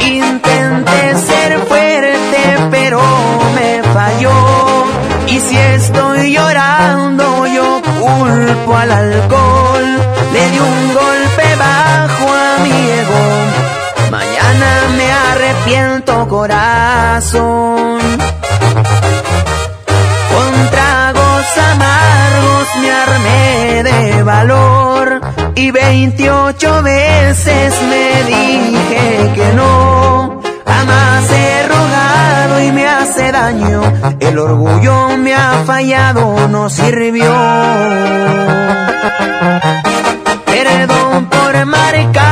Intenté 0.00 1.16
ser 1.16 1.58
fuerte, 1.66 2.68
pero 2.70 3.00
me 3.56 3.82
falló. 3.92 4.30
Y 5.26 5.40
si 5.40 5.56
estoy 5.56 6.34
llorando, 6.34 7.46
yo 7.48 7.82
culpo 7.98 8.76
al 8.76 8.92
alcohol. 8.92 9.41
Arrepiento, 15.62 16.28
corazón. 16.28 17.98
Con 20.30 20.70
tragos 20.70 21.46
amargos 21.72 22.68
me 22.80 22.90
armé 22.90 23.82
de 23.82 24.22
valor. 24.22 25.20
Y 25.54 25.70
28 25.70 26.82
veces 26.82 27.74
me 27.88 28.24
dije 28.24 29.32
que 29.34 29.52
no. 29.54 30.40
Jamás 30.66 31.30
he 31.30 31.68
rogado 31.68 32.62
y 32.62 32.72
me 32.72 32.86
hace 32.88 33.32
daño. 33.32 33.82
El 34.20 34.38
orgullo 34.38 35.16
me 35.16 35.34
ha 35.34 35.62
fallado, 35.64 36.48
no 36.48 36.68
sirvió. 36.68 37.32
Perdón 40.46 41.26
por 41.26 41.54
estas 41.54 42.31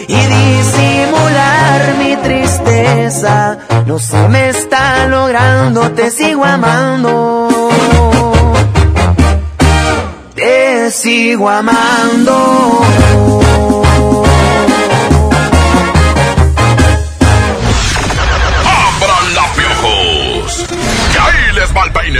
y 0.11 0.25
disimular 0.25 1.95
mi 1.97 2.15
tristeza. 2.17 3.57
No 3.85 3.97
se 3.97 4.27
me 4.27 4.49
está 4.49 5.07
logrando, 5.07 5.89
te 5.91 6.11
sigo 6.11 6.43
amando. 6.43 7.47
Te 10.35 10.91
sigo 10.91 11.49
amando. 11.49 12.35
¡Abran 18.65 19.25
la 19.37 19.45
piojos! 19.57 20.65
¡Que 21.11 21.19
ahí 21.19 21.53
les 21.55 21.75
va 21.75 21.85
el 21.85 21.91
peine! 21.93 22.19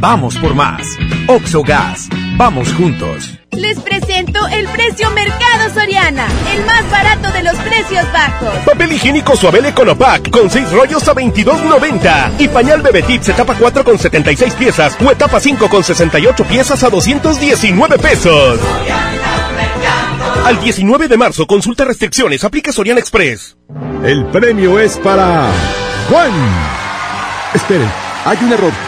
Vamos 0.00 0.36
por 0.36 0.54
más. 0.54 0.96
Oxogas, 1.26 2.08
vamos 2.36 2.72
juntos. 2.74 3.34
Les 3.50 3.80
presento 3.80 4.46
el 4.46 4.68
precio 4.68 5.10
Mercado 5.10 5.74
Soriana, 5.74 6.28
el 6.54 6.64
más 6.64 6.88
barato 6.88 7.32
de 7.32 7.42
los 7.42 7.56
precios 7.56 8.04
bajos. 8.12 8.54
Papel 8.64 8.92
higiénico 8.92 9.36
Suabel 9.36 9.66
Econopack 9.66 10.30
con 10.30 10.48
6 10.48 10.70
rollos 10.70 11.08
a 11.08 11.14
22.90 11.14 12.34
y 12.38 12.46
pañal 12.46 12.82
Bebetip 12.82 13.28
etapa 13.28 13.56
4 13.58 13.82
con 13.82 13.98
76 13.98 14.54
piezas 14.54 14.96
o 15.04 15.10
etapa 15.10 15.40
5 15.40 15.68
con 15.68 15.82
68 15.82 16.44
piezas 16.44 16.84
a 16.84 16.90
219 16.90 17.98
pesos. 17.98 18.60
Al 20.44 20.60
19 20.60 21.08
de 21.08 21.16
marzo 21.16 21.44
consulta 21.48 21.84
restricciones, 21.84 22.44
aplica 22.44 22.70
Soriana 22.70 23.00
Express. 23.00 23.56
El 24.04 24.26
premio 24.26 24.78
es 24.78 24.96
para 24.98 25.50
Juan. 26.08 26.30
Esperen, 27.52 27.90
hay 28.24 28.38
un 28.42 28.52
error. 28.52 28.87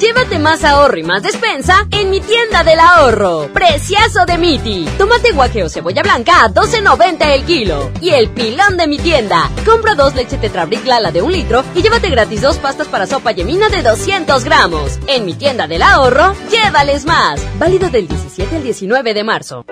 Llévate 0.00 0.38
más 0.38 0.64
ahorro 0.64 0.98
y 0.98 1.02
más 1.02 1.22
despensa 1.22 1.86
en 1.90 2.08
mi 2.08 2.20
tienda 2.20 2.64
del 2.64 2.80
ahorro. 2.80 3.50
Preciazo 3.52 4.24
de 4.24 4.38
Miti. 4.38 4.88
Tomate 4.96 5.32
guaje 5.32 5.62
o 5.62 5.68
cebolla 5.68 6.02
blanca 6.02 6.42
a 6.42 6.48
12.90 6.48 7.26
el 7.34 7.44
kilo. 7.44 7.90
Y 8.00 8.08
el 8.08 8.30
pilón 8.30 8.78
de 8.78 8.86
mi 8.86 8.96
tienda. 8.96 9.50
Compra 9.66 9.94
dos 9.94 10.14
leche 10.14 10.38
Tetrabric 10.38 10.86
Lala 10.86 11.12
de 11.12 11.20
un 11.20 11.30
litro 11.30 11.62
y 11.74 11.82
llévate 11.82 12.08
gratis 12.08 12.40
dos 12.40 12.56
pastas 12.56 12.88
para 12.88 13.06
sopa 13.06 13.32
yemina 13.32 13.68
de 13.68 13.82
200 13.82 14.42
gramos. 14.42 14.98
En 15.06 15.26
mi 15.26 15.34
tienda 15.34 15.66
del 15.66 15.82
ahorro, 15.82 16.34
llévales 16.50 17.04
más. 17.04 17.38
Válido 17.58 17.90
del 17.90 18.08
17 18.08 18.56
al 18.56 18.62
19 18.62 19.12
de 19.12 19.22
marzo. 19.22 19.66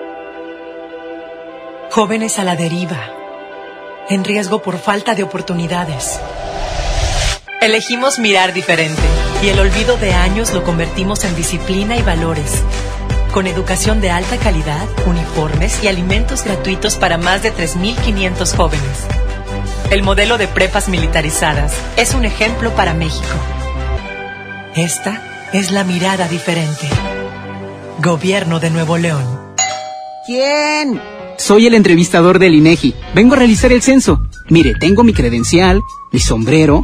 Jóvenes 1.89 2.37
a 2.37 2.43
la 2.43 2.55
deriva. 2.55 2.99
En 4.09 4.23
riesgo 4.23 4.61
por 4.61 4.77
falta 4.77 5.15
de 5.15 5.23
oportunidades. 5.23 6.19
Elegimos 7.61 8.19
mirar 8.19 8.53
diferente 8.53 9.01
y 9.43 9.49
el 9.49 9.59
olvido 9.59 9.97
de 9.97 10.13
años 10.13 10.53
lo 10.53 10.63
convertimos 10.63 11.25
en 11.25 11.35
disciplina 11.35 11.97
y 11.97 12.01
valores. 12.01 12.63
Con 13.33 13.47
educación 13.47 13.99
de 13.99 14.09
alta 14.11 14.37
calidad, 14.37 14.87
uniformes 15.05 15.83
y 15.83 15.89
alimentos 15.89 16.45
gratuitos 16.45 16.95
para 16.95 17.17
más 17.17 17.43
de 17.43 17.53
3.500 17.53 18.55
jóvenes. 18.55 19.05
El 19.91 20.03
modelo 20.03 20.37
de 20.37 20.47
prepas 20.47 20.87
militarizadas 20.87 21.73
es 21.97 22.13
un 22.13 22.23
ejemplo 22.23 22.73
para 22.75 22.93
México. 22.93 23.27
Esta 24.73 25.49
es 25.51 25.71
la 25.71 25.83
mirada 25.83 26.29
diferente. 26.29 26.87
Gobierno 28.01 28.61
de 28.61 28.69
Nuevo 28.69 28.97
León. 28.97 29.25
¿Quién? 30.25 31.01
Soy 31.37 31.67
el 31.67 31.73
entrevistador 31.73 32.39
del 32.39 32.55
INEGI. 32.55 32.95
Vengo 33.13 33.33
a 33.33 33.39
realizar 33.39 33.73
el 33.73 33.81
censo. 33.81 34.21
Mire, 34.47 34.75
tengo 34.79 35.03
mi 35.03 35.13
credencial, 35.13 35.81
mi 36.13 36.19
sombrero, 36.19 36.83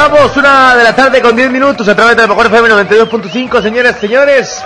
regresamos, 0.00 0.36
una 0.36 0.76
de 0.76 0.84
la 0.84 0.96
tarde 0.96 1.20
con 1.20 1.36
10 1.36 1.50
minutos 1.50 1.86
a 1.88 1.94
través 1.94 2.16
de 2.16 2.22
la 2.22 2.28
mejor 2.28 2.46
FM 2.46 2.68
92.5, 2.70 3.62
señores, 3.62 3.96
señores. 3.96 4.62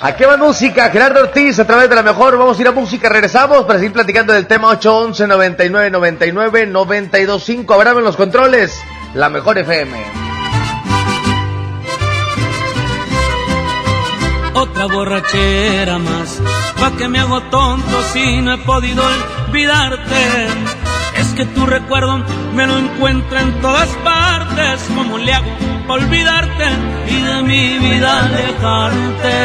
Aquí 0.00 0.24
va 0.24 0.36
música, 0.36 0.88
Gerardo 0.90 1.20
Ortiz 1.20 1.58
a 1.58 1.66
través 1.66 1.88
de 1.88 1.96
la 1.96 2.02
mejor, 2.04 2.36
vamos 2.38 2.56
a 2.56 2.60
ir 2.60 2.68
a 2.68 2.72
música, 2.72 3.08
regresamos 3.08 3.64
para 3.64 3.80
seguir 3.80 3.92
platicando 3.92 4.32
del 4.32 4.46
tema 4.46 4.68
811 4.68 5.26
99 5.26 5.90
99 5.90 6.66
925. 6.66 7.74
Abramos 7.74 8.02
los 8.04 8.16
controles, 8.16 8.80
la 9.14 9.28
mejor 9.28 9.58
FM. 9.58 9.98
Otra 14.54 14.86
borrachera 14.86 15.98
más, 15.98 16.40
pa' 16.78 16.96
que 16.96 17.08
me 17.08 17.18
hago 17.18 17.42
tonto 17.44 18.02
si 18.12 18.40
no 18.42 18.54
he 18.54 18.58
podido 18.58 19.02
olvidarte. 19.48 20.46
Es 21.16 21.28
que 21.34 21.44
tu 21.46 21.66
recuerdo 21.66 22.24
me 22.54 22.66
lo 22.66 22.78
encuentro 22.78 23.38
en 23.38 23.60
todas 23.60 23.88
partes, 24.04 24.07
como 24.76 25.18
le 25.18 25.32
hago 25.32 25.50
olvidarte 25.88 26.66
y 27.08 27.22
de 27.22 27.42
mi 27.42 27.78
vida 27.78 28.24
alejarte? 28.24 29.36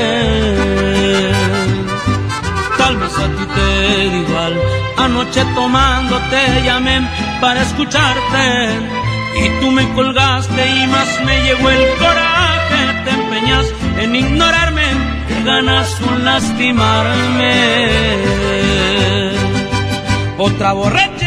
Tal 2.77 2.97
vez 2.97 3.17
a 3.17 3.27
ti 3.27 3.45
te 3.55 4.09
da 4.09 4.17
igual, 4.17 4.53
anoche 4.97 5.45
tomando 5.55 6.19
te 6.29 6.63
llamé 6.63 7.07
para 7.39 7.61
escucharte 7.61 8.69
y 9.41 9.49
tú 9.61 9.71
me 9.71 9.87
colgaste 9.93 10.61
y 10.69 10.87
más 10.87 11.07
me 11.25 11.41
llegó 11.43 11.69
el 11.69 11.97
coraje, 11.97 12.81
te 13.05 13.09
empeñas 13.11 13.65
en 13.99 14.15
ignorarme, 14.15 14.87
que 15.27 15.43
ganas 15.43 15.89
con 16.01 16.25
lastimarme. 16.25 17.53
Otra 20.37 20.73
borrachera 20.73 21.22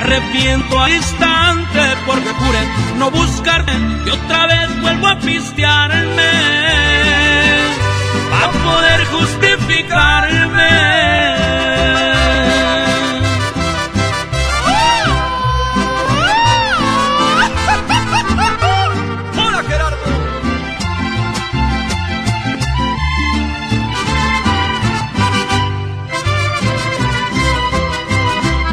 arrepiento 0.00 0.80
al 0.80 0.92
instante 0.92 1.80
porque 2.06 2.30
juré 2.30 2.60
no 2.96 3.10
buscarte 3.10 3.72
y 4.06 4.10
otra 4.10 4.46
vez 4.46 4.80
vuelvo 4.80 5.08
a 5.08 5.18
pistearme 5.18 6.30
a 8.32 8.50
poder 8.50 9.04
justificarme. 9.06 11.39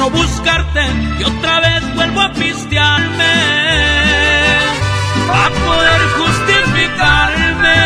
no 0.00 0.08
buscarte 0.08 0.80
y 1.18 1.24
otra 1.24 1.60
vez 1.60 1.94
vuelvo 1.94 2.22
a 2.22 2.32
pistearme 2.32 3.34
a 5.30 5.50
poder 5.50 6.00
justificarme. 6.16 7.80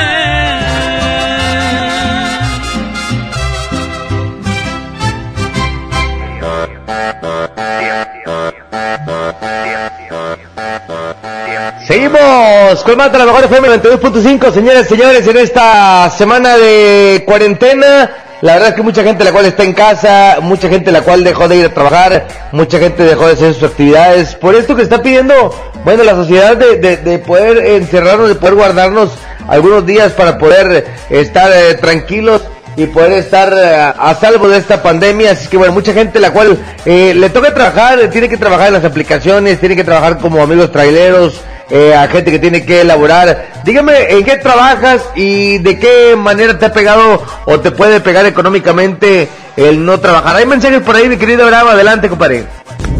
Seguimos 11.84 12.84
con 12.84 12.96
más 12.96 13.10
de 13.10 13.18
la 13.18 13.24
mejor 13.26 13.44
FM 13.44 13.68
92.5, 13.70 14.52
señores, 14.52 14.86
señores, 14.86 15.26
en 15.26 15.36
esta 15.36 16.08
semana 16.10 16.56
de 16.56 17.24
cuarentena. 17.26 18.23
La 18.44 18.52
verdad 18.52 18.68
es 18.68 18.74
que 18.74 18.82
mucha 18.82 19.02
gente 19.02 19.24
la 19.24 19.32
cual 19.32 19.46
está 19.46 19.64
en 19.64 19.72
casa, 19.72 20.36
mucha 20.42 20.68
gente 20.68 20.92
la 20.92 21.00
cual 21.00 21.24
dejó 21.24 21.48
de 21.48 21.56
ir 21.56 21.64
a 21.64 21.72
trabajar, 21.72 22.28
mucha 22.52 22.78
gente 22.78 23.02
dejó 23.02 23.26
de 23.26 23.32
hacer 23.32 23.54
sus 23.54 23.62
actividades. 23.62 24.34
Por 24.34 24.54
esto 24.54 24.76
que 24.76 24.82
está 24.82 25.00
pidiendo, 25.00 25.50
bueno, 25.82 26.04
la 26.04 26.14
sociedad 26.14 26.54
de, 26.54 26.76
de, 26.76 26.98
de 26.98 27.18
poder 27.20 27.56
encerrarnos, 27.64 28.28
de 28.28 28.34
poder 28.34 28.54
guardarnos 28.54 29.12
algunos 29.48 29.86
días 29.86 30.12
para 30.12 30.36
poder 30.36 30.86
estar 31.08 31.50
eh, 31.54 31.72
tranquilos 31.80 32.42
y 32.76 32.84
poder 32.84 33.12
estar 33.12 33.50
eh, 33.56 33.94
a 33.98 34.14
salvo 34.14 34.46
de 34.46 34.58
esta 34.58 34.82
pandemia. 34.82 35.30
Así 35.30 35.48
que 35.48 35.56
bueno, 35.56 35.72
mucha 35.72 35.94
gente 35.94 36.20
la 36.20 36.30
cual 36.30 36.58
eh, 36.84 37.14
le 37.14 37.30
toca 37.30 37.54
trabajar, 37.54 37.98
eh, 37.98 38.08
tiene 38.08 38.28
que 38.28 38.36
trabajar 38.36 38.68
en 38.68 38.74
las 38.74 38.84
aplicaciones, 38.84 39.58
tiene 39.58 39.74
que 39.74 39.84
trabajar 39.84 40.18
como 40.18 40.42
amigos 40.42 40.70
traileros, 40.70 41.40
eh, 41.70 41.94
a 41.94 42.06
gente 42.08 42.30
que 42.30 42.38
tiene 42.38 42.64
que 42.64 42.82
elaborar. 42.82 43.46
Dígame, 43.64 44.10
¿en 44.10 44.24
qué 44.24 44.36
trabajas 44.36 45.02
y 45.14 45.58
de 45.58 45.78
qué 45.78 46.14
manera 46.16 46.58
te 46.58 46.66
ha 46.66 46.72
pegado 46.72 47.22
o 47.46 47.60
te 47.60 47.70
puede 47.70 48.00
pegar 48.00 48.26
económicamente 48.26 49.28
el 49.56 49.84
no 49.84 49.98
trabajar? 50.00 50.36
Hay 50.36 50.46
mensajes 50.46 50.80
por 50.82 50.96
ahí, 50.96 51.08
mi 51.08 51.16
querido 51.16 51.46
Bravo, 51.46 51.70
adelante, 51.70 52.08
compadre. 52.08 52.44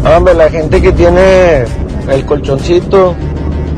Hombre, 0.03 0.33
la 0.33 0.49
gente 0.49 0.81
que 0.81 0.91
tiene 0.91 1.65
el 2.09 2.25
colchoncito 2.25 3.15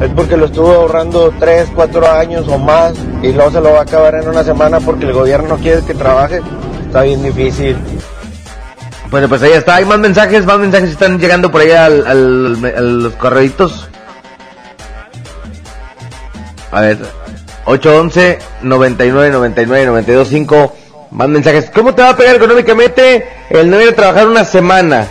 es 0.01 0.09
porque 0.15 0.38
lo 0.38 0.45
estuvo 0.45 0.71
ahorrando 0.73 1.33
3, 1.39 1.69
4 1.73 2.11
años 2.11 2.45
o 2.47 2.57
más 2.57 2.93
y 3.23 3.31
luego 3.31 3.51
se 3.51 3.61
lo 3.61 3.71
va 3.73 3.79
a 3.79 3.83
acabar 3.83 4.15
en 4.15 4.27
una 4.27 4.43
semana 4.43 4.79
porque 4.79 5.05
el 5.05 5.13
gobierno 5.13 5.49
no 5.49 5.57
quiere 5.57 5.81
que 5.83 5.93
trabaje. 5.95 6.41
Está 6.85 7.01
bien 7.03 7.23
difícil. 7.23 7.75
Bueno, 9.09 9.29
pues 9.29 9.41
ahí 9.41 9.53
está. 9.53 9.75
Hay 9.75 9.85
más 9.85 9.99
mensajes, 9.99 10.45
más 10.45 10.59
mensajes 10.59 10.89
están 10.91 11.17
llegando 11.19 11.49
por 11.49 11.61
ahí 11.61 11.71
al, 11.71 12.05
al- 12.05 12.73
a 12.77 12.81
los 12.81 13.13
correitos. 13.13 13.88
A 16.72 16.82
ver, 16.82 16.97
811 17.65 18.39
99 18.63 19.32
99 19.32 19.86
92 19.86 20.28
5. 20.28 20.76
Más 21.11 21.30
mensajes. 21.30 21.70
¿Cómo 21.74 21.95
te 21.95 22.01
va 22.01 22.09
a 22.09 22.18
pegar 22.18 22.36
económicamente 22.36 23.28
el 23.49 23.70
no 23.70 23.82
ir 23.82 23.89
a 23.89 23.95
trabajar 23.95 24.28
una 24.28 24.43
semana? 24.43 25.07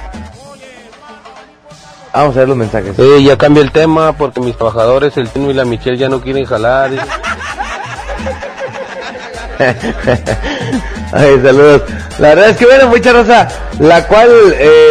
Vamos 2.13 2.37
a 2.37 2.41
ver 2.41 2.49
los 2.49 2.57
mensajes. 2.57 2.97
Sí, 2.97 3.25
ya 3.25 3.37
cambia 3.37 3.63
el 3.63 3.73
tema 3.73 4.17
porque 4.17 4.41
mis 4.41 4.57
trabajadores, 4.57 5.17
el 5.17 5.29
Tino 5.29 5.51
y 5.51 5.55
la 5.55 5.65
Michelle, 5.65 5.97
ya 5.99 6.09
no 6.09 6.21
quieren 6.21 6.45
jalar. 6.45 6.91
Ay, 11.13 11.41
saludos. 11.43 11.83
La 12.19 12.29
verdad 12.29 12.51
es 12.51 12.57
que 12.57 12.67
bueno, 12.67 12.89
mucha 12.89 13.13
raza, 13.13 13.49
la 13.79 14.07
cual, 14.07 14.31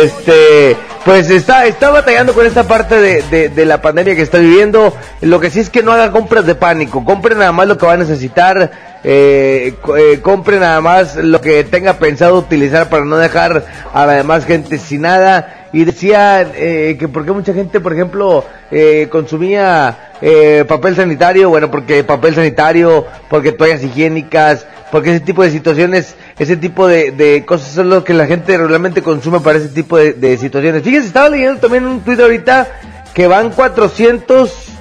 este, 0.04 0.78
pues 1.06 1.30
está, 1.30 1.68
está 1.68 1.92
batallando 1.92 2.34
con 2.34 2.48
esta 2.48 2.64
parte 2.64 3.00
de, 3.00 3.22
de, 3.22 3.50
de 3.50 3.66
la 3.66 3.80
pandemia 3.80 4.16
que 4.16 4.24
está 4.24 4.40
viviendo. 4.40 4.92
Lo 5.22 5.40
que 5.40 5.52
sí 5.52 5.60
es 5.60 5.70
que 5.70 5.84
no 5.84 5.92
hagan 5.92 6.12
compras 6.12 6.48
de 6.48 6.56
pánico, 6.56 7.06
compren 7.06 7.38
nada 7.38 7.52
más 7.52 7.68
lo 7.68 7.78
que 7.78 7.86
va 7.86 7.94
a 7.94 7.98
necesitar, 7.98 8.95
eh, 9.08 9.76
eh, 9.98 10.20
compren 10.20 10.62
nada 10.62 10.82
más 10.82 11.16
lo 11.16 11.40
que 11.40 11.64
tenga 11.64 12.00
pensado 12.00 12.40
utilizar 12.40 12.90
para 12.90 13.06
no 13.06 13.18
dejar 13.18 13.64
a 13.94 14.06
la 14.08 14.14
demás 14.14 14.46
gente 14.46 14.80
sin 14.80 15.02
nada. 15.02 15.68
Y 15.74 15.84
decía 15.84 16.42
eh, 16.56 16.96
que 16.98 17.08
porque 17.08 17.32
mucha 17.32 17.54
gente, 17.54 17.80
por 17.80 17.94
ejemplo, 17.94 18.44
eh, 18.72 19.08
consumía 19.12 20.14
eh, 20.22 20.66
papel 20.68 20.96
sanitario, 20.96 21.50
bueno, 21.50 21.70
porque 21.70 22.04
papel 22.04 22.34
sanitario, 22.34 23.06
porque 23.30 23.52
toallas 23.52 23.84
higiénicas, 23.84 24.66
porque 24.92 25.12
ese 25.12 25.20
tipo 25.20 25.44
de 25.44 25.52
situaciones, 25.52 26.16
ese 26.40 26.58
tipo 26.58 26.88
de, 26.88 27.12
de 27.12 27.46
cosas 27.46 27.74
son 27.74 27.92
lo 27.92 28.04
que 28.04 28.14
la 28.16 28.26
gente 28.26 28.58
realmente 28.58 29.04
consume 29.04 29.40
para 29.42 29.60
ese 29.60 29.68
tipo 29.68 29.98
de, 29.98 30.14
de 30.14 30.38
situaciones. 30.38 30.82
Fíjense, 30.82 31.08
estaba 31.08 31.30
leyendo 31.30 31.60
también 31.60 31.86
un 31.86 32.00
tuit 32.00 32.20
ahorita 32.20 32.68
que 33.14 33.28
van 33.28 33.52
400, 33.52 34.75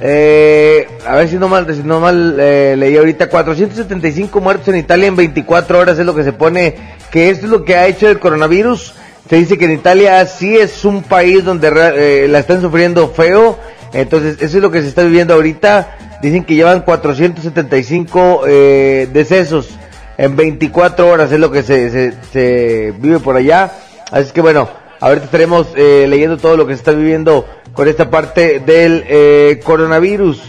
eh, 0.00 0.86
a 1.06 1.16
ver 1.16 1.28
si 1.28 1.36
no 1.36 1.48
mal, 1.48 1.66
si 1.74 1.82
no 1.82 2.00
mal 2.00 2.36
eh, 2.38 2.74
leí 2.76 2.96
ahorita, 2.96 3.28
475 3.30 4.40
muertos 4.40 4.68
en 4.68 4.76
Italia 4.76 5.08
en 5.08 5.16
24 5.16 5.78
horas 5.78 5.98
es 5.98 6.04
lo 6.04 6.14
que 6.14 6.22
se 6.22 6.32
pone, 6.32 6.76
que 7.10 7.30
esto 7.30 7.46
es 7.46 7.52
lo 7.52 7.64
que 7.64 7.76
ha 7.76 7.86
hecho 7.86 8.08
el 8.08 8.18
coronavirus. 8.18 8.94
Se 9.28 9.36
dice 9.36 9.58
que 9.58 9.64
en 9.64 9.72
Italia 9.72 10.24
sí 10.26 10.56
es 10.56 10.84
un 10.84 11.02
país 11.02 11.44
donde 11.44 11.68
eh, 11.96 12.28
la 12.28 12.38
están 12.38 12.60
sufriendo 12.60 13.08
feo, 13.08 13.58
entonces 13.92 14.36
eso 14.40 14.58
es 14.58 14.62
lo 14.62 14.70
que 14.70 14.82
se 14.82 14.88
está 14.88 15.02
viviendo 15.02 15.34
ahorita. 15.34 15.96
Dicen 16.22 16.44
que 16.44 16.54
llevan 16.54 16.82
475 16.82 18.42
eh, 18.46 19.08
decesos 19.12 19.70
en 20.18 20.36
24 20.36 21.08
horas, 21.08 21.32
es 21.32 21.40
lo 21.40 21.50
que 21.50 21.62
se, 21.62 21.90
se, 21.90 22.14
se 22.32 22.94
vive 22.98 23.18
por 23.18 23.36
allá. 23.36 23.72
Así 24.12 24.32
que 24.32 24.40
bueno, 24.40 24.68
ahorita 25.06 25.26
estaremos 25.26 25.68
eh, 25.76 26.06
leyendo 26.08 26.36
todo 26.36 26.56
lo 26.56 26.66
que 26.66 26.74
se 26.74 26.78
está 26.78 26.92
viviendo 26.92 27.46
con 27.72 27.86
esta 27.88 28.10
parte 28.10 28.60
del 28.60 29.04
eh, 29.06 29.60
coronavirus. 29.62 30.42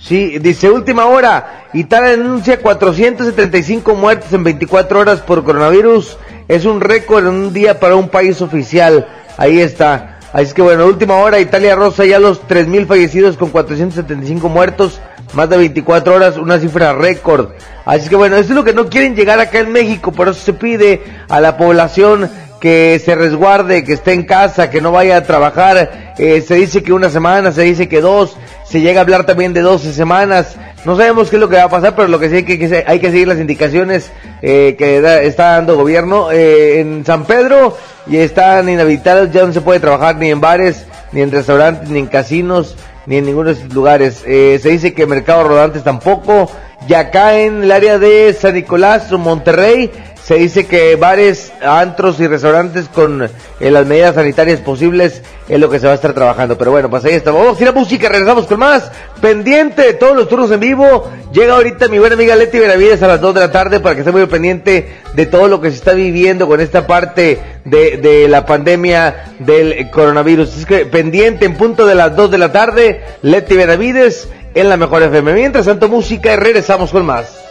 Sí, 0.00 0.38
dice 0.38 0.68
última 0.70 1.06
hora, 1.06 1.68
Italia 1.72 2.10
denuncia 2.10 2.60
475 2.60 3.94
muertes 3.94 4.32
en 4.32 4.44
24 4.44 4.98
horas 4.98 5.20
por 5.20 5.44
coronavirus. 5.44 6.18
Es 6.48 6.64
un 6.64 6.80
récord 6.80 7.26
en 7.26 7.34
un 7.34 7.52
día 7.52 7.78
para 7.78 7.96
un 7.96 8.08
país 8.08 8.42
oficial. 8.42 9.06
Ahí 9.38 9.60
está. 9.60 10.18
Así 10.32 10.52
que 10.54 10.62
bueno, 10.62 10.86
última 10.86 11.16
hora, 11.16 11.40
Italia 11.40 11.76
rosa 11.76 12.04
ya 12.04 12.18
los 12.18 12.42
3.000 12.48 12.86
fallecidos 12.86 13.36
con 13.36 13.50
475 13.50 14.48
muertos, 14.48 14.98
más 15.34 15.48
de 15.48 15.58
24 15.58 16.14
horas, 16.14 16.36
una 16.36 16.58
cifra 16.58 16.94
récord. 16.94 17.50
Así 17.84 18.08
que 18.08 18.16
bueno, 18.16 18.36
eso 18.36 18.50
es 18.50 18.56
lo 18.56 18.64
que 18.64 18.72
no 18.72 18.88
quieren 18.88 19.14
llegar 19.14 19.40
acá 19.40 19.58
en 19.58 19.72
México, 19.72 20.10
por 20.10 20.28
eso 20.28 20.40
se 20.40 20.54
pide 20.54 21.02
a 21.28 21.38
la 21.40 21.58
población 21.58 22.30
que 22.62 23.02
se 23.04 23.16
resguarde, 23.16 23.82
que 23.82 23.92
esté 23.92 24.12
en 24.12 24.22
casa, 24.22 24.70
que 24.70 24.80
no 24.80 24.92
vaya 24.92 25.16
a 25.16 25.24
trabajar. 25.24 26.14
Eh, 26.16 26.40
se 26.42 26.54
dice 26.54 26.80
que 26.80 26.92
una 26.92 27.10
semana, 27.10 27.50
se 27.50 27.62
dice 27.62 27.88
que 27.88 28.00
dos, 28.00 28.36
se 28.64 28.80
llega 28.80 29.00
a 29.00 29.02
hablar 29.02 29.26
también 29.26 29.52
de 29.52 29.62
12 29.62 29.92
semanas. 29.92 30.54
No 30.84 30.96
sabemos 30.96 31.28
qué 31.28 31.36
es 31.36 31.40
lo 31.40 31.48
que 31.48 31.56
va 31.56 31.64
a 31.64 31.68
pasar, 31.68 31.96
pero 31.96 32.06
lo 32.06 32.20
que 32.20 32.28
sí 32.28 32.36
hay 32.36 32.44
que, 32.44 32.84
hay 32.86 33.00
que 33.00 33.10
seguir 33.10 33.26
las 33.26 33.40
indicaciones 33.40 34.12
eh, 34.42 34.76
que 34.78 35.26
está 35.26 35.54
dando 35.54 35.76
gobierno. 35.76 36.30
Eh, 36.30 36.78
en 36.78 37.04
San 37.04 37.24
Pedro 37.24 37.76
y 38.06 38.18
están 38.18 38.68
inhabitados, 38.68 39.32
ya 39.32 39.44
no 39.44 39.52
se 39.52 39.60
puede 39.60 39.80
trabajar 39.80 40.14
ni 40.14 40.30
en 40.30 40.40
bares, 40.40 40.86
ni 41.10 41.20
en 41.20 41.32
restaurantes, 41.32 41.90
ni 41.90 41.98
en 41.98 42.06
casinos, 42.06 42.76
ni 43.06 43.16
en 43.16 43.26
ninguno 43.26 43.48
de 43.48 43.58
esos 43.58 43.74
lugares. 43.74 44.22
se 44.24 44.68
dice 44.68 44.94
que 44.94 45.04
mercados 45.06 45.48
rodantes 45.48 45.82
tampoco. 45.82 46.48
Y 46.88 46.94
acá 46.94 47.38
en 47.38 47.64
el 47.64 47.72
área 47.72 47.98
de 47.98 48.36
San 48.38 48.54
Nicolás 48.54 49.10
o 49.12 49.18
Monterrey 49.18 49.90
se 50.24 50.36
dice 50.36 50.66
que 50.66 50.94
bares, 50.96 51.52
antros 51.62 52.20
y 52.20 52.28
restaurantes 52.28 52.88
con 52.88 53.22
eh, 53.22 53.70
las 53.70 53.86
medidas 53.86 54.14
sanitarias 54.14 54.60
posibles 54.60 55.22
es 55.48 55.58
lo 55.58 55.68
que 55.68 55.80
se 55.80 55.86
va 55.86 55.92
a 55.92 55.96
estar 55.96 56.12
trabajando. 56.12 56.56
Pero 56.56 56.70
bueno, 56.70 56.88
pues 56.88 57.04
ahí 57.04 57.14
está. 57.14 57.32
Vamos 57.32 57.58
a 57.58 57.62
ir 57.62 57.68
a 57.68 57.72
música, 57.72 58.08
regresamos 58.08 58.46
con 58.46 58.60
más. 58.60 58.90
Pendiente 59.20 59.82
de 59.82 59.94
todos 59.94 60.16
los 60.16 60.28
turnos 60.28 60.50
en 60.52 60.60
vivo. 60.60 61.10
Llega 61.32 61.54
ahorita 61.54 61.88
mi 61.88 61.98
buena 61.98 62.14
amiga 62.14 62.36
Leti 62.36 62.58
Benavides 62.58 63.02
a 63.02 63.08
las 63.08 63.20
2 63.20 63.34
de 63.34 63.40
la 63.40 63.50
tarde 63.50 63.80
para 63.80 63.96
que 63.96 64.02
esté 64.02 64.12
muy 64.12 64.24
pendiente 64.26 65.00
de 65.12 65.26
todo 65.26 65.48
lo 65.48 65.60
que 65.60 65.70
se 65.70 65.76
está 65.76 65.92
viviendo 65.92 66.46
con 66.46 66.60
esta 66.60 66.86
parte 66.86 67.40
de, 67.64 67.96
de 67.96 68.28
la 68.28 68.46
pandemia 68.46 69.34
del 69.40 69.90
coronavirus. 69.90 70.66
Que 70.66 70.86
pendiente 70.86 71.46
en 71.46 71.56
punto 71.56 71.84
de 71.84 71.96
las 71.96 72.14
2 72.14 72.30
de 72.30 72.38
la 72.38 72.52
tarde, 72.52 73.00
Leti 73.22 73.56
Benavides 73.56 74.28
en 74.54 74.68
la 74.68 74.76
mejor 74.76 75.02
FM. 75.02 75.32
Mientras 75.34 75.66
tanto, 75.66 75.88
música 75.88 76.32
y 76.32 76.36
regresamos 76.36 76.92
con 76.92 77.04
más. 77.04 77.42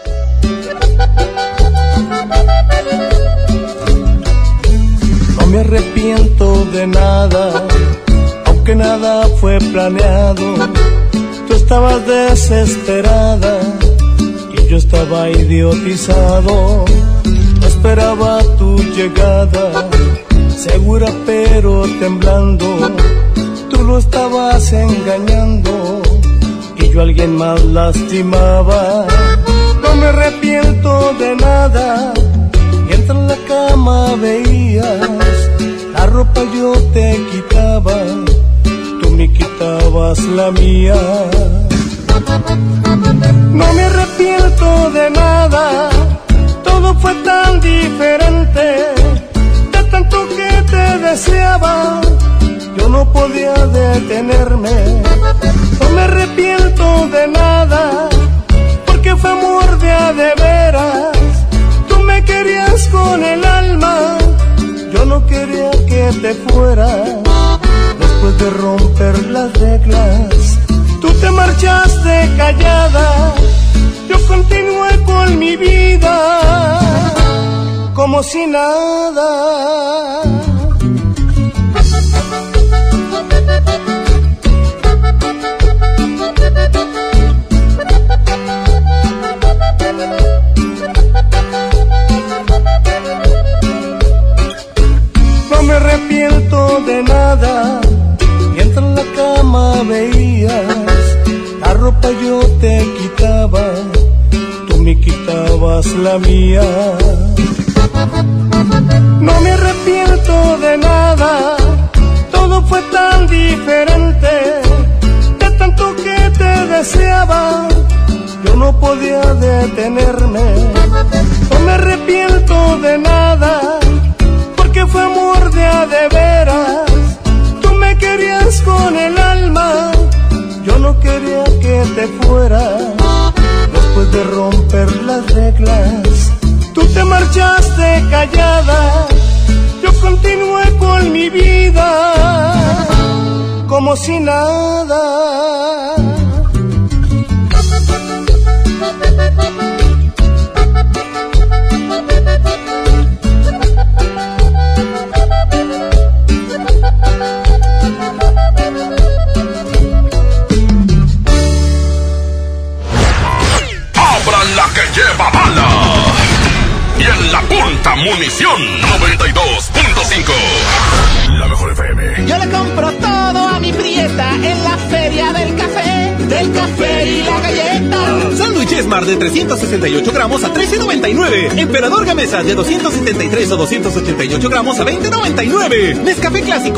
Me 5.52 5.60
arrepiento 5.60 6.64
de 6.66 6.88
nada, 6.88 7.68
aunque 8.46 8.74
nada 8.74 9.28
fue 9.40 9.60
planeado. 9.60 10.44
Tú 11.48 11.54
estabas 11.54 12.08
desesperada 12.08 13.60
y 14.54 14.70
yo 14.70 14.78
estaba 14.78 15.30
idiotizado. 15.30 16.86
Esperaba 17.68 18.40
tu 18.58 18.78
llegada, 18.96 19.90
segura 20.56 21.12
pero 21.26 21.84
temblando. 22.00 22.68
Tú 23.70 23.84
lo 23.84 23.98
estabas 23.98 24.72
engañando 24.72 26.02
y 26.78 26.90
yo 26.90 27.02
a 27.02 27.04
alguien 27.04 27.36
más 27.36 27.62
lastimaba. 27.66 29.06
No 29.84 29.96
me 29.96 30.06
arrepiento 30.06 31.14
de 31.20 31.36
nada 31.36 32.14
mientras 33.02 33.18
en 33.18 33.28
la 33.28 33.38
cama 33.48 34.16
veías 34.16 35.50
la 35.94 36.06
ropa 36.08 36.42
yo 36.54 36.74
te 36.94 37.20
quitaba, 37.32 37.94
tú 39.02 39.10
me 39.12 39.32
quitabas 39.32 40.20
la 40.20 40.52
mía. 40.52 40.96
No 43.52 43.74
me 43.74 43.82
arrepiento 43.84 44.90
de 44.92 45.10
nada, 45.12 45.90
todo 46.64 46.94
fue 46.96 47.14
tan 47.24 47.60
diferente, 47.60 48.66
de 49.74 49.84
tanto 49.92 50.28
que 50.30 50.50
te 50.72 50.98
deseaba, 51.00 52.02
yo 52.78 52.90
no 52.90 53.12
podía 53.12 53.54
detenerme. 53.54 55.02
No 55.80 55.90
me 55.90 56.02
arrepiento 56.02 57.08
de 57.10 57.28
nada, 57.28 58.10
porque 58.86 59.16
fue 59.16 59.32
amor 59.32 59.78
de 59.80 59.92
de 60.14 60.34
veras, 60.36 61.21
con 62.92 63.24
el 63.24 63.44
alma 63.46 64.18
yo 64.94 65.06
no 65.06 65.26
quería 65.26 65.72
que 65.72 66.12
te 66.22 66.34
fueras 66.34 67.08
después 68.00 68.38
de 68.40 68.50
romper 68.50 69.26
las 69.28 69.54
reglas. 69.60 70.60
Tú 71.02 71.12
te 71.20 71.32
marchaste 71.32 72.30
callada, 72.38 73.34
yo 74.10 74.18
continué 74.28 75.04
con 75.06 75.40
mi 75.40 75.56
vida 75.56 76.80
como 77.96 78.22
si 78.24 78.46
nada. 78.46 80.22
Me 95.64 95.74
arrepiento 95.74 96.82
de 96.86 97.04
nada. 97.04 97.82
Mientras 98.54 98.86
en 98.86 98.96
la 98.96 99.04
cama 99.16 99.84
veías, 99.84 100.76
la 101.62 101.74
ropa 101.74 102.10
yo 102.24 102.40
te 102.60 102.86
quitaba, 103.00 103.74
tú 104.68 104.78
me 104.78 105.00
quitabas 105.00 105.86
la 105.88 106.18
mía. 106.20 106.64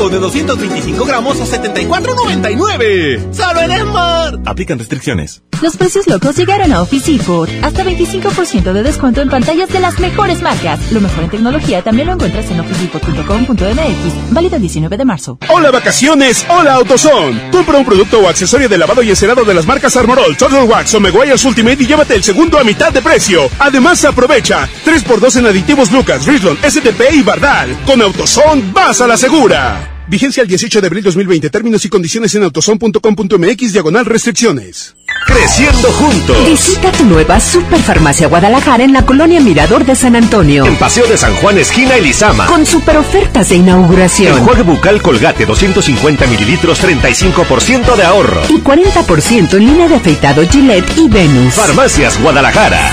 De 0.04 0.18
225 0.18 1.06
gramos 1.06 1.40
a 1.40 1.46
74.99. 1.46 3.32
Solo 3.32 3.60
en 3.60 3.80
Smart. 3.80 4.36
Aplican 4.46 4.78
restricciones. 4.78 5.42
Los 5.62 5.78
precios 5.78 6.06
locos 6.06 6.36
llegaron 6.36 6.72
a 6.74 6.82
Office 6.82 7.10
Depot. 7.10 7.48
Hasta 7.62 7.84
25% 7.84 8.72
de 8.74 8.82
descuento 8.82 9.22
en 9.22 9.30
pantallas 9.30 9.70
de 9.70 9.80
las 9.80 9.98
mejores 9.98 10.42
marcas. 10.42 10.92
Lo 10.92 11.00
mejor 11.00 11.24
en 11.24 11.30
tecnología 11.30 11.80
también 11.82 12.08
lo 12.08 12.14
encuentras 12.14 12.50
en 12.50 12.60
officedepot.com.mx. 12.60 14.32
Válido 14.32 14.56
el 14.56 14.60
19 14.60 14.96
de 14.98 15.04
marzo. 15.06 15.38
Hola 15.48 15.70
vacaciones, 15.70 16.44
hola 16.50 16.74
AutoZone. 16.74 17.50
Compra 17.50 17.78
un 17.78 17.86
producto 17.86 18.20
o 18.20 18.28
accesorio 18.28 18.68
de 18.68 18.76
lavado 18.76 19.02
y 19.02 19.08
encerado 19.08 19.42
de 19.44 19.54
las 19.54 19.66
marcas 19.66 19.96
Armorol, 19.96 20.36
Total 20.36 20.68
Wax 20.68 20.94
o 20.94 21.00
Meguiar's 21.00 21.44
Ultimate 21.46 21.82
y 21.82 21.86
llévate 21.86 22.14
el 22.14 22.22
segundo 22.22 22.58
a 22.58 22.64
mitad 22.64 22.92
de 22.92 23.00
precio. 23.00 23.48
Además 23.58 24.04
aprovecha 24.04 24.68
3x2 24.84 25.38
en 25.38 25.46
aditivos 25.46 25.90
Lucas, 25.90 26.26
Rislon, 26.26 26.58
STP 26.58 27.14
y 27.14 27.22
Bardal. 27.22 27.74
Con 27.86 28.02
AutoZone 28.02 28.70
vas 28.72 29.00
a 29.00 29.06
la 29.06 29.16
segura. 29.16 29.93
Vigencia 30.06 30.42
el 30.42 30.48
18 30.48 30.80
de 30.80 30.86
abril 30.86 31.02
2020. 31.02 31.50
Términos 31.50 31.84
y 31.84 31.88
condiciones 31.88 32.34
en 32.34 32.42
autoson.com.mx 32.44 33.72
diagonal 33.72 34.04
restricciones. 34.04 34.94
Creciendo 35.26 35.90
juntos. 35.92 36.36
Visita 36.46 36.92
tu 36.92 37.04
nueva 37.06 37.40
Superfarmacia 37.40 38.28
Guadalajara 38.28 38.84
en 38.84 38.92
la 38.92 39.06
colonia 39.06 39.40
Mirador 39.40 39.86
de 39.86 39.94
San 39.94 40.16
Antonio. 40.16 40.66
En 40.66 40.76
Paseo 40.76 41.06
de 41.06 41.16
San 41.16 41.34
Juan, 41.36 41.56
esquina 41.56 41.96
Elizama. 41.96 42.46
Con 42.46 42.66
super 42.66 42.98
ofertas 42.98 43.48
de 43.48 43.56
inauguración. 43.56 44.36
Enjuague 44.36 44.62
bucal 44.62 45.00
Colgate 45.00 45.46
250 45.46 46.26
mililitros, 46.26 46.82
35% 46.82 47.96
de 47.96 48.04
ahorro. 48.04 48.42
Y 48.50 48.58
40% 48.60 49.54
en 49.54 49.66
línea 49.66 49.88
de 49.88 49.94
afeitado 49.94 50.46
Gillette 50.46 50.98
y 50.98 51.08
Venus. 51.08 51.54
Farmacias 51.54 52.20
Guadalajara. 52.20 52.92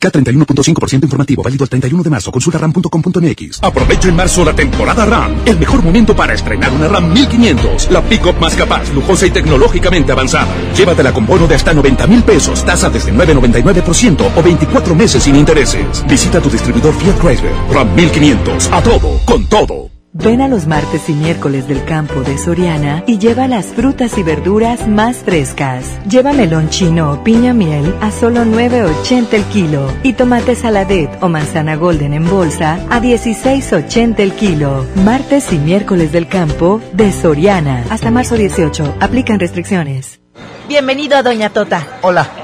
K31.5% 0.00 1.02
informativo, 1.02 1.42
válido 1.42 1.64
el 1.64 1.70
31 1.70 2.02
de 2.02 2.10
marzo. 2.10 2.30
Consulta 2.30 2.58
ram.com.mx. 2.58 3.60
Aprovecha 3.62 4.08
en 4.08 4.16
marzo 4.16 4.44
la 4.44 4.54
temporada 4.54 5.04
RAM. 5.04 5.36
El 5.46 5.58
mejor 5.58 5.82
momento 5.82 6.14
para 6.14 6.34
estrenar 6.34 6.72
una 6.72 6.88
RAM 6.88 7.12
1500. 7.12 7.90
La 7.90 8.02
pick-up 8.02 8.38
más 8.40 8.54
capaz, 8.54 8.92
lujosa 8.92 9.26
y 9.26 9.30
tecnológicamente 9.30 10.12
avanzada. 10.12 10.48
Llévatela 10.76 11.12
con 11.12 11.26
bono 11.26 11.46
de 11.46 11.54
hasta 11.54 11.72
90 11.72 12.06
mil 12.06 12.22
pesos, 12.22 12.64
tasa 12.64 12.90
desde 12.90 13.12
9.99% 13.12 14.32
o 14.36 14.42
24 14.42 14.94
meses 14.94 15.22
sin 15.22 15.36
intereses. 15.36 16.04
Visita 16.08 16.40
tu 16.40 16.50
distribuidor 16.50 16.94
Fiat 16.94 17.18
Chrysler. 17.18 17.52
RAM 17.72 17.94
1500. 17.94 18.70
A 18.72 18.82
todo, 18.82 19.20
con 19.24 19.46
todo. 19.46 19.93
Ven 20.16 20.40
a 20.42 20.46
los 20.46 20.68
martes 20.68 21.08
y 21.08 21.12
miércoles 21.12 21.66
del 21.66 21.84
campo 21.84 22.22
de 22.22 22.38
Soriana 22.38 23.02
y 23.04 23.18
lleva 23.18 23.48
las 23.48 23.66
frutas 23.66 24.16
y 24.16 24.22
verduras 24.22 24.86
más 24.86 25.16
frescas. 25.24 25.98
Lleva 26.08 26.32
melón 26.32 26.68
chino 26.68 27.10
o 27.10 27.24
piña 27.24 27.52
miel 27.52 27.92
a 28.00 28.12
solo 28.12 28.44
9.80 28.44 29.32
el 29.32 29.44
kilo 29.46 29.90
y 30.04 30.12
tomate 30.12 30.54
saladet 30.54 31.10
o 31.20 31.28
manzana 31.28 31.74
golden 31.74 32.12
en 32.12 32.30
bolsa 32.30 32.74
a 32.90 33.00
16.80 33.00 34.20
el 34.20 34.32
kilo. 34.34 34.86
Martes 35.04 35.52
y 35.52 35.58
miércoles 35.58 36.12
del 36.12 36.28
campo 36.28 36.80
de 36.92 37.10
Soriana. 37.10 37.84
Hasta 37.90 38.12
marzo 38.12 38.36
18. 38.36 38.98
Aplican 39.00 39.40
restricciones. 39.40 40.20
Bienvenido 40.68 41.16
a 41.16 41.24
Doña 41.24 41.50
Tota. 41.50 41.84
Hola. 42.02 42.43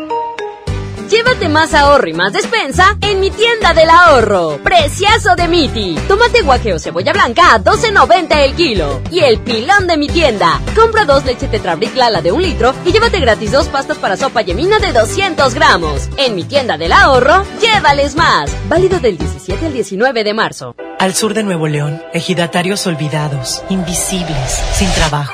Llévate 1.11 1.49
más 1.49 1.73
ahorro 1.73 2.07
y 2.07 2.13
más 2.13 2.31
despensa 2.31 2.97
en 3.01 3.19
mi 3.19 3.29
tienda 3.31 3.73
del 3.73 3.89
ahorro. 3.89 4.59
Preciazo 4.63 5.35
de 5.35 5.49
Miti. 5.49 5.95
Tomate 6.07 6.41
guaje 6.41 6.73
o 6.73 6.79
cebolla 6.79 7.11
blanca 7.11 7.53
a 7.53 7.59
12.90 7.59 8.37
el 8.37 8.55
kilo. 8.55 9.01
Y 9.11 9.19
el 9.19 9.41
pilón 9.41 9.87
de 9.87 9.97
mi 9.97 10.07
tienda. 10.07 10.61
Compra 10.73 11.03
dos 11.03 11.25
leche 11.25 11.49
Tetrabric 11.49 11.97
Lala 11.97 12.21
de 12.21 12.31
un 12.31 12.41
litro 12.41 12.73
y 12.85 12.93
llévate 12.93 13.19
gratis 13.19 13.51
dos 13.51 13.67
pastas 13.67 13.97
para 13.97 14.15
sopa 14.15 14.41
yemina 14.41 14.79
de 14.79 14.93
200 14.93 15.53
gramos. 15.53 16.07
En 16.15 16.33
mi 16.33 16.45
tienda 16.45 16.77
del 16.77 16.93
ahorro, 16.93 17.43
llévales 17.59 18.15
más. 18.15 18.49
Válido 18.69 19.01
del 19.01 19.17
17 19.17 19.65
al 19.65 19.73
19 19.73 20.23
de 20.23 20.33
marzo. 20.33 20.75
Al 20.97 21.13
sur 21.13 21.33
de 21.33 21.43
Nuevo 21.43 21.67
León, 21.67 22.01
ejidatarios 22.13 22.87
olvidados, 22.87 23.63
invisibles, 23.69 24.63
sin 24.75 24.89
trabajo. 24.93 25.33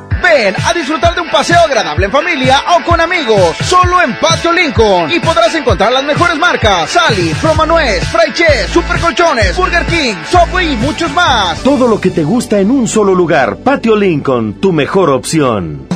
Ven 0.21 0.55
a 0.65 0.73
disfrutar 0.73 1.15
de 1.15 1.21
un 1.21 1.29
paseo 1.29 1.59
agradable 1.59 2.05
en 2.05 2.11
familia 2.11 2.61
o 2.75 2.83
con 2.83 2.99
amigos, 2.99 3.55
solo 3.63 4.01
en 4.01 4.17
Patio 4.19 4.51
Lincoln. 4.51 5.11
Y 5.11 5.19
podrás 5.19 5.53
encontrar 5.55 5.91
las 5.91 6.03
mejores 6.03 6.37
marcas: 6.37 6.89
Sally, 6.89 7.33
Promanuez, 7.41 8.03
Fraiche, 8.07 8.67
Super 8.67 8.99
Colchones, 8.99 9.55
Burger 9.57 9.85
King, 9.85 10.15
Subway 10.29 10.73
y 10.73 10.77
muchos 10.77 11.11
más. 11.11 11.59
Todo 11.63 11.87
lo 11.87 11.99
que 11.99 12.11
te 12.11 12.23
gusta 12.23 12.59
en 12.59 12.71
un 12.71 12.87
solo 12.87 13.15
lugar. 13.15 13.57
Patio 13.57 13.95
Lincoln, 13.95 14.59
tu 14.59 14.71
mejor 14.71 15.09
opción. 15.09 15.87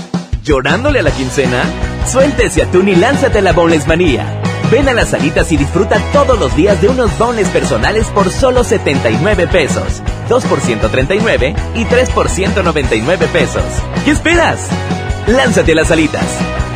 ¿Llorándole 0.44 1.00
a 1.00 1.04
la 1.04 1.12
quincena? 1.12 1.64
Suéltese 2.06 2.62
atún 2.62 2.88
y 2.88 2.96
lánzate 2.96 3.40
a 3.40 3.42
la 3.42 3.54
Boneless 3.54 3.88
Manía. 3.88 4.42
Ven 4.72 4.90
a 4.90 4.94
las 4.94 5.10
salitas 5.10 5.52
y 5.52 5.58
disfruta 5.58 6.00
todos 6.12 6.40
los 6.40 6.56
días 6.56 6.82
de 6.82 6.90
unos 6.90 7.16
boneless 7.18 7.50
personales 7.50 8.08
por 8.08 8.32
solo 8.32 8.64
79 8.64 9.48
pesos. 9.48 10.02
2 10.28 10.46
por 10.46 10.60
139 10.60 11.56
y 11.76 11.86
3 11.86 12.10
por 12.12 12.30
199 12.30 13.28
pesos. 13.28 13.64
¿Qué 14.04 14.12
esperas? 14.12 14.60
Lánzate 15.28 15.74
las 15.74 15.88
salitas. 15.88 16.26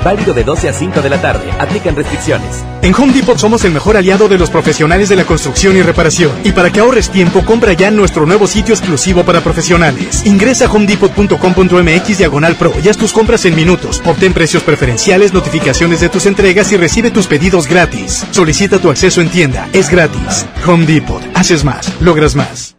Válido 0.03 0.33
de 0.33 0.43
12 0.43 0.69
a 0.69 0.73
5 0.73 1.01
de 1.01 1.09
la 1.09 1.21
tarde. 1.21 1.51
Aplican 1.59 1.95
restricciones. 1.95 2.63
En 2.81 2.95
Home 2.95 3.13
Depot 3.13 3.37
somos 3.37 3.65
el 3.65 3.71
mejor 3.71 3.97
aliado 3.97 4.29
de 4.29 4.37
los 4.37 4.49
profesionales 4.49 5.09
de 5.09 5.17
la 5.17 5.25
construcción 5.25 5.75
y 5.75 5.81
reparación. 5.81 6.31
Y 6.43 6.51
para 6.51 6.71
que 6.71 6.79
ahorres 6.79 7.09
tiempo, 7.09 7.43
compra 7.43 7.73
ya 7.73 7.91
nuestro 7.91 8.25
nuevo 8.25 8.47
sitio 8.47 8.73
exclusivo 8.73 9.23
para 9.23 9.41
profesionales. 9.41 10.25
Ingresa 10.25 10.65
a 10.65 10.71
homedepot.com.mx 10.71 12.17
diagonal 12.17 12.55
pro 12.55 12.73
y 12.83 12.87
haz 12.87 12.97
tus 12.97 13.11
compras 13.11 13.45
en 13.45 13.55
minutos. 13.55 14.01
Obtén 14.05 14.33
precios 14.33 14.63
preferenciales, 14.63 15.33
notificaciones 15.33 15.99
de 15.99 16.09
tus 16.09 16.25
entregas 16.25 16.71
y 16.71 16.77
recibe 16.77 17.11
tus 17.11 17.27
pedidos 17.27 17.67
gratis. 17.67 18.25
Solicita 18.31 18.79
tu 18.79 18.89
acceso 18.89 19.21
en 19.21 19.29
tienda. 19.29 19.67
Es 19.73 19.89
gratis. 19.89 20.45
Home 20.65 20.85
Depot. 20.85 21.21
Haces 21.35 21.63
más. 21.63 21.91
Logras 21.99 22.35
más. 22.35 22.78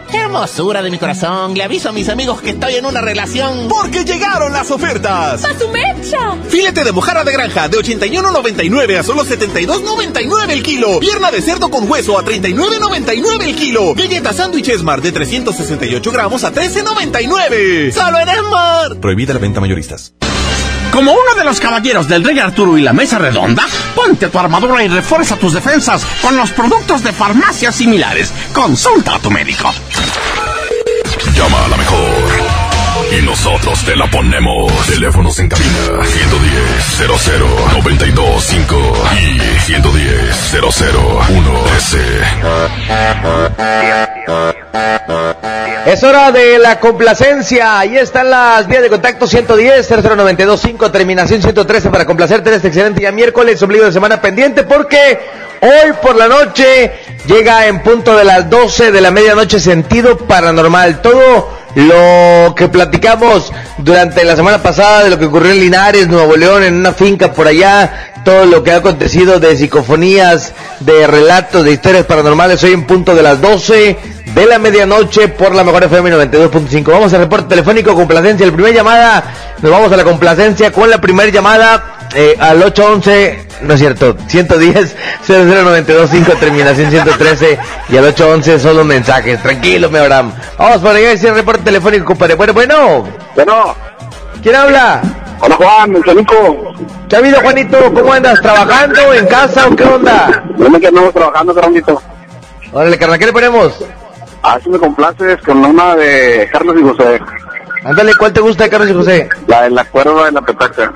Hermosura 0.13 0.81
de 0.81 0.91
mi 0.91 0.97
corazón, 0.97 1.53
le 1.53 1.63
aviso 1.63 1.89
a 1.89 1.91
mis 1.91 2.09
amigos 2.09 2.41
que 2.41 2.51
estoy 2.51 2.75
en 2.75 2.85
una 2.85 3.01
relación. 3.01 3.67
Porque 3.69 4.03
llegaron 4.03 4.51
las 4.53 4.71
ofertas. 4.71 5.43
¡A 5.45 5.57
su 5.57 5.69
mecha! 5.69 6.37
Filete 6.49 6.83
de 6.83 6.91
mojarra 6.91 7.23
de 7.23 7.31
granja 7.31 7.67
de 7.69 7.77
81.99 7.77 8.99
a 8.99 9.03
solo 9.03 9.23
72.99 9.23 10.49
el 10.49 10.63
kilo. 10.63 10.99
Pierna 10.99 11.31
de 11.31 11.41
cerdo 11.41 11.69
con 11.69 11.89
hueso 11.89 12.17
a 12.17 12.23
39.99 12.23 13.43
el 13.43 13.55
kilo. 13.55 13.93
Galleta 13.95 14.33
sándwich 14.33 14.77
Smart 14.77 15.03
de 15.03 15.11
368 15.11 16.11
gramos 16.11 16.43
a 16.43 16.51
13.99. 16.51 17.91
¡Solo 17.91 18.19
en 18.19 18.29
Smart! 18.29 18.99
Prohibida 18.99 19.33
la 19.33 19.39
venta 19.39 19.59
mayoristas. 19.59 20.13
Como 20.91 21.13
uno 21.13 21.35
de 21.37 21.45
los 21.45 21.61
caballeros 21.61 22.07
del 22.09 22.23
Rey 22.23 22.37
Arturo 22.39 22.77
y 22.77 22.81
la 22.81 22.91
Mesa 22.91 23.17
Redonda, 23.17 23.65
Ponte 23.95 24.29
tu 24.29 24.39
armadura 24.39 24.83
y 24.83 24.87
refuerza 24.87 25.35
tus 25.35 25.53
defensas 25.53 26.05
con 26.21 26.35
los 26.35 26.51
productos 26.51 27.03
de 27.03 27.11
farmacias 27.11 27.75
similares. 27.75 28.31
Consulta 28.53 29.15
a 29.15 29.19
tu 29.19 29.29
médico. 29.29 29.71
Llama 31.35 31.65
a 31.65 31.67
la 31.67 31.77
mejor. 31.77 32.61
Y 33.17 33.21
nosotros 33.23 33.83
te 33.83 33.95
la 33.95 34.09
ponemos. 34.09 34.71
Teléfonos 34.87 35.37
en 35.39 35.49
cabina 35.49 36.03
110 36.03 36.85
00 36.97 37.47
925 37.73 39.03
y 39.21 39.59
110 39.59 40.53
001 40.53 41.71
Es 45.85 46.03
hora 46.03 46.31
de 46.31 46.59
la 46.59 46.79
complacencia. 46.79 47.79
Ahí 47.79 47.97
están 47.97 48.29
las 48.29 48.67
vías 48.67 48.81
de 48.81 48.89
contacto 48.89 49.27
110 49.27 49.89
00925 49.89 50.91
terminación 50.91 51.41
113 51.41 51.89
para 51.89 52.05
complacerte 52.05 52.49
en 52.49 52.55
este 52.55 52.67
excelente 52.67 52.99
día 52.99 53.11
miércoles, 53.11 53.61
ombligo 53.61 53.85
de 53.85 53.91
semana 53.91 54.21
pendiente 54.21 54.63
porque 54.63 55.19
hoy 55.61 55.93
por 56.01 56.15
la 56.15 56.27
noche 56.27 56.91
llega 57.25 57.67
en 57.67 57.81
punto 57.81 58.15
de 58.15 58.23
las 58.23 58.49
12 58.49 58.91
de 58.91 59.01
la 59.01 59.11
medianoche 59.11 59.59
sentido 59.59 60.17
paranormal. 60.17 61.01
Todo 61.01 61.60
lo 61.75 62.53
que 62.55 62.67
platicamos 62.67 63.51
durante 63.77 64.23
la 64.23 64.35
semana 64.35 64.61
pasada 64.61 65.03
de 65.03 65.09
lo 65.09 65.19
que 65.19 65.25
ocurrió 65.25 65.51
en 65.51 65.59
Linares, 65.59 66.07
Nuevo 66.07 66.35
León, 66.35 66.63
en 66.63 66.75
una 66.75 66.93
finca 66.93 67.31
por 67.31 67.47
allá, 67.47 68.13
todo 68.25 68.45
lo 68.45 68.63
que 68.63 68.71
ha 68.71 68.77
acontecido 68.77 69.39
de 69.39 69.55
psicofonías, 69.55 70.53
de 70.79 71.07
relatos, 71.07 71.63
de 71.63 71.73
historias 71.73 72.05
paranormales, 72.05 72.63
hoy 72.63 72.73
en 72.73 72.85
punto 72.85 73.15
de 73.15 73.23
las 73.23 73.41
12 73.41 73.97
de 74.33 74.45
la 74.45 74.59
medianoche 74.59 75.27
por 75.27 75.55
la 75.55 75.63
mejor 75.63 75.83
FM 75.83 76.11
92.5. 76.11 76.91
Vamos 76.91 77.13
al 77.13 77.21
reporte 77.21 77.47
telefónico, 77.49 77.95
complacencia. 77.95 78.45
La 78.45 78.53
primera 78.53 78.75
llamada, 78.75 79.23
nos 79.61 79.71
vamos 79.71 79.91
a 79.91 79.97
la 79.97 80.03
complacencia 80.03 80.71
con 80.71 80.89
la 80.89 80.99
primera 80.99 81.29
llamada 81.29 82.00
eh, 82.13 82.35
al 82.39 82.61
811, 82.61 83.47
no 83.61 83.73
es 83.73 83.79
cierto, 83.79 84.15
110 84.27 84.95
00925 85.27 86.31
terminación 86.39 86.89
113 86.89 87.59
y 87.89 87.97
al 87.97 88.05
811 88.05 88.59
solo 88.59 88.83
mensajes. 88.83 89.41
Tranquilo, 89.41 89.89
me 89.89 89.99
Abraham. 89.99 90.33
Vamos 90.57 90.77
por 90.79 90.95
allá 90.95 91.11
ese 91.11 91.33
reporte 91.33 91.63
telefónico, 91.63 92.05
compadre. 92.05 92.35
Bueno, 92.35 92.53
bueno. 92.53 93.07
Bueno. 93.35 93.75
¿Quién 94.41 94.55
habla? 94.55 95.01
Hola 95.39 95.55
Juan, 95.55 95.95
el 95.95 96.03
Chanico. 96.03 96.73
¿Qué 97.09 97.15
ha 97.15 97.19
habido, 97.19 97.41
Juanito? 97.41 97.93
¿Cómo 97.93 98.13
andas? 98.13 98.39
¿Trabajando 98.41 99.13
en 99.13 99.25
casa 99.25 99.67
o 99.67 99.75
qué 99.75 99.83
onda? 99.83 100.43
Que 100.79 100.87
andamos 100.87 101.13
trabajando, 101.13 101.53
carnalito. 101.53 102.01
Órale, 102.71 102.97
carnal, 102.97 103.19
¿qué 103.19 103.25
le 103.25 103.33
ponemos? 103.33 103.83
Ah, 104.43 104.59
si 104.63 104.69
me 104.69 104.79
complaces 104.79 105.41
con 105.41 105.63
una 105.63 105.95
de 105.95 106.49
Carlos 106.51 106.75
y 106.79 106.83
José. 106.83 107.19
Ándale, 107.83 108.13
¿cuál 108.15 108.33
te 108.33 108.39
gusta 108.39 108.63
de 108.63 108.69
Carlos 108.69 108.89
y 108.89 108.93
José? 108.93 109.29
La 109.47 109.63
de 109.63 109.71
la 109.71 109.83
cuerda 109.85 110.25
de 110.25 110.31
la 110.31 110.41
petaca. 110.41 110.93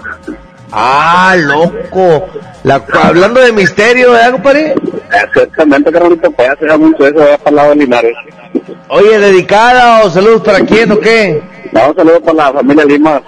Ah, 0.78 1.36
loco. 1.38 2.28
La, 2.64 2.84
hablando 3.02 3.40
de 3.40 3.54
misterio, 3.54 4.12
¿verdad, 4.12 4.32
compadre? 4.32 4.76
Exactamente, 5.24 5.90
carnalito, 5.90 6.30
pues 6.32 6.50
da 6.60 6.78
mucho 6.78 7.08
eso, 7.08 7.22
allá 7.22 7.38
para 7.38 7.50
el 7.50 7.56
lado 7.56 7.70
de 7.70 7.76
Linares. 7.78 8.16
Oye, 8.90 9.18
¿dedicada 9.18 10.04
o 10.04 10.10
saludos 10.10 10.42
para 10.42 10.60
quién 10.60 10.92
o 10.92 11.00
qué? 11.00 11.42
No, 11.72 11.94
saludos 11.96 12.20
para 12.26 12.34
la 12.34 12.54
familia 12.54 12.84
Lima. 12.86 13.22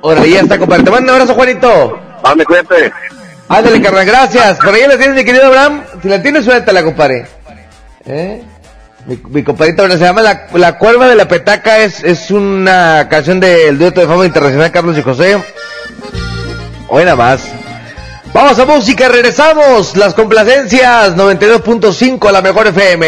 Órale, 0.00 0.30
ya 0.30 0.40
está, 0.40 0.58
compadre. 0.58 0.84
Te 0.84 0.90
mando 0.90 1.12
un 1.12 1.18
abrazo, 1.18 1.34
Juanito. 1.34 2.00
Dame, 2.24 2.44
cuídate. 2.44 2.92
Ándale, 3.48 3.82
carnal, 3.82 4.06
gracias. 4.06 4.58
Por 4.58 4.74
ahí 4.74 4.86
la 4.88 4.96
tienes, 4.96 5.14
mi 5.14 5.24
querido 5.24 5.46
Abraham. 5.46 5.82
Si 6.00 6.08
la 6.08 6.22
tienes, 6.22 6.44
suéltala, 6.44 6.82
compadre. 6.82 7.26
¿Eh? 8.06 8.42
Mi, 9.06 9.20
mi 9.28 9.42
compadrito, 9.42 9.82
bueno, 9.82 9.98
se 9.98 10.04
llama 10.04 10.22
La, 10.22 10.46
la 10.54 10.78
Cuerva 10.78 11.06
de 11.06 11.16
la 11.16 11.28
Petaca. 11.28 11.80
Es, 11.80 12.02
es 12.02 12.30
una 12.30 13.08
canción 13.10 13.40
del 13.40 13.78
dueto 13.78 14.00
de 14.00 14.06
fama 14.06 14.24
internacional 14.24 14.72
Carlos 14.72 14.96
y 14.96 15.02
José. 15.02 15.42
Hoy 16.88 17.04
nada 17.04 17.16
más. 17.16 17.42
Vamos 18.32 18.58
a 18.58 18.66
música, 18.66 19.08
regresamos. 19.08 19.96
Las 19.96 20.14
complacencias 20.14 21.16
92.5 21.16 22.28
a 22.28 22.32
la 22.32 22.42
mejor 22.42 22.66
FM. 22.68 23.06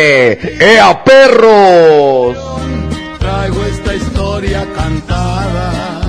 ¡Ea 0.60 1.04
perros! 1.04 2.36
Traigo 3.18 3.64
esta 3.66 3.94
historia 3.94 4.66
cantada 4.74 6.00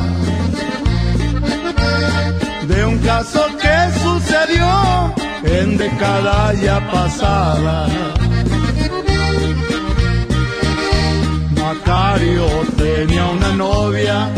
de 2.67 2.85
un 2.85 2.97
caso 2.99 3.45
que 3.61 3.99
sucedió 4.01 5.13
en 5.43 5.77
década 5.77 6.53
ya 6.53 6.79
pasada. 6.91 7.87
Macario 11.51 12.47
tenía 12.77 13.25
una 13.25 13.49
novia 13.53 14.29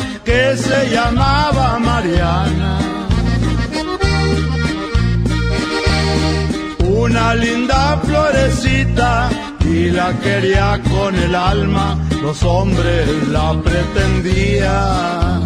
se 0.57 0.89
llamaba 0.89 1.79
Mariana. 1.79 2.77
Una 6.85 7.33
linda 7.35 7.99
florecita 8.03 9.29
y 9.65 9.89
la 9.89 10.13
quería 10.19 10.79
con 10.89 11.15
el 11.15 11.33
alma, 11.33 11.97
los 12.21 12.43
hombres 12.43 13.07
la 13.29 13.53
pretendían. 13.61 15.41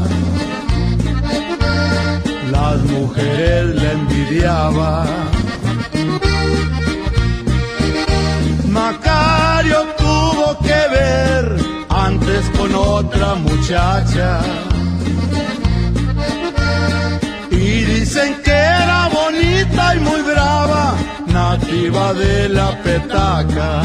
Las 2.52 2.78
mujeres 2.84 3.76
la 3.76 3.92
envidiaban. 3.92 5.08
Macario 8.70 9.86
tuvo 9.98 10.58
que 10.60 10.82
ver 10.98 11.58
antes 11.90 12.50
con 12.58 12.76
otra 12.76 13.36
muchacha. 13.36 14.42
Dicen 18.08 18.42
que 18.42 18.52
era 18.52 19.10
bonita 19.10 19.96
y 19.96 20.00
muy 20.00 20.22
brava, 20.22 20.96
nativa 21.28 22.14
de 22.14 22.50
la 22.50 22.70
petaca. 22.82 23.82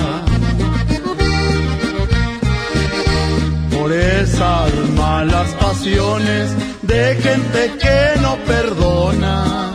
Por 3.75 3.93
esas 3.93 4.71
malas 4.97 5.49
pasiones 5.65 6.45
de 6.83 7.17
gente 7.17 7.61
que 7.83 8.21
no 8.21 8.37
perdona. 8.51 9.73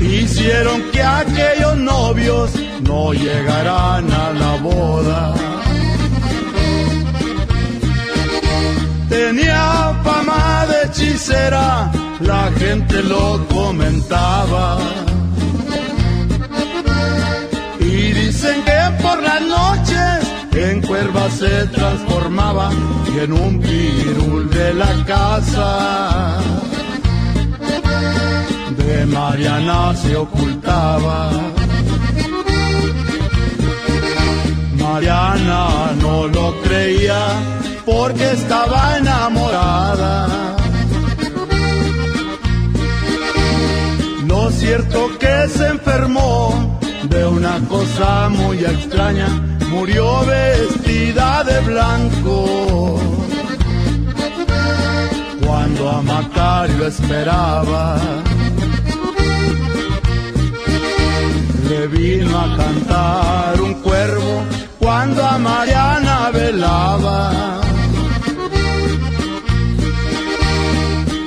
Hicieron 0.00 0.80
que 0.92 1.02
aquellos 1.02 1.76
novios 1.76 2.50
no 2.82 3.12
llegarán 3.12 4.10
a 4.10 4.32
la 4.42 4.52
boda. 4.62 5.34
Tenía 9.10 9.91
fama 10.04 10.66
de 10.66 10.86
hechicera, 10.86 11.90
la 12.20 12.50
gente 12.58 13.02
lo 13.02 13.46
comentaba. 13.48 14.78
Y 17.80 18.12
dicen 18.12 18.62
que 18.64 19.02
por 19.02 19.22
las 19.22 19.42
noches 19.42 20.32
en 20.54 20.82
cuerva 20.82 21.30
se 21.30 21.66
transformaba 21.66 22.70
y 23.14 23.18
en 23.20 23.32
un 23.32 23.60
pirul 23.60 24.50
de 24.50 24.74
la 24.74 25.04
casa 25.04 26.38
de 28.76 29.06
Mariana 29.06 29.94
se 29.94 30.16
ocultaba. 30.16 31.30
Mariana 34.92 35.92
no 36.02 36.26
lo 36.26 36.60
creía 36.60 37.22
porque 37.86 38.32
estaba 38.32 38.98
enamorada. 38.98 40.54
Lo 44.26 44.50
cierto 44.50 45.08
que 45.18 45.48
se 45.48 45.68
enfermó 45.68 46.78
de 47.04 47.26
una 47.26 47.58
cosa 47.70 48.28
muy 48.28 48.58
extraña, 48.58 49.28
murió 49.70 50.26
vestida 50.26 51.42
de 51.44 51.60
blanco. 51.60 53.00
Cuando 55.46 55.88
a 55.88 56.02
Macario 56.02 56.86
esperaba, 56.86 57.96
le 61.70 61.86
vino 61.86 62.38
a 62.38 62.56
cantar 62.58 63.58
un 63.58 63.72
cuervo 63.80 64.42
cuando 64.82 65.24
a 65.24 65.38
Mariana 65.38 66.30
velaba. 66.32 67.60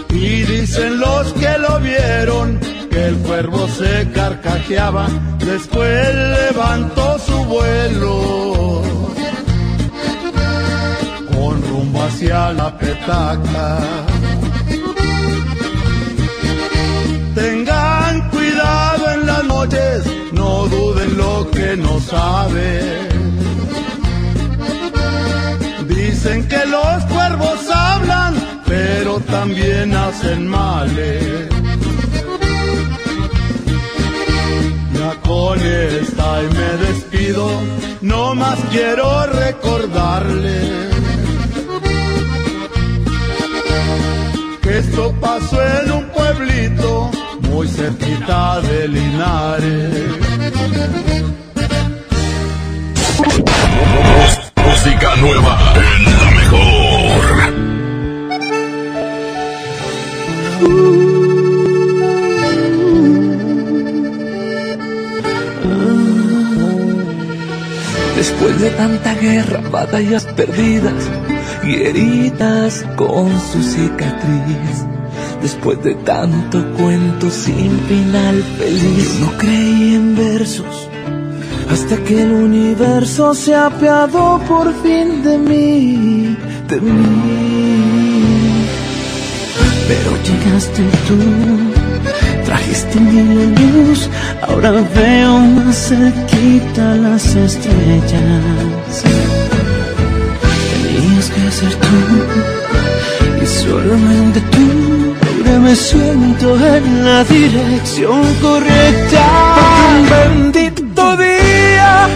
Y 0.09 0.41
dicen 0.53 0.99
los 0.99 1.33
que 1.33 1.57
lo 1.57 1.79
vieron 1.79 2.59
que 2.91 3.05
el 3.07 3.15
cuervo 3.27 3.67
se 3.67 4.11
carcajeaba, 4.11 5.07
después 5.39 6.15
levantó 6.39 7.17
su 7.19 7.37
vuelo 7.45 8.81
con 11.33 11.61
rumbo 11.69 12.03
hacia 12.03 12.51
la 12.53 12.77
petaca. 12.77 13.79
Tengan 17.35 18.29
cuidado 18.29 19.11
en 19.11 19.25
las 19.25 19.43
noches, 19.43 20.03
no 20.33 20.67
duden 20.67 21.17
lo 21.17 21.49
que 21.51 21.77
no 21.77 21.99
saben. 21.99 23.14
Dicen 26.25 26.47
que 26.47 26.65
los 26.65 27.05
cuervos 27.05 27.59
hablan, 27.71 28.33
pero 28.65 29.19
también 29.19 29.93
hacen 29.95 30.47
males. 30.47 31.49
Ya 34.91 35.21
con 35.21 35.59
esta 35.59 36.41
y 36.41 36.47
me 36.47 36.87
despido, 36.87 37.47
no 38.01 38.33
más 38.33 38.57
quiero 38.71 39.27
recordarle 39.27 40.89
que 44.63 44.79
esto 44.79 45.13
pasó 45.21 45.61
en 45.79 45.91
un 45.91 46.05
pueblito 46.09 47.11
muy 47.41 47.67
cerquita 47.67 48.61
de 48.61 48.87
Linares. 48.87 49.93
Música 54.65 55.15
nueva 55.17 56.14
Después 68.15 68.59
de 68.59 68.69
tanta 68.71 69.15
guerra, 69.15 69.61
batallas 69.71 70.25
perdidas 70.25 71.09
y 71.63 71.75
heridas 71.75 72.85
con 72.95 73.29
su 73.51 73.61
cicatriz. 73.61 74.85
Después 75.41 75.83
de 75.83 75.95
tanto 75.95 76.63
cuento 76.73 77.29
sin 77.29 77.79
final 77.87 78.43
feliz. 78.57 79.19
Yo 79.19 79.25
no 79.25 79.37
creí 79.37 79.95
en 79.95 80.15
versos 80.15 80.89
hasta 81.75 81.97
que 82.03 82.21
el 82.21 82.31
universo 82.31 83.33
se 83.33 83.53
apiadó 83.53 84.39
por 84.47 84.73
fin 84.81 85.23
de 85.23 85.37
mí, 85.37 86.37
de 86.69 86.81
mí. 86.81 87.94
Pero 89.87 90.11
llegaste 90.23 90.81
tú, 91.07 91.17
trajiste 92.43 92.99
mi 92.99 93.55
luz, 93.55 94.09
ahora 94.41 94.71
veo 94.71 95.37
más 95.37 95.77
cerquita 95.89 96.95
las 96.95 97.35
estrellas. 97.35 99.03
Tenías 100.71 101.29
que 101.29 101.51
ser 101.51 101.73
tú, 101.75 101.99
y 103.43 103.45
solamente 103.45 104.39
tú, 104.53 104.67
ahora 105.21 105.59
me 105.59 105.75
siento 105.75 106.55
en 106.55 107.05
la 107.05 107.23
dirección 107.23 108.23
correcta. 108.41 109.23
Un 109.91 110.09
bendito 110.09 111.17
día, 111.17 112.07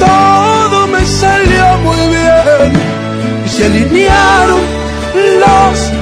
todo 0.00 0.86
me 0.86 1.04
salió 1.04 1.64
muy 1.84 2.02
bien, 2.16 2.72
y 3.44 3.48
se 3.50 3.66
alinearon 3.66 4.60
los 5.40 6.01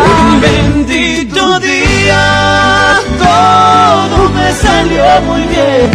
Un 0.00 0.40
bendito 0.40 1.60
día, 1.60 3.00
todo 3.18 4.30
me 4.30 4.52
salió 4.52 5.04
muy 5.28 5.42
bien. 5.42 5.90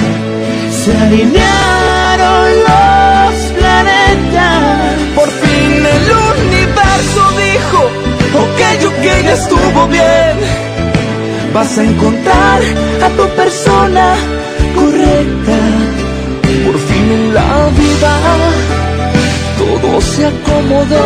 Se 0.71 0.91
alinearon 0.97 2.49
los 2.67 3.35
planetas. 3.57 4.95
Por 5.15 5.29
fin 5.29 5.85
el 5.95 6.07
universo 6.35 7.21
dijo, 7.45 7.79
ok, 8.43 8.61
ok, 8.91 9.05
ya 9.25 9.33
estuvo 9.33 9.87
bien. 9.87 10.37
Vas 11.53 11.77
a 11.77 11.83
encontrar 11.83 12.61
a 13.05 13.09
tu 13.17 13.27
persona 13.35 14.15
correcta. 14.75 15.57
Por 16.65 16.77
fin 16.87 17.11
en 17.11 17.33
la 17.33 17.69
vida 17.81 18.13
todo 19.57 20.01
se 20.01 20.25
acomodó, 20.25 21.05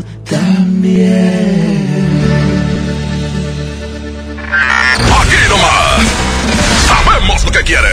también. 0.31 1.91
Aquí 5.19 5.35
nomás. 5.49 6.01
Sabemos 6.87 7.43
lo 7.45 7.51
que 7.51 7.61
quiere. 7.63 7.89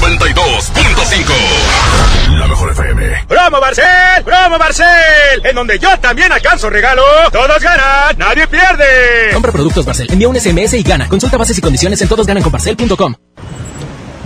92.5. 0.00 2.38
La 2.38 2.46
mejor 2.46 2.70
FM. 2.70 3.24
¡Promo 3.28 3.60
Barcel! 3.60 4.24
¡Promo 4.24 4.58
Barcel! 4.58 5.44
En 5.44 5.54
donde 5.54 5.78
yo 5.78 5.98
también 5.98 6.32
alcanzo 6.32 6.70
regalo. 6.70 7.02
Todos 7.30 7.62
ganan, 7.62 8.16
nadie 8.16 8.46
pierde. 8.46 9.30
Compra 9.32 9.52
productos 9.52 9.84
Barcel, 9.84 10.10
envía 10.10 10.28
un 10.28 10.40
SMS 10.40 10.72
y 10.74 10.82
gana. 10.82 11.08
Consulta 11.08 11.36
bases 11.36 11.58
y 11.58 11.60
condiciones 11.60 12.00
en 12.00 12.08
todosgananconbarcel.com. 12.08 13.14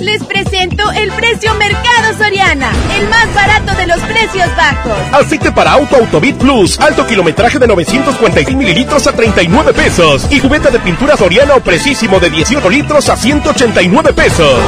Les 0.00 0.24
presento 0.24 0.90
el 0.92 1.12
precio 1.12 1.54
Mercado 1.56 2.16
Soriana, 2.16 2.72
el 2.98 3.08
más 3.08 3.34
barato 3.34 3.74
de 3.74 3.86
los 3.86 4.00
precios 4.00 4.48
bajos. 4.56 4.98
Aceite 5.12 5.52
para 5.52 5.72
auto 5.72 5.96
Autobit 5.96 6.36
Plus, 6.36 6.80
alto 6.80 7.06
kilometraje 7.06 7.58
de 7.58 7.66
946 7.66 8.56
mililitros 8.56 9.06
a 9.06 9.12
39 9.12 9.74
pesos. 9.74 10.26
Y 10.30 10.40
cubeta 10.40 10.70
de 10.70 10.80
pintura 10.80 11.18
Soriana 11.18 11.54
o 11.54 11.60
Precisimo 11.60 12.18
de 12.18 12.30
18 12.30 12.70
litros 12.70 13.10
a 13.10 13.16
189 13.16 14.14
pesos. 14.14 14.58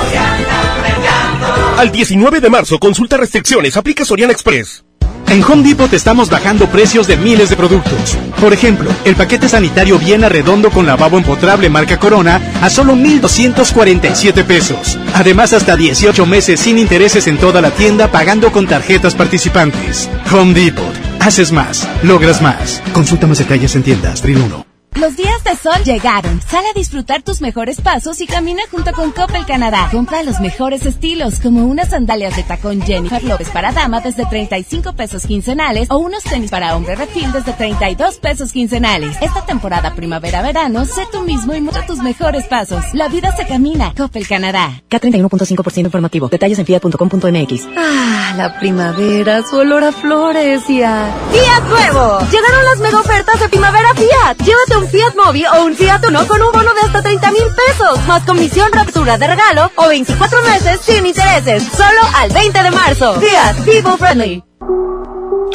Al 1.79 1.91
19 1.91 2.41
de 2.41 2.51
marzo, 2.51 2.79
consulta 2.79 3.17
restricciones, 3.17 3.77
aplica 3.79 4.05
Soriana 4.05 4.33
Express. 4.33 4.85
En 5.33 5.43
Home 5.45 5.63
Depot 5.67 5.91
estamos 5.95 6.29
bajando 6.29 6.67
precios 6.67 7.07
de 7.07 7.17
miles 7.17 7.49
de 7.49 7.57
productos. 7.57 8.19
Por 8.39 8.53
ejemplo, 8.53 8.91
el 9.07 9.17
paquete 9.17 9.49
sanitario 9.49 9.99
Viena 9.99 10.29
redondo 10.29 10.71
con 10.71 10.85
lavabo 10.85 11.17
empotrable 11.17 11.71
marca 11.71 11.99
Corona 11.99 12.39
a 12.61 12.69
solo 12.69 12.95
1,247 12.95 14.45
pesos. 14.45 14.99
Además, 15.15 15.55
hasta 15.55 15.75
18 15.75 16.27
meses 16.27 16.61
sin 16.61 16.79
intereses 16.79 17.27
en 17.29 17.39
toda 17.39 17.63
la 17.63 17.71
tienda 17.71 18.09
pagando 18.09 18.53
con 18.53 18.67
tarjetas 18.67 19.15
participantes. 19.15 20.11
Home 20.31 20.53
Depot. 20.53 20.95
Haces 21.19 21.51
más, 21.51 21.89
logras 22.03 22.43
más. 22.43 22.83
Consulta 22.93 23.27
más 23.27 23.39
detalles 23.39 23.75
en 23.75 23.85
tiendas, 23.85 24.21
Tril 24.21 24.37
1. 24.37 24.72
Los 24.95 25.17
días 25.17 25.43
de 25.43 25.57
sol 25.57 25.83
llegaron. 25.85 26.41
Sale 26.43 26.69
a 26.69 26.73
disfrutar 26.75 27.23
tus 27.23 27.41
mejores 27.41 27.81
pasos 27.81 28.21
y 28.21 28.27
camina 28.27 28.63
junto 28.71 28.93
con 28.93 29.11
Coppel 29.11 29.47
Canadá. 29.47 29.89
Compra 29.91 30.23
los 30.23 30.39
mejores 30.41 30.85
estilos, 30.85 31.41
como 31.41 31.65
unas 31.67 31.91
sandalias 31.91 32.37
de 32.37 32.43
tacón 32.43 32.83
Jennifer 32.83 33.25
López 33.25 33.49
para 33.51 33.73
dama 33.73 34.01
desde 34.01 34.27
35 34.27 34.93
pesos 34.93 35.27
quincenales 35.27 35.91
o 35.91 35.97
unos 35.97 36.23
tenis 36.23 36.51
para 36.51 36.77
hombre 36.77 36.95
refil 36.95 37.33
desde 37.33 37.53
32 37.53 38.19
pesos 38.19 38.53
quincenales. 38.53 39.17
Esta 39.21 39.45
temporada 39.47 39.95
primavera-verano, 39.95 40.85
sé 40.85 41.07
tú 41.11 41.23
mismo 41.23 41.55
y 41.55 41.61
muestra 41.61 41.87
tus 41.87 41.99
mejores 41.99 42.45
pasos. 42.45 42.85
La 42.93 43.09
vida 43.09 43.35
se 43.35 43.47
camina. 43.47 43.95
Coppel 43.97 44.29
Canadá. 44.29 44.83
K31.5% 44.91 45.87
informativo. 45.87 46.29
Detalles 46.29 46.59
en 46.59 46.67
fiat.com.mx. 46.67 47.67
Ah, 47.77 48.35
la 48.37 48.59
primavera, 48.61 49.43
su 49.43 49.57
olor 49.57 49.85
a 49.85 49.93
flores 49.93 50.69
y 50.69 50.83
a... 50.83 51.11
¡Fiat 51.33 51.69
Nuevo! 51.69 52.19
Llegaron 52.31 52.65
las 52.65 52.79
mega 52.79 53.01
ofertas 53.01 53.41
de 53.41 53.49
primavera 53.49 53.95
Fiat. 53.95 54.37
Llévate 54.45 54.77
un 54.77 54.82
Fiat 54.89 55.15
Mobi 55.15 55.45
o 55.47 55.65
un 55.65 55.75
Fiat 55.75 56.05
Uno 56.07 56.27
con 56.27 56.41
un 56.43 56.53
bono 56.53 56.73
de 56.75 56.81
hasta 56.81 57.03
30 57.03 57.31
mil 57.31 57.45
pesos, 57.67 58.07
más 58.07 58.23
comisión 58.25 58.71
raptura 58.73 59.19
de 59.19 59.27
regalo 59.27 59.71
o 59.77 59.89
24 59.89 60.43
meses 60.43 60.81
sin 60.81 61.07
intereses. 61.07 61.65
Solo 61.65 62.01
al 62.17 62.31
20 62.31 62.63
de 62.63 62.71
marzo. 62.71 63.21
Fiat 63.21 63.57
People 63.65 63.97
Friendly. 63.99 64.52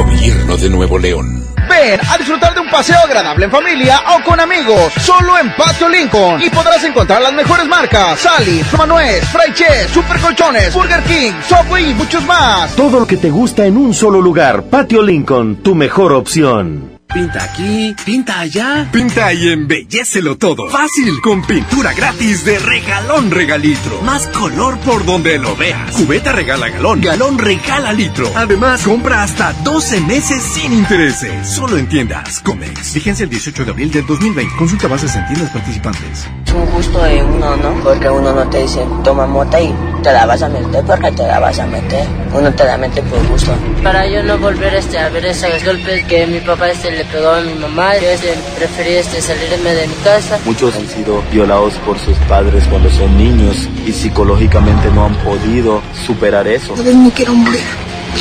Gobierno 0.00 0.56
de 0.56 0.70
Nuevo 0.70 0.98
León. 0.98 1.44
Ven 1.68 2.00
a 2.08 2.16
disfrutar 2.16 2.54
de 2.54 2.60
un 2.60 2.70
paseo 2.70 2.96
agradable 3.04 3.44
en 3.44 3.50
familia 3.50 4.00
o 4.16 4.24
con 4.24 4.40
amigos, 4.40 4.94
solo 4.98 5.36
en 5.38 5.54
Patio 5.54 5.90
Lincoln. 5.90 6.42
Y 6.42 6.48
podrás 6.48 6.82
encontrar 6.84 7.20
las 7.20 7.34
mejores 7.34 7.66
marcas: 7.66 8.18
Sally, 8.18 8.64
Manuel, 8.78 9.20
Fry 9.26 9.52
Chess, 9.52 9.90
Super 9.92 10.18
Colchones, 10.18 10.72
Burger 10.72 11.02
King, 11.02 11.32
Subway 11.46 11.90
y 11.90 11.94
muchos 11.94 12.24
más. 12.24 12.74
Todo 12.76 13.00
lo 13.00 13.06
que 13.06 13.18
te 13.18 13.28
gusta 13.28 13.66
en 13.66 13.76
un 13.76 13.92
solo 13.92 14.22
lugar. 14.22 14.62
Patio 14.70 15.02
Lincoln, 15.02 15.56
tu 15.56 15.74
mejor 15.74 16.14
opción. 16.14 16.89
Pinta 17.12 17.42
aquí, 17.42 17.94
pinta 18.04 18.38
allá. 18.38 18.88
Pinta 18.92 19.32
y 19.32 19.48
embellecelo 19.48 20.36
todo. 20.36 20.68
Fácil, 20.70 21.20
con 21.20 21.42
pintura 21.42 21.92
gratis 21.92 22.44
de 22.44 22.56
regalón 22.60 23.32
regalitro. 23.32 24.00
Más 24.02 24.28
color 24.28 24.78
por 24.78 25.04
donde 25.04 25.36
lo 25.38 25.56
veas. 25.56 25.90
Cubeta 25.90 26.30
regala 26.30 26.68
galón, 26.68 27.00
galón 27.00 27.36
regala 27.36 27.92
litro. 27.92 28.30
Además, 28.36 28.84
compra 28.84 29.24
hasta 29.24 29.52
12 29.64 30.02
meses 30.02 30.40
sin 30.40 30.72
intereses. 30.72 31.48
Solo 31.48 31.78
en 31.78 31.88
tiendas 31.88 32.38
Comex. 32.40 32.94
Vigencia 32.94 33.24
el 33.24 33.30
18 33.30 33.64
de 33.64 33.70
abril 33.72 33.90
del 33.90 34.06
2020. 34.06 34.56
Consulta 34.56 34.86
bases 34.86 35.16
en 35.16 35.26
tiendas 35.26 35.50
participantes. 35.50 36.28
Es 36.46 36.52
un 36.52 36.66
gusto 36.66 37.02
de 37.02 37.24
uno, 37.24 37.56
¿no? 37.56 37.74
Porque 37.82 38.08
uno 38.08 38.32
no 38.32 38.48
te 38.48 38.62
dice, 38.62 38.86
toma 39.02 39.26
mota 39.26 39.60
y 39.60 39.74
te 40.02 40.12
la 40.12 40.26
vas 40.26 40.42
a 40.42 40.48
meter 40.48 40.84
porque 40.84 41.10
te 41.10 41.26
la 41.26 41.40
vas 41.40 41.58
a 41.58 41.66
meter. 41.66 42.06
Uno 42.32 42.52
te 42.52 42.64
la 42.64 42.76
mete 42.76 43.02
por 43.02 43.26
gusto. 43.28 43.52
Para 43.82 44.06
yo 44.06 44.22
no 44.22 44.38
volver 44.38 44.74
este, 44.74 44.98
a 44.98 45.08
ver 45.08 45.26
esos 45.26 45.64
golpes 45.64 46.04
que 46.04 46.26
mi 46.26 46.38
papá 46.40 46.70
este, 46.70 46.99
le 47.00 47.06
pegó 47.06 47.30
a 47.30 47.40
mi 47.40 47.54
mamá, 47.54 47.96
yo 47.96 48.10
este, 48.10 48.34
preferí 48.56 48.96
este, 48.96 49.22
salirme 49.22 49.72
de 49.72 49.88
mi 49.88 49.94
casa. 50.04 50.38
Muchos 50.44 50.76
han 50.76 50.86
sido 50.86 51.22
violados 51.32 51.74
por 51.86 51.98
sus 51.98 52.16
padres 52.28 52.64
cuando 52.68 52.90
son 52.90 53.16
niños 53.16 53.56
y 53.86 53.92
psicológicamente 53.92 54.90
no 54.90 55.06
han 55.06 55.14
podido 55.24 55.80
superar 56.06 56.46
eso. 56.46 56.74
A 56.74 56.82
ver, 56.82 56.94
no 56.94 57.10
quiero 57.10 57.32
morir, 57.32 57.60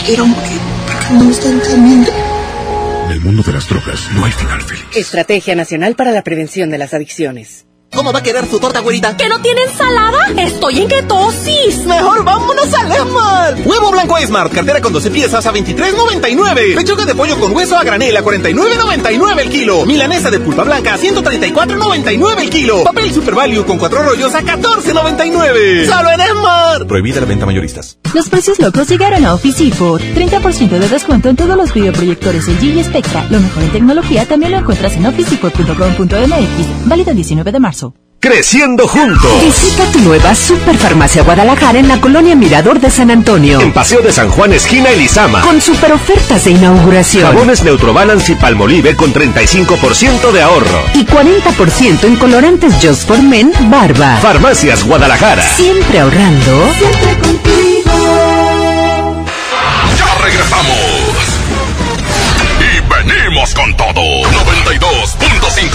quiero 0.06 0.26
morir, 0.26 0.60
porque 0.88 1.14
no 1.14 1.24
me 1.26 1.32
están 1.32 1.52
entendiendo. 1.54 2.12
En 3.08 3.12
el 3.12 3.22
mundo 3.22 3.44
de 3.44 3.52
las 3.54 3.68
drogas 3.68 4.10
no 4.14 4.24
hay 4.24 4.32
final 4.32 4.62
feliz. 4.62 4.86
Estrategia 4.96 5.56
Nacional 5.56 5.96
para 5.96 6.12
la 6.12 6.24
Prevención 6.24 6.70
de 6.70 6.78
las 6.78 6.94
Adicciones. 6.94 7.66
¿Cómo 7.96 8.14
va 8.14 8.20
a 8.20 8.24
querer 8.24 8.48
su 8.48 8.60
torta, 8.60 8.80
güerita? 8.82 9.18
¿Que 9.18 9.28
no 9.28 9.42
tiene 9.42 9.62
ensalada? 9.64 10.28
Estoy 10.38 10.80
en 10.80 10.88
ketosis. 10.88 11.86
Mejor 11.86 12.24
vámonos 12.24 12.72
al 12.74 12.92
Esmar. 12.92 13.56
Huevo 13.66 13.92
blanco 13.92 14.18
Smart, 14.20 14.54
cartera 14.54 14.80
con 14.80 14.94
12 14.94 15.10
piezas 15.12 15.46
a 15.46 15.52
23.99. 15.54 16.76
Pechuga 16.76 17.06
de 17.06 17.16
pollo 17.16 17.40
con 17.40 17.54
hueso 17.56 17.78
a 17.78 17.84
granel 17.84 18.16
a 18.16 18.24
49.99 18.24 19.40
el 19.40 19.50
kilo. 19.50 19.86
Milanesa 19.86 20.30
de 20.30 20.40
pulpa 20.40 20.64
blanca 20.64 20.94
a 20.94 20.98
134.99 20.98 22.42
el 22.42 22.50
kilo. 22.50 22.84
Papel 22.84 23.12
Super 23.12 23.34
Value 23.34 23.66
con 23.66 23.78
cuatro 23.80 24.04
rollos 24.04 24.34
a 24.36 24.44
14.99. 24.44 25.88
Solo 25.88 26.12
en 26.12 26.22
Esmar. 26.22 26.86
Prohibida 26.88 27.20
la 27.22 27.26
venta 27.26 27.46
mayoristas. 27.48 27.98
Los 28.14 28.30
precios 28.30 28.60
locos 28.60 28.88
llegaron 28.88 29.26
a 29.26 29.34
Office 29.34 29.64
Depot. 29.64 30.00
30% 30.00 30.70
de 30.70 30.88
descuento 30.90 31.30
en 31.30 31.36
todos 31.36 31.58
los 31.58 31.74
videoproyectores 31.74 32.48
LG 32.48 32.64
y 32.64 32.84
Spectra. 32.84 33.26
Lo 33.30 33.40
mejor 33.40 33.64
en 33.64 33.72
tecnología 33.72 34.26
también 34.28 34.52
lo 34.52 34.60
encuentras 34.60 34.94
en 34.94 35.06
officedepot.com.mx. 35.08 36.88
Válido 36.88 37.10
el 37.10 37.16
19 37.16 37.52
de 37.52 37.60
marzo. 37.60 37.79
Creciendo 38.22 38.86
juntos. 38.86 39.42
Visita 39.42 39.86
tu 39.94 40.00
nueva 40.00 40.36
Superfarmacia 40.36 41.24
Guadalajara 41.24 41.80
en 41.80 41.88
la 41.88 42.02
colonia 42.02 42.36
Mirador 42.36 42.82
de 42.82 42.90
San 42.90 43.12
Antonio. 43.12 43.62
En 43.62 43.72
Paseo 43.72 44.02
de 44.02 44.12
San 44.12 44.30
Juan, 44.30 44.52
esquina 44.52 44.90
Elizama. 44.90 45.40
Con 45.40 45.62
super 45.62 45.94
ofertas 45.94 46.44
de 46.44 46.52
inauguración. 46.52 47.24
Jabones 47.24 47.64
Neutrobalance 47.64 48.34
y 48.34 48.36
Palmolive 48.36 48.98
con 48.98 49.14
35% 49.14 50.34
de 50.34 50.42
ahorro. 50.42 50.84
Y 50.94 51.06
40% 51.06 52.04
en 52.04 52.18
colorantes 52.18 52.74
Just 52.82 53.08
for 53.08 53.22
Men, 53.22 53.54
Barba. 53.70 54.18
Farmacias 54.22 54.84
Guadalajara. 54.84 55.42
Siempre 55.56 56.02
ahorrando. 56.02 56.74
Siempre 56.78 57.18
contigo. 57.20 57.94
Ya 59.98 60.16
regresamos. 60.26 60.76
Y 62.60 62.82
venimos 63.06 63.54
con 63.54 63.78
todo. 63.78 63.94
92.5. 63.94 65.70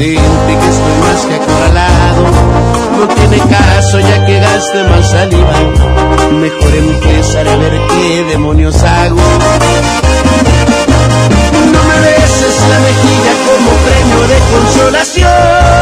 evidente 0.00 0.58
que 0.60 0.68
estoy 0.68 0.94
más 1.00 1.26
que 1.26 1.34
acorralado. 1.34 2.22
No 2.98 3.08
tiene 3.14 3.38
caso 3.38 4.00
ya 4.00 4.24
que 4.24 4.38
gaste 4.38 4.84
más 4.84 5.10
saliva. 5.10 5.54
Mejor 6.32 6.74
empezar 6.74 7.48
a 7.48 7.56
ver 7.56 7.80
qué 7.88 8.24
demonios 8.30 8.82
hago. 8.82 9.16
No 11.72 11.82
me 11.88 12.00
beses 12.00 12.56
la 12.70 12.78
mejilla 12.80 13.32
como 13.46 13.70
premio 13.84 14.20
de 14.28 14.38
consolación. 14.52 15.81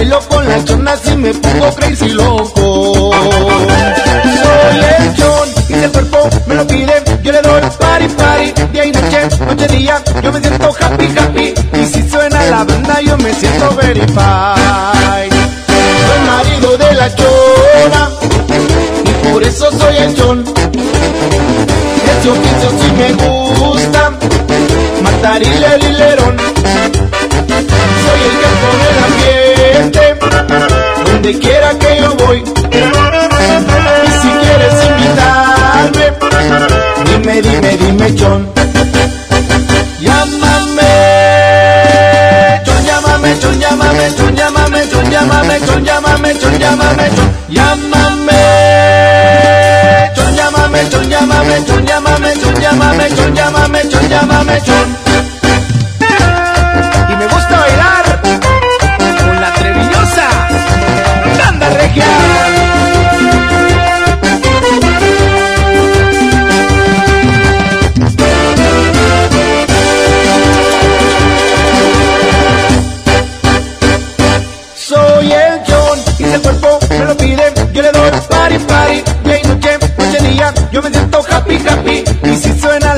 Bailo 0.00 0.18
con 0.28 0.48
las 0.48 0.64
chonas 0.64 1.00
y 1.12 1.16
me 1.16 1.34
pongo 1.34 1.74
crazy 1.74 2.08
loco. 2.08 3.10
Soy 4.42 4.78
el 4.78 5.14
John, 5.18 5.48
y 5.68 5.74
si 5.74 5.84
el 5.84 5.92
cuerpo 5.92 6.18
me 6.46 6.54
lo 6.54 6.66
pide, 6.66 6.94
yo 7.22 7.32
le 7.32 7.42
doy 7.42 7.60
party, 7.78 8.08
party. 8.08 8.52
Día 8.72 8.86
y 8.86 8.92
noche, 8.92 9.28
noche, 9.46 9.68
día, 9.68 10.02
yo 10.22 10.32
me 10.32 10.40
siento 10.40 10.74
happy, 10.80 11.06
happy. 11.18 11.54
Y 11.78 11.86
si 11.86 12.08
suena 12.08 12.42
la 12.46 12.64
banda, 12.64 13.00
yo 13.02 13.18
me 13.18 13.34
siento 13.34 13.74
very 13.76 14.00
fine. 14.00 15.36
Soy 16.06 16.20
marido 16.32 16.78
de 16.78 16.94
la 16.94 17.14
chona, 17.14 18.10
y 19.04 19.28
por 19.28 19.42
eso 19.42 19.70
soy 19.78 19.96
el 19.98 20.16
John. 20.18 20.44
Ese 22.10 22.30
oficio 22.30 22.70
sí 22.80 22.92
me 22.96 23.12
gusta, 23.58 24.12
matar 25.02 25.42
y 25.42 25.46
el 25.46 25.84
hilerón. 25.84 26.36
Donde 31.30 31.46
quiera 31.46 31.78
que 31.78 31.96
yo 32.00 32.14
voy. 32.16 32.38
Y 32.38 32.44
si 34.20 34.28
quieres 34.42 34.74
invitarme, 34.88 36.12
dime, 37.04 37.42
dime, 37.42 37.76
dime, 37.76 38.14
John. 38.16 38.48
Llámame, 40.00 40.92
John, 42.64 42.84
llámame, 42.84 43.36
John, 43.40 43.60
llámame, 43.60 44.10
John, 44.16 44.34
llámame, 44.34 44.86
John, 44.90 45.10
llámame, 45.10 45.60
John, 45.66 45.84
llámame, 45.84 46.34
John, 46.40 46.58
llámame, 46.58 47.10
John, 47.10 47.36
llámame. 47.48 48.40
John, 50.16 50.34
llámame, 50.36 50.90
John, 50.90 51.08
llámame, 51.10 51.64
John, 51.66 51.86
llámame, 51.86 52.34
John, 52.40 52.60
llámame, 52.60 53.08
John, 53.16 53.34
llámame, 53.34 53.82
John, 53.90 54.08
llámame, 54.08 54.60
John. 54.66 55.09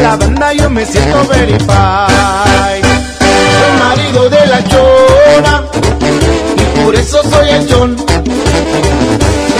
La 0.03 0.17
banda 0.17 0.53
yo 0.53 0.69
me 0.69 0.85
siento 0.85 1.25
very 1.29 1.57
fine. 1.59 2.83
Soy 3.59 3.73
marido 3.79 4.29
de 4.29 4.47
la 4.47 4.65
chona, 4.65 5.65
y 6.57 6.65
por 6.81 6.95
eso 6.95 7.23
soy 7.31 7.49
el 7.51 7.73
John. 7.73 7.97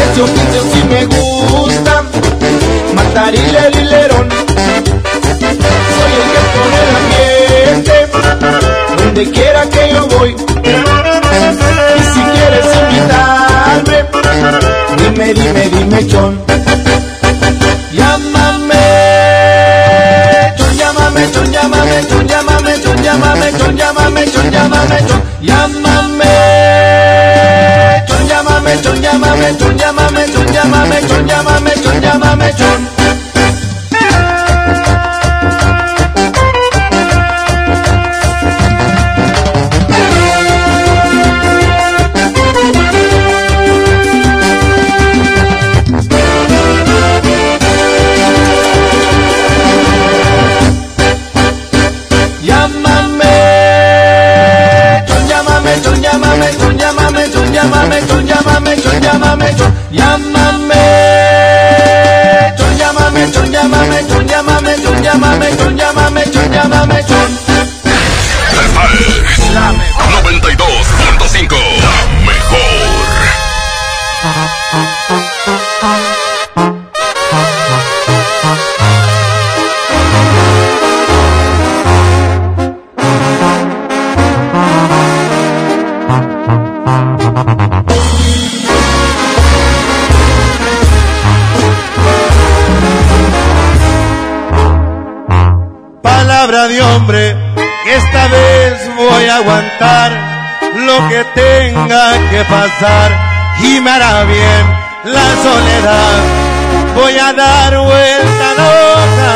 Ese 0.03 0.21
oficio 0.21 0.63
sí 0.73 0.83
me 0.91 1.07
gusta, 1.07 2.03
matar 2.95 3.35
y 3.35 3.39
el 3.39 3.75
hilerón. 3.81 4.29
Soy 5.97 6.13
el 6.19 6.27
que 6.33 6.41
pone 6.55 6.79
el 6.83 6.91
ambiente, 7.03 7.95
donde 8.99 9.23
quiera 9.31 9.63
que 9.71 9.83
yo 9.93 10.01
voy. 10.09 10.31
Y 11.95 12.03
si 12.13 12.23
quieres 12.35 12.67
invitarme, 12.83 13.99
dime, 14.99 15.27
dime, 15.35 15.65
dime, 15.69 15.99
John. 16.11 16.35
Llámame, 17.93 18.72
llámame, 21.23 21.33
John, 21.33 21.51
llámame, 21.53 22.03
John, 22.09 22.27
llámame, 22.27 22.77
John, 22.83 23.03
llámame, 23.03 23.53
John, 23.59 23.77
llámame, 23.77 24.25
John, 24.27 24.51
llámame, 24.51 24.99
John, 25.09 25.23
llámame. 25.41 26.33
John, 28.09 28.27
llámame, 28.29 28.73
John, 28.83 29.01
llámame, 29.03 29.53
John, 29.59 29.77
llámame, 29.77 31.01
John, 31.09 31.27
llámame, 31.27 31.73
John, 31.83 32.01
llámame, 32.01 32.53
John, 32.59 33.02
llámame, 57.63 58.01
John, 58.09 58.27
llámame, 58.27 58.77
John, 58.77 59.03
llámame, 59.03 59.55
John, 59.57 59.73
llámame, 59.91 60.75
John, 62.59 62.77
llámame. 62.79 63.27
John, 63.33 63.53
llámame, 63.53 64.03
John, 64.09 64.27
llámame, 64.27 64.77
John, 64.83 65.03
llámame, 65.03 65.51
John, 65.57 65.77
llámame, 65.77 66.25
John, 66.33 66.53
llámame, 66.53 67.03
John, 67.09 67.52
y 103.61 103.81
me 103.81 103.91
hará 103.91 104.25
bien 104.25 104.65
la 105.05 105.29
soledad. 105.47 106.19
Voy 106.97 107.17
a 107.17 107.33
dar 107.33 107.79
vuelta 107.79 108.55
la 108.57 108.69
hoja, 108.69 109.33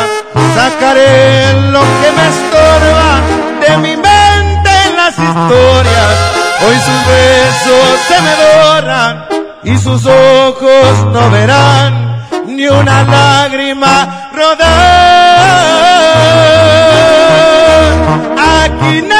sacaré 0.56 1.52
lo 1.70 1.80
que 1.80 2.08
me 2.16 2.28
estorba 2.34 3.20
de 3.60 3.76
mi 3.78 3.96
mente 3.96 4.70
en 4.86 4.96
las 4.96 5.16
historias. 5.16 6.14
Hoy 6.66 6.76
sus 6.86 7.06
besos 7.06 8.00
se 8.08 8.20
me 8.20 8.34
doran 8.42 9.26
y 9.62 9.78
sus 9.78 10.06
ojos 10.06 11.04
no 11.12 11.30
verán 11.30 12.26
ni 12.46 12.66
una 12.66 13.04
lágrima 13.04 14.28
rodar. 14.34 14.66
Aquí 18.64 19.02
nadie 19.02 19.15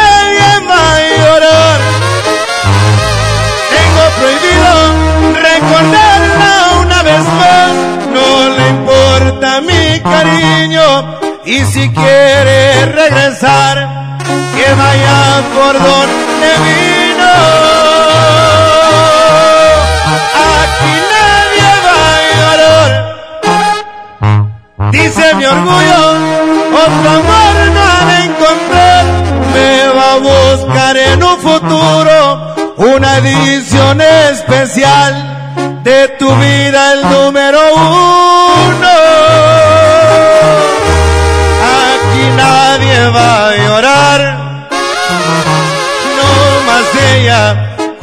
cariño 10.11 11.19
y 11.45 11.65
si 11.65 11.89
quiere 11.91 12.87
regresar, 12.87 14.19
que 14.55 14.75
vaya 14.75 15.43
por 15.55 15.75
donde 15.75 16.51
vino. 16.67 17.35
Aquí 20.59 20.95
nadie 21.15 21.71
va 21.87 21.99
a 22.11 22.27
llorar. 22.41 22.91
Dice 24.93 25.35
mi 25.35 25.45
orgullo, 25.45 26.03
otro 26.85 27.11
amor 27.21 27.55
no 27.77 27.89
de 28.09 28.17
encontrar. 28.29 29.05
Me 29.55 29.89
va 29.97 30.09
a 30.13 30.19
buscar 30.19 30.97
en 30.97 31.23
un 31.23 31.39
futuro 31.39 32.55
una 32.77 33.19
edición 33.19 34.01
especial 34.01 35.37
de 35.83 36.09
tu 36.19 36.29
vida, 36.37 36.93
el 36.95 37.03
número 37.03 37.59
uno. 37.75 38.26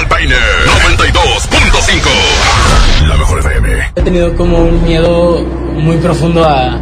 El 0.00 0.08
peine! 0.08 0.36
92.5 0.36 3.08
La 3.08 3.16
mejor 3.16 3.38
FM. 3.40 3.92
He 3.96 4.02
tenido 4.02 4.34
como 4.36 4.58
un 4.58 4.84
miedo 4.84 5.42
muy 5.74 5.96
profundo 5.98 6.44
a, 6.44 6.78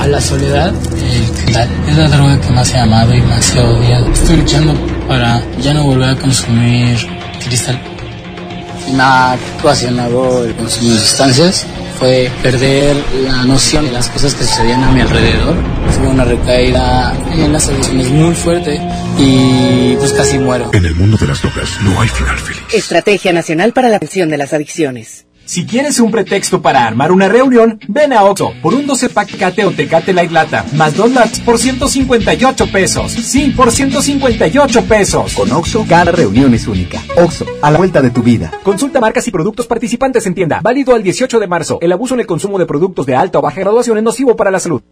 a 0.00 0.06
la 0.06 0.20
soledad. 0.20 0.68
El 0.68 1.30
cristal 1.30 1.68
es 1.88 1.96
la 1.96 2.08
droga 2.08 2.40
que 2.40 2.50
más 2.50 2.72
he 2.72 2.78
amado 2.78 3.14
y 3.14 3.20
más 3.22 3.54
he 3.54 3.60
odiado. 3.60 4.06
Estoy 4.12 4.36
luchando 4.38 4.74
para 5.06 5.42
ya 5.60 5.74
no 5.74 5.84
volver 5.84 6.10
a 6.10 6.16
consumir 6.16 6.98
cristal. 7.44 7.93
Me 8.94 9.02
ha 9.02 9.36
ocasionado 9.60 10.44
el 10.44 10.54
consumir 10.54 10.98
sustancias 10.98 11.66
fue 11.98 12.30
perder 12.42 12.96
la 13.24 13.44
noción 13.44 13.86
de 13.86 13.92
las 13.92 14.08
cosas 14.08 14.34
que 14.34 14.44
sucedían 14.44 14.82
a 14.84 14.92
mi 14.92 15.00
alrededor. 15.00 15.56
Fue 15.96 16.08
una 16.08 16.24
recaída 16.24 17.16
en 17.32 17.52
las 17.52 17.68
adicciones 17.68 18.10
muy 18.10 18.34
fuerte 18.34 18.80
y 19.18 19.94
pues 19.96 20.12
casi 20.12 20.38
muero. 20.38 20.70
En 20.72 20.84
el 20.84 20.94
mundo 20.94 21.16
de 21.16 21.28
las 21.28 21.40
drogas 21.40 21.80
no 21.82 22.00
hay 22.00 22.08
final 22.08 22.38
feliz. 22.38 22.62
Estrategia 22.72 23.32
Nacional 23.32 23.72
para 23.72 23.88
la 23.88 23.98
Prevención 23.98 24.28
de 24.28 24.38
las 24.38 24.52
Adicciones. 24.52 25.26
Si 25.46 25.66
quieres 25.66 26.00
un 26.00 26.10
pretexto 26.10 26.62
para 26.62 26.86
armar 26.86 27.12
una 27.12 27.28
reunión, 27.28 27.78
ven 27.86 28.14
a 28.14 28.22
Oxo 28.24 28.54
por 28.62 28.72
un 28.72 28.86
12 28.86 29.10
pack 29.10 29.32
Tecate 29.32 29.66
o 29.66 29.72
Tecate 29.72 30.14
Light 30.14 30.30
Lata, 30.30 30.64
más 30.72 30.96
dos 30.96 31.10
latas 31.12 31.40
por 31.40 31.58
158 31.58 32.66
pesos. 32.72 33.12
Sí, 33.12 33.52
por 33.54 33.70
158 33.70 34.84
pesos. 34.84 35.34
Con 35.34 35.52
Oxo, 35.52 35.84
cada 35.86 36.12
reunión 36.12 36.54
es 36.54 36.66
única. 36.66 37.02
Oxo, 37.16 37.46
a 37.62 37.70
la 37.70 37.78
vuelta 37.78 38.02
de 38.02 38.10
tu 38.10 38.22
vida. 38.22 38.52
Consulta 38.62 39.00
marcas 39.00 39.26
y 39.28 39.30
productos 39.30 39.66
participantes 39.66 40.26
en 40.26 40.34
tienda. 40.34 40.60
Válido 40.62 40.94
al 40.94 41.02
18 41.02 41.38
de 41.38 41.46
marzo. 41.46 41.78
El 41.80 41.92
abuso 41.92 42.14
en 42.14 42.20
el 42.20 42.26
consumo 42.26 42.58
de 42.58 42.66
productos 42.66 43.06
de 43.06 43.14
alta 43.14 43.38
o 43.38 43.42
baja 43.42 43.60
graduación 43.60 43.98
es 43.98 44.04
nocivo 44.04 44.36
para 44.36 44.50
la 44.50 44.60
salud. 44.60 44.82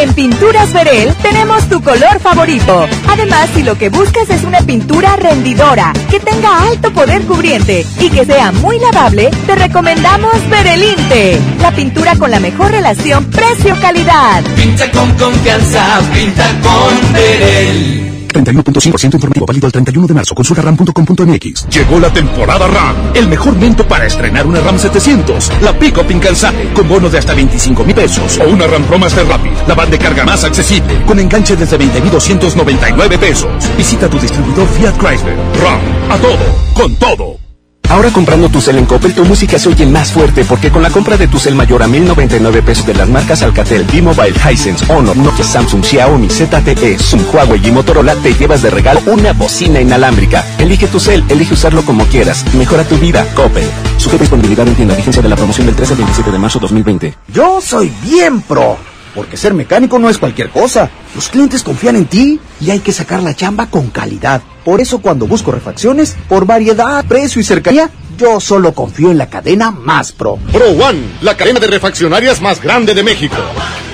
En 0.00 0.14
Pinturas 0.14 0.72
Verel 0.72 1.12
tenemos 1.22 1.68
tu 1.68 1.82
color 1.82 2.20
favorito. 2.20 2.86
Además, 3.08 3.50
si 3.52 3.64
lo 3.64 3.76
que 3.76 3.88
buscas 3.88 4.30
es 4.30 4.44
una 4.44 4.60
pintura 4.60 5.16
rendidora, 5.16 5.92
que 6.08 6.20
tenga 6.20 6.68
alto 6.68 6.92
poder 6.92 7.22
cubriente 7.22 7.84
y 7.98 8.08
que 8.08 8.24
sea 8.24 8.52
muy 8.52 8.78
lavable, 8.78 9.28
te 9.46 9.56
recomendamos 9.56 10.48
Verelinte, 10.48 11.40
la 11.60 11.72
pintura 11.72 12.14
con 12.14 12.30
la 12.30 12.38
mejor 12.38 12.70
relación 12.70 13.24
precio-calidad. 13.24 14.44
Pinta 14.54 14.88
con 14.92 15.10
confianza, 15.14 16.00
pinta 16.12 16.46
con 16.62 17.12
Verel. 17.12 18.07
31.5% 18.28 19.14
informativo 19.14 19.46
válido 19.46 19.66
al 19.66 19.72
31 19.72 20.06
de 20.06 20.14
marzo. 20.14 20.34
Consulta 20.34 20.62
ram.com.mx. 20.62 21.68
Llegó 21.68 21.98
la 21.98 22.12
temporada 22.12 22.66
RAM. 22.66 22.96
El 23.14 23.28
mejor 23.28 23.54
momento 23.54 23.86
para 23.86 24.06
estrenar 24.06 24.46
una 24.46 24.60
RAM 24.60 24.78
700. 24.78 25.52
La 25.62 25.78
Pick-Up 25.78 26.10
incansable. 26.10 26.72
Con 26.72 26.88
bono 26.88 27.08
de 27.08 27.18
hasta 27.18 27.34
25 27.34 27.84
mil 27.84 27.94
pesos. 27.94 28.38
O 28.38 28.48
una 28.48 28.66
RAM 28.66 28.84
Pro 28.84 28.98
Master 28.98 29.26
Rapid. 29.26 29.50
La 29.66 29.74
van 29.74 29.90
de 29.90 29.98
carga 29.98 30.24
más 30.24 30.44
accesible. 30.44 31.02
Con 31.06 31.18
enganche 31.18 31.56
desde 31.56 31.78
20.299 31.78 33.18
pesos. 33.18 33.50
Visita 33.76 34.08
tu 34.08 34.18
distribuidor 34.18 34.68
Fiat 34.68 34.96
Chrysler. 34.98 35.36
RAM. 35.62 35.80
A 36.10 36.16
todo. 36.18 36.38
Con 36.74 36.96
todo. 36.96 37.47
Ahora 37.90 38.10
comprando 38.10 38.50
tu 38.50 38.60
cel 38.60 38.76
en 38.76 38.84
Coppel, 38.84 39.14
tu 39.14 39.24
música 39.24 39.58
se 39.58 39.70
oye 39.70 39.86
más 39.86 40.12
fuerte 40.12 40.44
porque 40.44 40.70
con 40.70 40.82
la 40.82 40.90
compra 40.90 41.16
de 41.16 41.26
tu 41.26 41.38
cel 41.38 41.54
mayor 41.54 41.82
a 41.82 41.88
1099 41.88 42.60
pesos 42.60 42.86
de 42.86 42.94
las 42.94 43.08
marcas 43.08 43.42
Alcatel, 43.42 43.84
B-Mobile, 43.84 44.34
Hisense, 44.38 44.84
Honor, 44.92 45.16
Nokia, 45.16 45.42
Samsung, 45.42 45.82
Xiaomi, 45.82 46.28
ZTE, 46.28 46.98
Zoom, 46.98 47.22
Huawei 47.32 47.66
y 47.66 47.70
Motorola, 47.70 48.14
te 48.16 48.34
llevas 48.34 48.60
de 48.60 48.68
regalo 48.68 49.00
una 49.06 49.32
bocina 49.32 49.80
inalámbrica. 49.80 50.44
Elige 50.58 50.86
tu 50.86 51.00
cel, 51.00 51.24
elige 51.30 51.54
usarlo 51.54 51.82
como 51.82 52.04
quieras. 52.04 52.44
Mejora 52.54 52.84
tu 52.84 52.98
vida, 52.98 53.26
Coppel. 53.34 53.66
Sujeta 53.96 54.22
disponibilidad 54.22 54.68
en 54.68 54.74
tienda. 54.74 54.94
Vigencia 54.94 55.22
de 55.22 55.28
la 55.30 55.36
promoción 55.36 55.66
del 55.66 55.74
13 55.74 55.94
al 55.94 55.98
27 55.98 56.30
de 56.30 56.38
marzo 56.38 56.58
2020. 56.58 57.14
Yo 57.32 57.62
soy 57.62 57.90
bien 58.02 58.42
pro, 58.42 58.76
porque 59.14 59.38
ser 59.38 59.54
mecánico 59.54 59.98
no 59.98 60.10
es 60.10 60.18
cualquier 60.18 60.50
cosa. 60.50 60.90
Los 61.14 61.30
clientes 61.30 61.62
confían 61.62 61.96
en 61.96 62.04
ti 62.04 62.38
y 62.60 62.70
hay 62.70 62.80
que 62.80 62.92
sacar 62.92 63.22
la 63.22 63.34
chamba 63.34 63.66
con 63.66 63.88
calidad. 63.88 64.42
Por 64.64 64.80
eso 64.80 65.00
cuando 65.00 65.26
busco 65.26 65.50
refacciones, 65.50 66.16
por 66.28 66.46
variedad, 66.46 67.04
precio 67.04 67.40
y 67.40 67.44
cercanía, 67.44 67.90
yo 68.18 68.40
solo 68.40 68.74
confío 68.74 69.10
en 69.10 69.18
la 69.18 69.30
cadena 69.30 69.70
más 69.70 70.12
pro. 70.12 70.38
Pro 70.52 70.70
One, 70.70 71.00
la 71.22 71.36
cadena 71.36 71.60
de 71.60 71.68
refaccionarias 71.68 72.40
más 72.40 72.60
grande 72.60 72.94
de 72.94 73.02
México. 73.02 73.36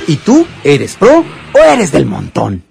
¿Y 0.07 0.17
tú 0.17 0.47
eres 0.63 0.97
pro 0.97 1.25
o 1.53 1.59
eres 1.59 1.93
del 1.93 2.07
montón? 2.07 2.65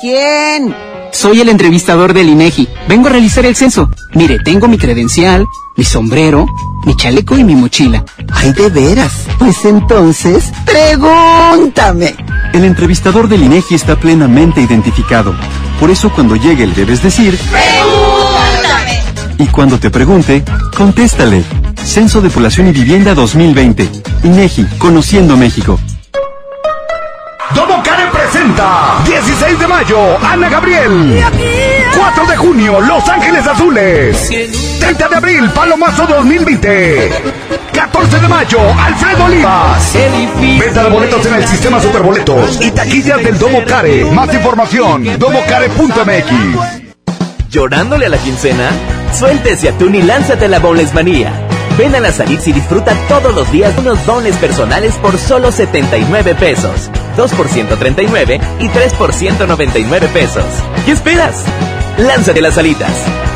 ¿Quién? 0.00 0.74
Soy 1.12 1.40
el 1.40 1.48
entrevistador 1.48 2.12
del 2.12 2.28
INEGI. 2.28 2.68
Vengo 2.88 3.08
a 3.08 3.10
realizar 3.10 3.44
el 3.44 3.56
censo. 3.56 3.90
Mire, 4.14 4.38
tengo 4.38 4.68
mi 4.68 4.78
credencial, 4.78 5.44
mi 5.76 5.84
sombrero, 5.84 6.46
mi 6.86 6.94
chaleco 6.96 7.36
y 7.36 7.44
mi 7.44 7.54
mochila. 7.54 8.04
Ay, 8.30 8.52
de 8.52 8.70
veras. 8.70 9.26
Pues 9.38 9.64
entonces, 9.64 10.52
pregúntame. 10.64 12.14
El 12.52 12.64
entrevistador 12.64 13.28
del 13.28 13.42
INEGI 13.42 13.74
está 13.74 13.96
plenamente 13.96 14.60
identificado. 14.60 15.34
Por 15.78 15.90
eso 15.90 16.10
cuando 16.10 16.34
llegue 16.36 16.66
le 16.66 16.74
debes 16.74 17.02
decir... 17.02 17.38
¡Pregúntame! 17.50 19.02
Y 19.38 19.46
cuando 19.46 19.78
te 19.78 19.90
pregunte, 19.90 20.42
contéstale. 20.76 21.44
Censo 21.84 22.20
de 22.20 22.30
Población 22.30 22.66
y 22.68 22.72
Vivienda 22.72 23.14
2020. 23.14 23.88
INEGI, 24.24 24.66
Conociendo 24.78 25.36
México. 25.36 25.78
Domo 27.54 27.82
Care 27.82 28.10
presenta 28.10 28.98
16 29.06 29.58
de 29.58 29.66
mayo, 29.66 30.18
Ana 30.22 30.48
Gabriel. 30.48 31.24
4 31.96 32.26
de 32.26 32.36
junio, 32.36 32.80
Los 32.80 33.08
Ángeles 33.08 33.46
Azules. 33.46 34.28
30 34.80 35.08
de 35.08 35.16
abril, 35.16 35.48
Palomazo 35.50 36.06
2020. 36.06 37.10
14 37.98 38.20
de 38.20 38.28
mayo, 38.28 38.60
Alfredo 38.78 39.24
Olivas. 39.24 39.92
Venta 40.40 40.84
de 40.84 40.90
boletos 40.90 41.26
en 41.26 41.34
el 41.34 41.48
sistema 41.48 41.80
Superboletos 41.80 42.64
y 42.64 42.70
taquillas 42.70 43.24
del 43.24 43.36
Domo 43.36 43.64
Care. 43.64 44.04
Más 44.04 44.32
información, 44.32 45.18
domocare.mx. 45.18 46.30
¿Llorándole 47.50 48.06
a 48.06 48.08
la 48.08 48.18
quincena? 48.18 48.70
Suéltese 49.12 49.70
atún 49.70 49.96
y 49.96 50.02
lánzate 50.02 50.44
a 50.44 50.48
la 50.48 50.60
Bowles 50.60 50.94
Manía. 50.94 51.32
Ven 51.76 51.92
a 51.96 52.00
la 52.00 52.12
Salix 52.12 52.46
y 52.46 52.52
disfruta 52.52 52.94
todos 53.08 53.34
los 53.34 53.50
días 53.50 53.74
unos 53.78 54.06
dones 54.06 54.36
personales 54.36 54.94
por 55.02 55.18
solo 55.18 55.50
79 55.50 56.36
pesos. 56.36 56.92
2 57.16 57.32
por 57.32 57.48
139 57.48 58.40
y 58.60 58.68
3 58.68 58.92
por 58.94 59.12
199 59.12 60.08
pesos. 60.12 60.44
¿Qué 60.86 60.92
esperas? 60.92 61.42
Lánzate 61.96 62.38
a 62.38 62.42
las 62.42 62.54
salitas. 62.54 62.92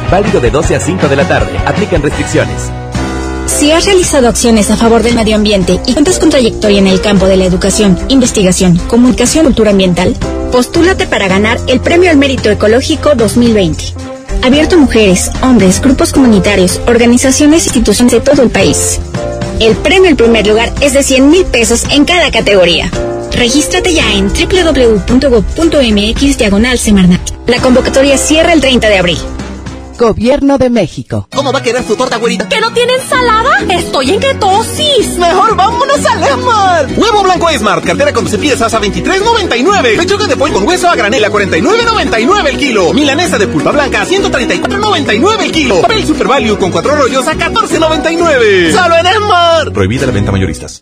Válido 0.09 0.41
de 0.41 0.53
12 0.53 0.77
a 0.77 0.81
5 0.81 1.09
de 1.09 1.17
la 1.17 1.27
tarde. 1.27 1.59
Aplican 1.67 2.01
restricciones. 2.01 2.71
Si 3.47 3.71
has 3.71 3.85
realizado 3.85 4.29
acciones 4.29 4.71
a 4.71 4.77
favor 4.77 5.03
del 5.03 5.15
medio 5.15 5.37
ambiente 5.37 5.81
y 5.87 5.93
cuentas 5.93 6.19
con 6.19 6.31
trayectoria 6.31 6.79
en 6.79 6.87
el 6.87 7.01
campo 7.01 7.27
de 7.27 7.37
la 7.37 7.45
educación, 7.45 7.99
investigación, 8.09 8.77
comunicación 8.89 9.45
cultura 9.45 9.71
ambiental, 9.71 10.17
postúlate 10.51 11.07
para 11.07 11.29
ganar 11.29 11.59
el 11.67 11.81
Premio 11.81 12.11
al 12.11 12.17
Mérito 12.17 12.51
Ecológico 12.51 13.15
2020. 13.15 13.95
Abierto 14.43 14.77
a 14.77 14.79
mujeres, 14.79 15.31
hombres, 15.43 15.81
grupos 15.81 16.13
comunitarios, 16.13 16.81
organizaciones 16.87 17.65
e 17.65 17.67
instituciones 17.69 18.13
de 18.13 18.21
todo 18.21 18.43
el 18.43 18.51
país. 18.51 18.99
El 19.61 19.77
premio 19.77 20.11
al 20.11 20.17
primer 20.17 20.47
lugar 20.47 20.73
es 20.81 20.95
de 20.95 21.03
100 21.05 21.31
mil 21.31 21.45
pesos 21.45 21.85
en 21.91 22.05
cada 22.05 22.31
categoría. 22.33 22.91
Regístrate 23.33 23.95
ya 23.95 24.13
en 24.15 24.29
www.gov.mx 24.29 25.59
diagonal 26.39 26.79
Semarnat. 26.79 27.31
La 27.47 27.61
convocatoria 27.61 28.19
cierra 28.19 28.53
el 28.53 28.61
30 28.61 28.89
de 28.89 28.99
abril. 28.99 29.19
Gobierno 29.99 30.59
de 30.59 30.71
México. 30.71 31.29
¿Cómo 31.35 31.53
va 31.53 31.61
a 31.61 31.63
querer 31.63 31.85
su 31.85 31.97
torta, 31.97 32.17
güerita? 32.17 32.49
¿Que 32.49 32.61
no 32.61 32.73
tiene 32.73 32.95
ensalada? 32.95 33.51
Estoy 33.69 34.13
en 34.13 34.21
ketosis. 34.21 35.17
Mejor 35.19 35.55
vámonos 35.55 36.05
a 36.07 36.17
Lemar. 36.17 36.89
Huevo 36.97 37.23
blanco 37.23 37.49
Smart, 37.51 37.85
cartera 37.85 38.13
con 38.13 38.25
12 38.25 38.39
piezas 38.39 38.73
a 38.75 38.81
23.99. 38.81 39.97
Pechuga 39.97 40.27
de 40.27 40.37
pollo 40.37 40.55
con 40.55 40.67
hueso 40.67 40.89
a 40.89 40.97
granel 40.97 41.25
a 41.25 41.31
49.99 41.31 42.47
el 42.49 42.57
kilo. 42.57 42.93
Milanesa 42.93 43.39
de 43.39 43.47
pulpa 43.47 43.71
blanca 43.71 44.03
a 44.03 44.07
134.99 44.07 45.43
el 45.43 45.53
kilo. 45.53 45.81
Papel 45.83 46.07
Super 46.07 46.27
Value 46.27 46.59
con 46.59 46.71
cuatro 46.71 46.95
rollos 46.97 47.27
a 47.27 47.35
14.99. 47.35 48.73
¡Solo 48.73 48.97
en 48.97 49.07
Smart! 49.17 49.73
Prohibida 49.73 50.07
la 50.07 50.13
venta 50.13 50.33
mayoristas. 50.33 50.81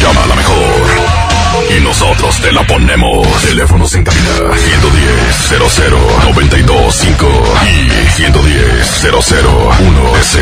Llama 0.00 0.22
a 0.22 0.26
la 0.26 0.34
mejor. 0.34 0.56
Nosotros 1.86 2.40
te 2.40 2.50
la 2.50 2.66
ponemos. 2.66 3.28
Teléfonos 3.42 3.94
en 3.94 4.02
cabina 4.02 4.30
110 4.56 5.70
00 5.70 5.98
925 6.34 7.26
y 7.64 8.10
110 8.10 9.06
001 9.12 10.16
S. 10.16 10.40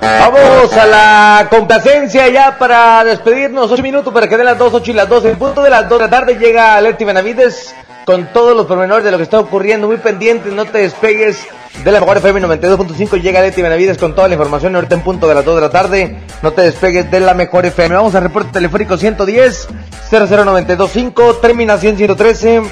Vamos 0.00 0.72
a 0.72 0.86
la 0.86 1.48
complacencia 1.50 2.28
ya 2.28 2.56
para 2.56 3.02
despedirnos. 3.02 3.72
Ocho 3.72 3.82
minutos 3.82 4.14
para 4.14 4.28
que 4.28 4.36
den 4.36 4.46
las 4.46 4.56
dos, 4.56 4.72
ocho 4.72 4.92
y 4.92 4.94
las 4.94 5.08
dos. 5.08 5.24
En 5.24 5.36
punto 5.36 5.64
de 5.64 5.70
las 5.70 5.88
dos 5.88 5.98
de 5.98 6.04
la 6.04 6.10
tarde 6.10 6.36
llega 6.36 6.80
Leti 6.80 7.04
Benavides 7.04 7.74
con 8.04 8.32
todos 8.32 8.56
los 8.56 8.66
pormenores 8.66 9.04
de 9.04 9.10
lo 9.10 9.16
que 9.16 9.24
está 9.24 9.40
ocurriendo. 9.40 9.88
Muy 9.88 9.96
pendiente, 9.96 10.50
no 10.50 10.64
te 10.64 10.78
despegues 10.78 11.44
de 11.84 11.92
la 11.92 12.00
mejor 12.00 12.16
FM 12.18 12.40
92.5. 12.42 13.20
Llega 13.20 13.40
Leti 13.40 13.62
Benavides 13.62 13.98
con 13.98 14.14
toda 14.14 14.28
la 14.28 14.34
información 14.34 14.74
ahorita 14.74 14.94
en 14.94 15.02
punto 15.02 15.28
de 15.28 15.34
las 15.34 15.44
2 15.44 15.54
de 15.56 15.60
la 15.60 15.70
tarde. 15.70 16.16
No 16.42 16.52
te 16.52 16.62
despegues 16.62 17.10
de 17.10 17.20
la 17.20 17.34
mejor 17.34 17.66
FM. 17.66 17.94
Vamos 17.94 18.14
al 18.14 18.22
reporte 18.22 18.50
telefónico 18.52 18.75
110 18.84 19.68
00925, 20.10 21.36
terminación 21.36 21.96
113 21.96 22.62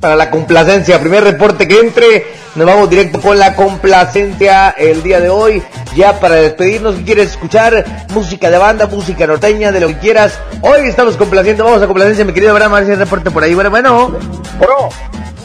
para 0.00 0.16
la 0.16 0.30
complacencia. 0.30 0.98
Primer 1.00 1.24
reporte 1.24 1.68
que 1.68 1.80
entre. 1.80 2.42
Nos 2.54 2.66
vamos 2.66 2.90
directo 2.90 3.18
con 3.18 3.38
la 3.38 3.54
complacencia 3.54 4.70
el 4.76 5.02
día 5.02 5.20
de 5.20 5.30
hoy. 5.30 5.62
Ya 5.96 6.20
para 6.20 6.34
despedirnos, 6.34 6.96
si 6.96 7.04
quieres 7.04 7.30
escuchar 7.30 8.06
música 8.10 8.50
de 8.50 8.58
banda, 8.58 8.86
música 8.86 9.26
norteña, 9.26 9.72
de 9.72 9.80
lo 9.80 9.88
que 9.88 9.98
quieras. 9.98 10.38
Hoy 10.60 10.86
estamos 10.86 11.16
complaciendo. 11.16 11.64
Vamos 11.64 11.80
a 11.82 11.86
complacencia, 11.86 12.24
mi 12.24 12.34
querido 12.34 12.52
Abraham. 12.52 12.74
A 12.74 12.76
ver 12.76 12.84
si 12.86 12.90
hay 12.90 12.98
reporte 12.98 13.30
por 13.30 13.42
ahí. 13.42 13.54
Bueno, 13.54 13.70
bueno. 13.70 14.08
Bueno. 14.58 14.88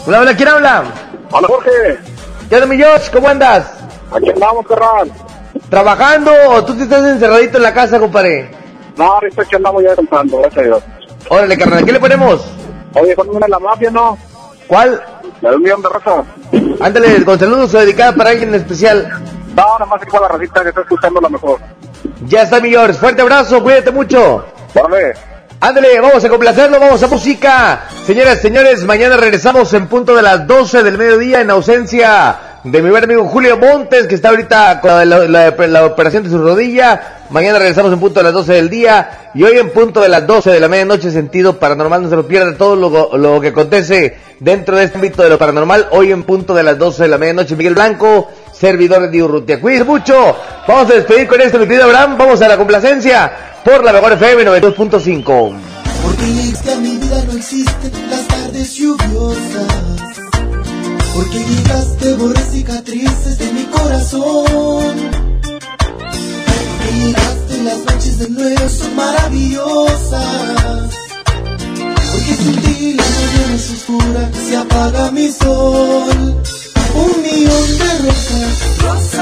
Hola, 0.06 0.22
hola, 0.22 0.36
¿quién 0.36 0.49
habla? 0.49 0.84
Hola, 1.32 1.48
Jorge. 1.48 1.98
¿Qué 2.49 2.56
onda, 2.56 2.68
mi 2.68 2.78
George? 2.78 3.12
¿Cómo 3.12 3.30
andas? 3.30 3.68
Aquí 4.12 4.30
andamos, 4.30 4.66
carnal. 4.68 5.12
¿Trabajando 5.70 6.32
o 6.49 6.66
tú 6.66 6.76
te 6.76 6.84
estás 6.84 7.06
encerradito 7.06 7.58
en 7.58 7.64
la 7.64 7.74
casa, 7.74 7.99
compadre? 7.99 8.52
No, 8.98 9.14
ahorita 9.14 9.41
aquí 9.44 9.56
andamos 9.56 9.84
ya 9.84 9.95
comprando, 9.95 10.38
gracias 10.40 10.57
a 10.57 10.68
Dios. 10.68 10.84
Órale, 11.30 11.57
carnal, 11.57 11.86
¿qué 11.86 11.91
le 11.91 11.99
ponemos? 11.99 12.45
Oye, 12.94 13.15
con 13.15 13.30
una 13.30 13.45
de 13.45 13.49
la 13.52 13.60
mafia, 13.60 13.91
¿no? 13.91 14.18
¿Cuál? 14.68 15.02
La 15.41 15.52
de 15.52 15.56
un 15.56 15.61
millón 15.61 15.82
de 15.82 15.90
raza. 15.90 16.24
Ándale, 16.80 17.24
con 17.24 17.40
saludos 17.40 17.74
o 17.74 17.80
dedicada 17.80 18.14
para 18.15 18.32
alguien 18.32 18.49
en 18.49 18.56
especial. 18.56 19.07
No, 19.56 19.64
nada 19.74 19.86
más 19.86 20.02
aquí 20.02 20.11
para 20.11 20.28
la 20.28 20.38
racita 20.38 20.64
que 20.64 20.69
está 20.69 20.82
escuchando 20.82 21.22
la 21.22 21.30
mejor. 21.30 21.60
Ya 22.26 22.44
está, 22.44 22.60
mi 22.60 22.69
George. 22.69 22.94
Fuerte 22.94 23.22
abrazo, 23.22 23.61
cuídate 23.61 23.91
mucho. 23.91 24.45
Vale. 24.74 25.14
Ándale, 25.60 25.99
vamos 25.99 26.24
a 26.24 26.30
complacerlo, 26.30 26.80
vamos 26.80 27.02
a 27.02 27.07
música. 27.07 27.86
Señoras, 28.06 28.40
señores, 28.41 28.84
mañana 28.84 29.18
regresamos 29.18 29.74
en 29.74 29.88
punto 29.88 30.15
de 30.15 30.22
las 30.22 30.45
12 30.45 30.84
del 30.84 30.98
mediodía 30.98 31.41
en 31.41 31.49
ausencia 31.49 32.47
de 32.72 32.81
mi 32.81 32.89
buen 32.89 33.03
amigo 33.03 33.26
Julio 33.26 33.57
Montes, 33.57 34.07
que 34.07 34.15
está 34.15 34.30
ahorita 34.30 34.81
con 34.81 35.10
la, 35.31 35.85
operación 35.85 36.23
de 36.23 36.30
su 36.30 36.38
rodilla. 36.38 37.19
Mañana 37.30 37.60
regresamos 37.60 37.94
en 37.94 37.99
punto 37.99 38.19
de 38.19 38.26
las 38.26 38.34
12 38.34 38.53
del 38.53 38.69
día. 38.69 39.30
Y 39.34 39.44
hoy 39.44 39.57
en 39.57 39.72
punto 39.72 40.02
de 40.02 40.10
las 40.10 40.27
12 40.27 40.52
de 40.52 40.60
la 40.60 40.68
medianoche, 40.68 41.11
sentido 41.11 41.57
paranormal, 41.57 42.03
no 42.03 42.10
se 42.10 42.15
lo 42.15 42.27
pierda 42.27 42.57
todo 42.57 42.76
lo, 42.76 43.41
que 43.41 43.49
acontece 43.49 44.18
dentro 44.39 44.76
de 44.76 44.85
este 44.85 44.98
ámbito 44.98 45.23
de 45.23 45.30
lo 45.30 45.38
paranormal. 45.38 45.88
Hoy 45.91 46.11
en 46.11 46.23
punto 46.23 46.53
de 46.53 46.64
las 46.64 46.77
12 46.77 47.03
de 47.03 47.10
la 47.10 47.18
medianoche, 47.18 47.56
Miguel 47.56 47.76
Blanco, 47.76 48.30
servidor 48.52 49.10
de 49.10 49.23
Urrutia. 49.23 49.61
Cuídense 49.61 49.85
mucho. 49.85 50.35
Vamos 50.68 50.91
a 50.91 50.95
despedir 50.95 51.27
con 51.27 51.39
esto, 51.39 51.60
mi 51.60 51.65
querido 51.65 51.85
Abraham. 51.85 52.18
Vamos 52.18 52.41
a 52.41 52.48
la 52.48 52.57
complacencia 52.57 53.31
por 53.64 53.84
la 53.84 53.94
mejor 53.94 54.14
FM 54.14 54.45
92.5. 54.45 55.56
Porque 56.03 56.26
llegaste 56.26 56.73
a 56.73 56.76
mi 56.77 56.98
vida 56.98 57.23
no 57.26 57.38
existen 57.38 57.91
las 58.10 58.27
tardes 58.27 58.73
lluviosas. 58.76 59.97
Porque 61.18 61.39
llegaste 61.39 62.14
borré 62.14 62.41
cicatrices 62.52 63.39
de 63.39 63.52
mi 63.52 63.64
corazón. 63.65 64.94
Porque 65.41 66.91
llegaste 66.94 67.64
las 67.64 67.80
noches 67.80 68.19
de 68.19 68.30
nuevo 68.30 68.69
son 68.69 68.95
maravillosas. 68.95 70.91
Porque 72.11 72.34
sin 72.35 72.61
ti 72.61 72.94
la 72.94 73.03
mañana 73.03 73.56
es 73.56 73.72
oscura, 73.72 74.31
se 74.48 74.57
apaga 74.57 75.10
mi 75.10 75.31
sol. 75.31 76.44
Un 76.94 77.22
millón 77.23 77.77
de 77.80 77.91
rosas, 78.06 78.53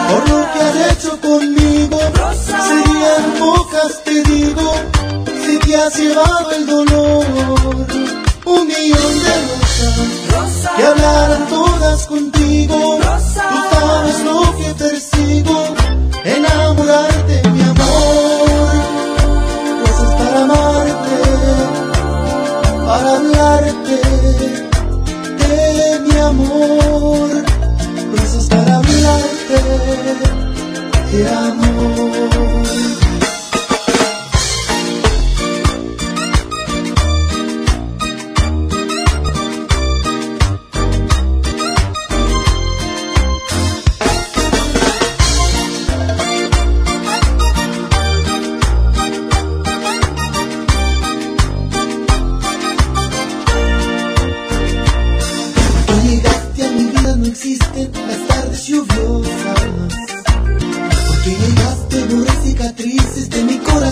por 0.09 0.29
lo 0.29 0.39
que 0.51 0.59
has 0.59 0.91
hecho 0.91 1.21
conmigo, 1.21 1.97
serían 2.67 3.25
pocas, 3.39 4.03
te 4.03 4.21
digo, 4.21 4.73
si 5.45 5.57
te 5.59 5.75
has 5.77 5.97
llevado 5.97 6.51
el 6.51 6.65
dolor. 6.65 8.24
Un 8.45 8.67
millón 8.67 9.13
de 9.23 9.35
rosas, 10.29 10.71
que 10.77 10.83
hablaran 10.83 11.47
todas 11.49 12.05
contigo, 12.05 12.99
tú 12.99 13.57
sabes 13.71 14.23
lo 14.23 14.55
que 14.57 14.73
persigo, 14.75 15.65
enamorarte, 16.23 17.49
mi 17.49 17.61
amor. 17.63 18.69
Rosas 19.81 20.13
para 20.15 20.41
amarte, 20.43 21.19
para 22.85 23.09
hablarte 23.17 23.97
de 25.39 25.99
mi 26.01 26.17
amor. 26.19 27.29
Rosas 28.15 28.45
para 28.47 28.75
hablarte 28.77 29.57
de 31.11 31.29
amor. 31.29 32.14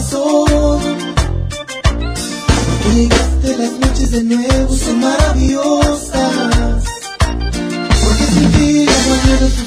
Corazón. 0.03 0.81
Porque 2.83 2.95
llegaste 2.95 3.57
las 3.57 3.71
noches 3.71 4.11
de 4.11 4.23
nuevo 4.23 4.75
son 4.75 4.99
maravillosas. 4.99 6.83
Porque 8.03 8.25
sin 8.33 8.51
ti 8.51 8.87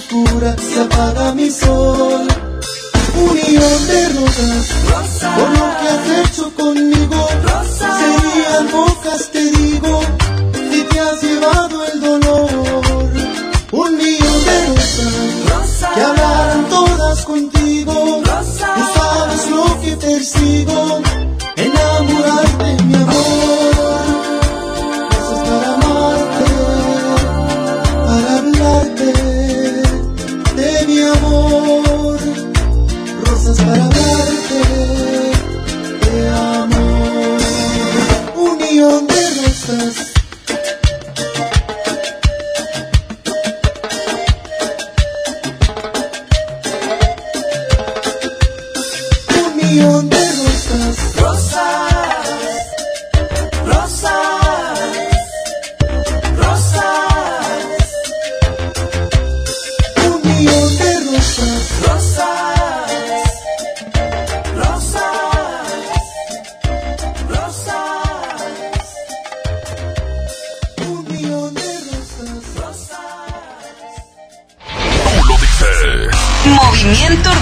sombra, 0.09 0.57
se 0.59 0.81
apaga 0.81 1.35
mi 1.35 1.51
sol. 1.51 2.27
Un 3.19 3.35
millón 3.35 3.87
de 3.87 4.09
rosas, 4.11 4.67
por 5.37 5.51
lo 5.51 5.67
que 5.79 5.89
has 5.89 6.31
hecho 6.31 6.55
conmigo, 6.55 7.29
serían 7.79 8.67
pocas, 8.69 9.31
te 9.33 9.51
digo, 9.53 10.01
si 10.71 10.83
te 10.83 11.01
has 11.01 11.23
llevado 11.23 11.87
el 11.87 12.01
dolor. 12.01 12.49
Un 13.73 13.97
millón 13.97 14.16
persigo, 20.27 21.03
enamorarte, 21.57 22.83
mi 22.85 22.95
amor. 22.95 23.56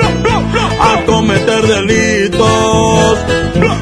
cometer 1.05 1.67
delitos. 1.67 3.17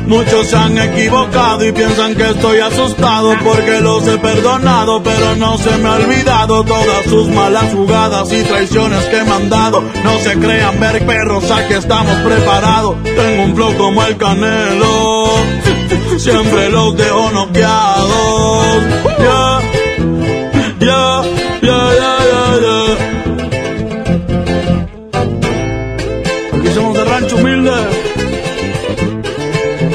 Muchos 0.07 0.47
se 0.47 0.55
han 0.55 0.77
equivocado 0.77 1.63
y 1.63 1.71
piensan 1.71 2.15
que 2.15 2.31
estoy 2.31 2.59
asustado 2.59 3.35
porque 3.43 3.79
los 3.79 4.07
he 4.07 4.17
perdonado, 4.17 5.03
pero 5.03 5.35
no 5.35 5.57
se 5.57 5.77
me 5.77 5.87
ha 5.87 5.93
olvidado 5.93 6.63
todas 6.63 7.05
sus 7.05 7.27
malas 7.29 7.71
jugadas 7.73 8.31
y 8.33 8.41
traiciones 8.41 9.05
que 9.05 9.23
me 9.23 9.31
han 9.31 9.49
dado. 9.49 9.83
No 10.03 10.17
se 10.19 10.33
crean 10.39 10.79
ver 10.79 11.05
perros, 11.05 11.51
aquí 11.51 11.75
estamos 11.75 12.15
preparados. 12.25 12.95
Tengo 13.03 13.43
un 13.43 13.55
flow 13.55 13.77
como 13.77 14.03
el 14.03 14.17
canelo, 14.17 15.25
siempre 16.17 16.69
los 16.69 16.97
dejo 16.97 17.29
noqueados. 17.31 18.83
Ya, 19.19 19.61